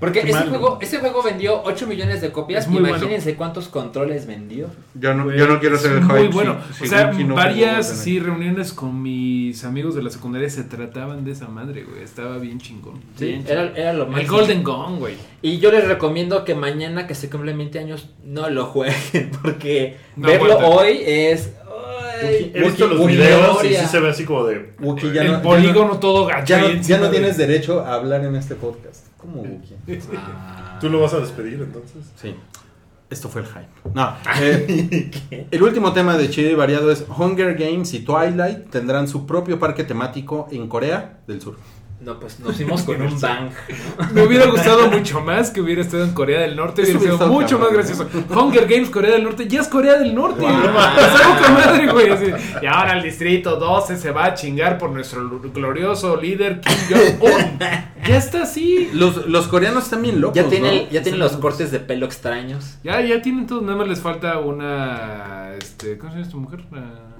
[0.00, 0.80] Porque Qué ese mal, juego, ¿no?
[0.82, 2.68] ese juego vendió 8 millones de copias.
[2.70, 2.88] Bueno.
[2.88, 4.66] Imagínense cuántos controles vendió.
[4.94, 6.34] Yo no, yo no quiero ser el Muy hype.
[6.34, 6.58] bueno.
[6.76, 11.24] si- o sea, no varias sí, reuniones con mis amigos de la secundaria se trataban
[11.24, 12.02] de esa madre, güey.
[12.02, 13.00] Estaba bien chingón.
[13.16, 13.76] Sí, Bien era, chingón.
[13.80, 14.20] era lo más.
[14.20, 15.14] El Golden Gun, güey.
[15.40, 19.30] Y yo les recomiendo que mañana que se cumplen 20 años no lo jueguen.
[19.42, 20.68] Porque No verlo aguanta.
[20.76, 21.52] hoy es.
[22.22, 24.72] He visto los Wookie, videos y sí se ve así como de.
[24.80, 26.46] Wookie ya el no, polígono todo gacho.
[26.46, 29.06] ya no, ya no tienes derecho a hablar en este podcast.
[29.16, 29.76] ¿Cómo Wookie?
[30.16, 30.78] Ah.
[30.80, 32.04] ¿Tú lo vas a despedir entonces?
[32.20, 32.34] Sí.
[33.08, 33.68] Esto fue el hype.
[33.94, 34.16] No.
[34.40, 39.26] eh, el último tema de Chido y Variado es Hunger Games y Twilight tendrán su
[39.26, 41.56] propio parque temático en Corea del Sur.
[41.98, 43.50] No, pues nos fuimos con un bang.
[44.12, 46.82] Me hubiera gustado mucho más que hubiera estado en Corea del Norte.
[46.82, 48.06] Hubiera sido mucho más gracioso.
[48.30, 50.42] Hunger Games, Corea del Norte, ya es Corea del Norte.
[50.42, 50.50] Wow.
[50.52, 52.10] Con madre, güey.
[52.10, 52.26] así.
[52.62, 57.58] Y ahora el distrito 12 se va a chingar por nuestro glorioso líder Kim Jong-un.
[58.06, 58.90] Ya está así.
[58.92, 60.36] Los, los coreanos están bien locos.
[60.36, 60.90] Ya tiene, ¿no?
[60.90, 62.76] ya tiene los cortes de pelo extraños.
[62.84, 63.62] Ya, ya tienen todo.
[63.62, 65.54] Nada más les falta una.
[65.58, 66.60] Este, ¿Cómo se llama tu mujer?
[66.70, 67.15] La-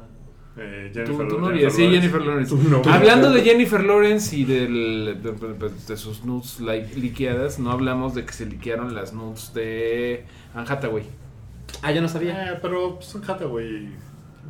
[0.58, 2.00] Eh, Tu, Jennifer- tu novia, sí, Lawrence.
[2.08, 2.56] Jennifer Lawrence.
[2.56, 2.94] Tu novia.
[2.94, 8.14] Hablando de Jennifer Lawrence y del, de, de- de sus nudes like, liqueadas, no hablamos
[8.14, 10.24] de que se liquearon las nudes de
[10.54, 11.04] Anne Hathaway.
[11.82, 12.52] Ah, yo no sabía.
[12.52, 13.88] Eh, pero pues en Hathaway.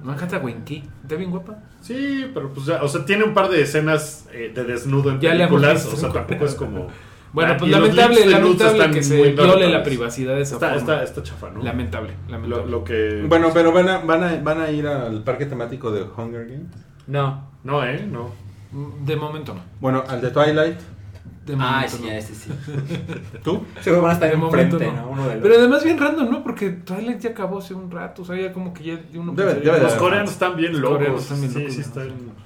[0.05, 0.83] ¿No Anne Hathaway en qué?
[1.03, 1.59] ¿Está bien guapa?
[1.81, 5.21] Sí, pero pues ya, o sea, tiene un par de escenas eh, de desnudo en
[5.21, 6.89] Ya películas, o sea, tampoco es como...
[7.37, 10.81] Bueno, Ah, pues lamentable, lamentable que se viole la privacidad de esa Está, forma.
[10.81, 11.63] está, está chafa, ¿no?
[11.63, 12.65] Lamentable, lamentable.
[12.65, 13.25] Lo, lo que...
[13.29, 16.73] Bueno, pero van a, van, a, van a ir al parque temático de Hunger Games.
[17.07, 17.47] No.
[17.63, 18.09] No, ¿eh?
[18.11, 18.31] No.
[19.05, 19.61] De momento no.
[19.81, 20.79] Bueno, al de Twilight.
[21.45, 22.09] De Ah, momento sí, no.
[22.09, 22.51] ya ese sí.
[23.45, 23.65] ¿Tú?
[23.83, 25.15] Seguro van a estar De momento no.
[25.15, 25.29] ¿no?
[25.43, 26.43] Pero además bien random, ¿no?
[26.43, 28.23] Porque Twilight ya acabó hace un rato.
[28.23, 30.81] O sea, ya como que ya uno Debe- debe de Los coreanos están bien Los
[30.81, 30.97] locos.
[30.97, 31.87] coreanos están bien sí, locos, sí, ¿no?
[31.87, 32.46] están...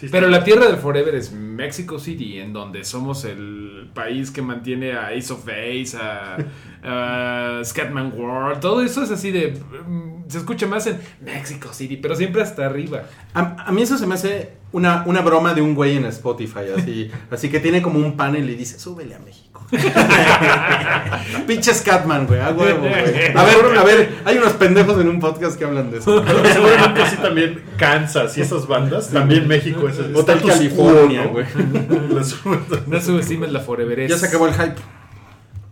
[0.00, 4.40] sí Pero la tierra del Forever es Mexico City, en donde somos el país que
[4.42, 6.36] mantiene a Ace of Base, a,
[6.82, 9.52] a Scatman World, todo eso es así de...
[9.86, 13.02] mm, Se escucha más en Mexico City, pero siempre hasta arriba.
[13.34, 16.60] A, a mí eso se me hace una, una broma de un güey en Spotify,
[16.76, 19.49] así, así que tiene como un panel y dice, súbele a México.
[21.46, 22.92] Pinche Scatman, güey, a huevo, güey.
[23.34, 26.24] A ver, a ver, hay unos pendejos en un podcast que hablan de eso.
[26.52, 29.10] Seguramente sí también Kansas y esas bandas.
[29.10, 31.46] También México es el Hotel California, güey.
[32.86, 33.00] ¿no?
[33.00, 34.08] Subestimes la Forever.
[34.08, 34.76] Ya se acabó el hype,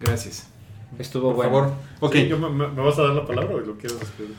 [0.00, 0.48] Gracias.
[0.98, 1.50] Estuvo por bueno.
[1.50, 1.72] favor.
[2.00, 4.34] Ok, Sí, yo me, me- ¿me vas a dar la palabra o lo quieres despedir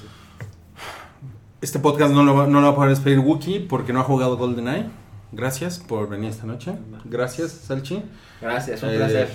[1.62, 4.04] este podcast no lo, va- no lo va a poder despedir Wookie porque no ha
[4.04, 4.86] jugado GoldenEye.
[5.34, 6.72] Gracias por venir esta noche.
[7.04, 8.02] Gracias, Salchi.
[8.42, 9.30] Gracias, un Eh, placer.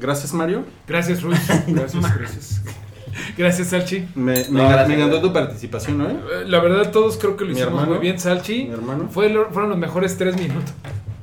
[0.00, 0.64] Gracias, Mario.
[0.86, 1.38] Gracias, Ruiz.
[1.66, 2.62] Gracias, gracias.
[3.38, 4.06] Gracias, Salchi.
[4.14, 4.88] Me, me, No, gracias.
[4.88, 6.08] me encantó tu participación, ¿no?
[6.10, 6.16] Eh,
[6.46, 7.90] La verdad, todos creo que lo hicimos hermano.
[7.92, 8.64] muy bien, Salchi.
[8.64, 9.08] Mi hermano.
[9.10, 10.70] Fue lo- fueron los mejores tres minutos.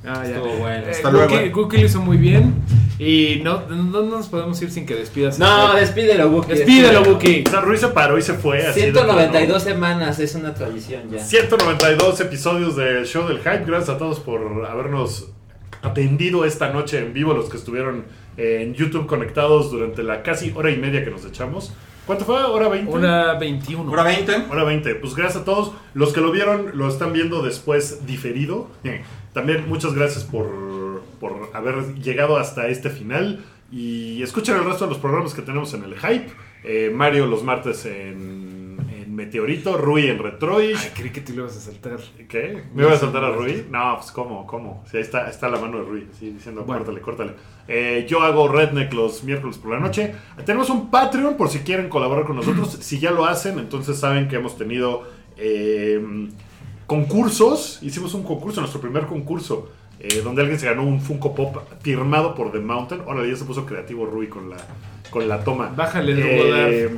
[0.06, 0.36] Ah, ya.
[0.36, 0.86] Estuvo bueno.
[0.88, 1.52] Eh, Hasta Cookie- luego, eh.
[1.52, 2.56] Cookie lo hizo muy bien.
[3.00, 5.38] Y no, no nos podemos ir sin que despidas.
[5.40, 6.54] No, despídelo, Wookie.
[6.54, 7.44] Despídelo, Wookie.
[7.48, 8.80] O sea, Ruiz se paró y se fue así.
[8.82, 11.20] de 192 semanas es una tradición ya.
[11.24, 13.64] 192 episodios del show del hype.
[13.66, 15.30] Gracias a todos por habernos
[15.82, 18.06] atendido esta noche en vivo, los que estuvieron
[18.38, 21.73] en YouTube conectados durante la casi hora y media que nos echamos.
[22.05, 22.35] ¿Cuánto fue?
[22.43, 22.91] ¿Hora 20?
[22.91, 23.89] Una 21.
[23.89, 24.35] Hora 20.
[24.49, 24.95] Hora 20.
[24.95, 25.72] Pues gracias a todos.
[25.93, 28.68] Los que lo vieron lo están viendo después diferido.
[29.34, 33.43] También muchas gracias por, por haber llegado hasta este final.
[33.72, 36.27] Y escuchen el resto de los programas que tenemos en el hype.
[36.65, 38.43] Eh, Mario los martes en
[39.15, 40.77] Meteorito, Rui en Retroish.
[40.77, 41.99] Ay, creí que tú le ibas a saltar.
[42.27, 42.64] ¿Qué?
[42.73, 43.65] ¿Me iba a saltar a Rui?
[43.69, 44.45] No, pues ¿cómo?
[44.48, 44.84] ¿Cómo?
[44.90, 46.80] Sí, ahí está, está la mano de Rui, así diciendo, Bueno.
[46.84, 47.34] córtale, córtale.
[47.68, 50.14] Eh, yo hago Redneck los miércoles por la noche.
[50.45, 52.69] Tenemos un Patreon por si quieren colaborar con nosotros.
[52.81, 55.03] si ya lo hacen, entonces saben que hemos tenido
[55.38, 56.03] eh,
[56.88, 57.80] concursos.
[57.81, 59.69] Hicimos un concurso, nuestro primer concurso,
[59.99, 63.02] eh, donde alguien se ganó un Funko Pop firmado por The Mountain.
[63.07, 64.57] Ahora ya se puso creativo Rui con la,
[65.10, 65.72] con la toma.
[65.76, 66.90] Bájale el Eh,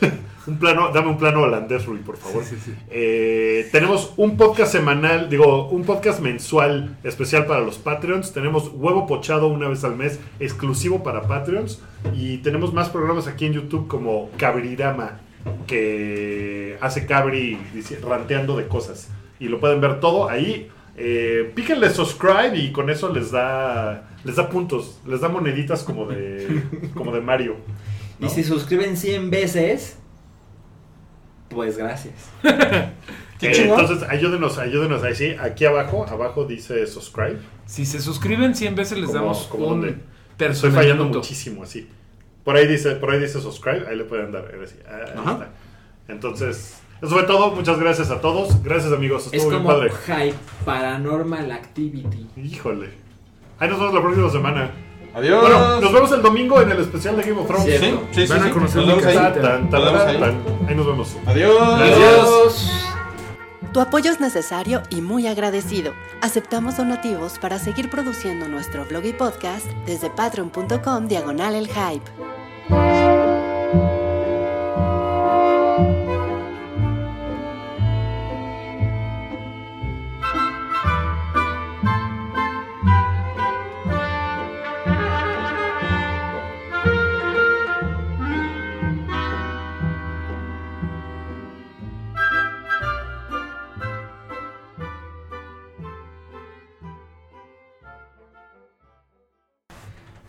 [0.46, 2.42] un plano, dame un plano holandés, Rui, por favor.
[2.44, 2.74] Sí, sí, sí.
[2.90, 8.32] Eh, tenemos un podcast semanal, digo, un podcast mensual especial para los Patreons.
[8.32, 11.80] Tenemos Huevo Pochado una vez al mes, exclusivo para Patreons.
[12.14, 15.20] Y tenemos más programas aquí en YouTube como Cabrirama,
[15.66, 19.08] que hace Cabri dice- ranteando de cosas.
[19.38, 20.68] Y lo pueden ver todo ahí.
[20.96, 26.04] Eh, píquenle subscribe y con eso les da les da puntos, les da moneditas como
[26.06, 26.62] de
[26.94, 27.56] como de Mario.
[28.20, 29.96] Y si suscriben 100 veces,
[31.50, 32.14] pues gracias.
[33.38, 35.36] Qué Eh, entonces, ayúdenos, ayúdenos ahí, sí.
[35.40, 37.38] Aquí abajo, abajo dice subscribe.
[37.66, 39.96] Si se suscriben 100 veces les damos como un dónde?
[40.38, 41.88] Estoy fallando muchísimo así.
[42.44, 44.44] Por ahí dice, por ahí dice subscribe, ahí le pueden dar.
[44.88, 45.32] Ah, ahí Ajá.
[45.32, 45.48] está.
[46.08, 47.52] Entonces, eso fue todo.
[47.52, 48.62] Muchas gracias a todos.
[48.62, 49.90] Gracias amigos, Es estuvo bien como padre.
[50.06, 52.26] Hype Paranormal Activity.
[52.36, 52.90] Híjole.
[53.58, 54.70] Ahí nos vemos la próxima semana.
[55.14, 55.40] Adiós.
[55.40, 57.80] Bueno, nos vemos el domingo en el especial de Game of Thrones.
[57.80, 58.32] Sí, sí, sí.
[58.32, 59.14] Van a conocer Nos ahí.
[59.16, 60.18] Tan, tan, Nos vemos tan, ahí.
[60.20, 60.68] tan.
[60.68, 61.16] Ahí nos vemos.
[61.26, 61.60] Adiós.
[61.60, 62.70] Adiós.
[63.72, 65.92] Tu apoyo es necesario y muy agradecido.
[66.22, 72.10] Aceptamos donativos para seguir produciendo nuestro blog y podcast desde patreon.com diagonal el hype.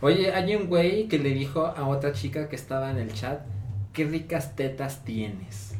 [0.02, 3.46] Oye, hay un güey que le dijo a otra chica que estaba en el chat,
[3.92, 5.76] qué ricas tetas tienes.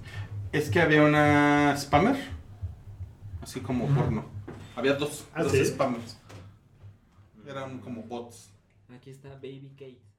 [0.53, 2.15] Es que había una spammer.
[3.41, 4.25] Así como porno.
[4.77, 5.27] Había dos.
[5.35, 5.67] Ah, dos ¿sí?
[5.67, 6.19] spammers.
[7.49, 8.53] Eran como bots.
[8.95, 10.12] Aquí está Baby Kate.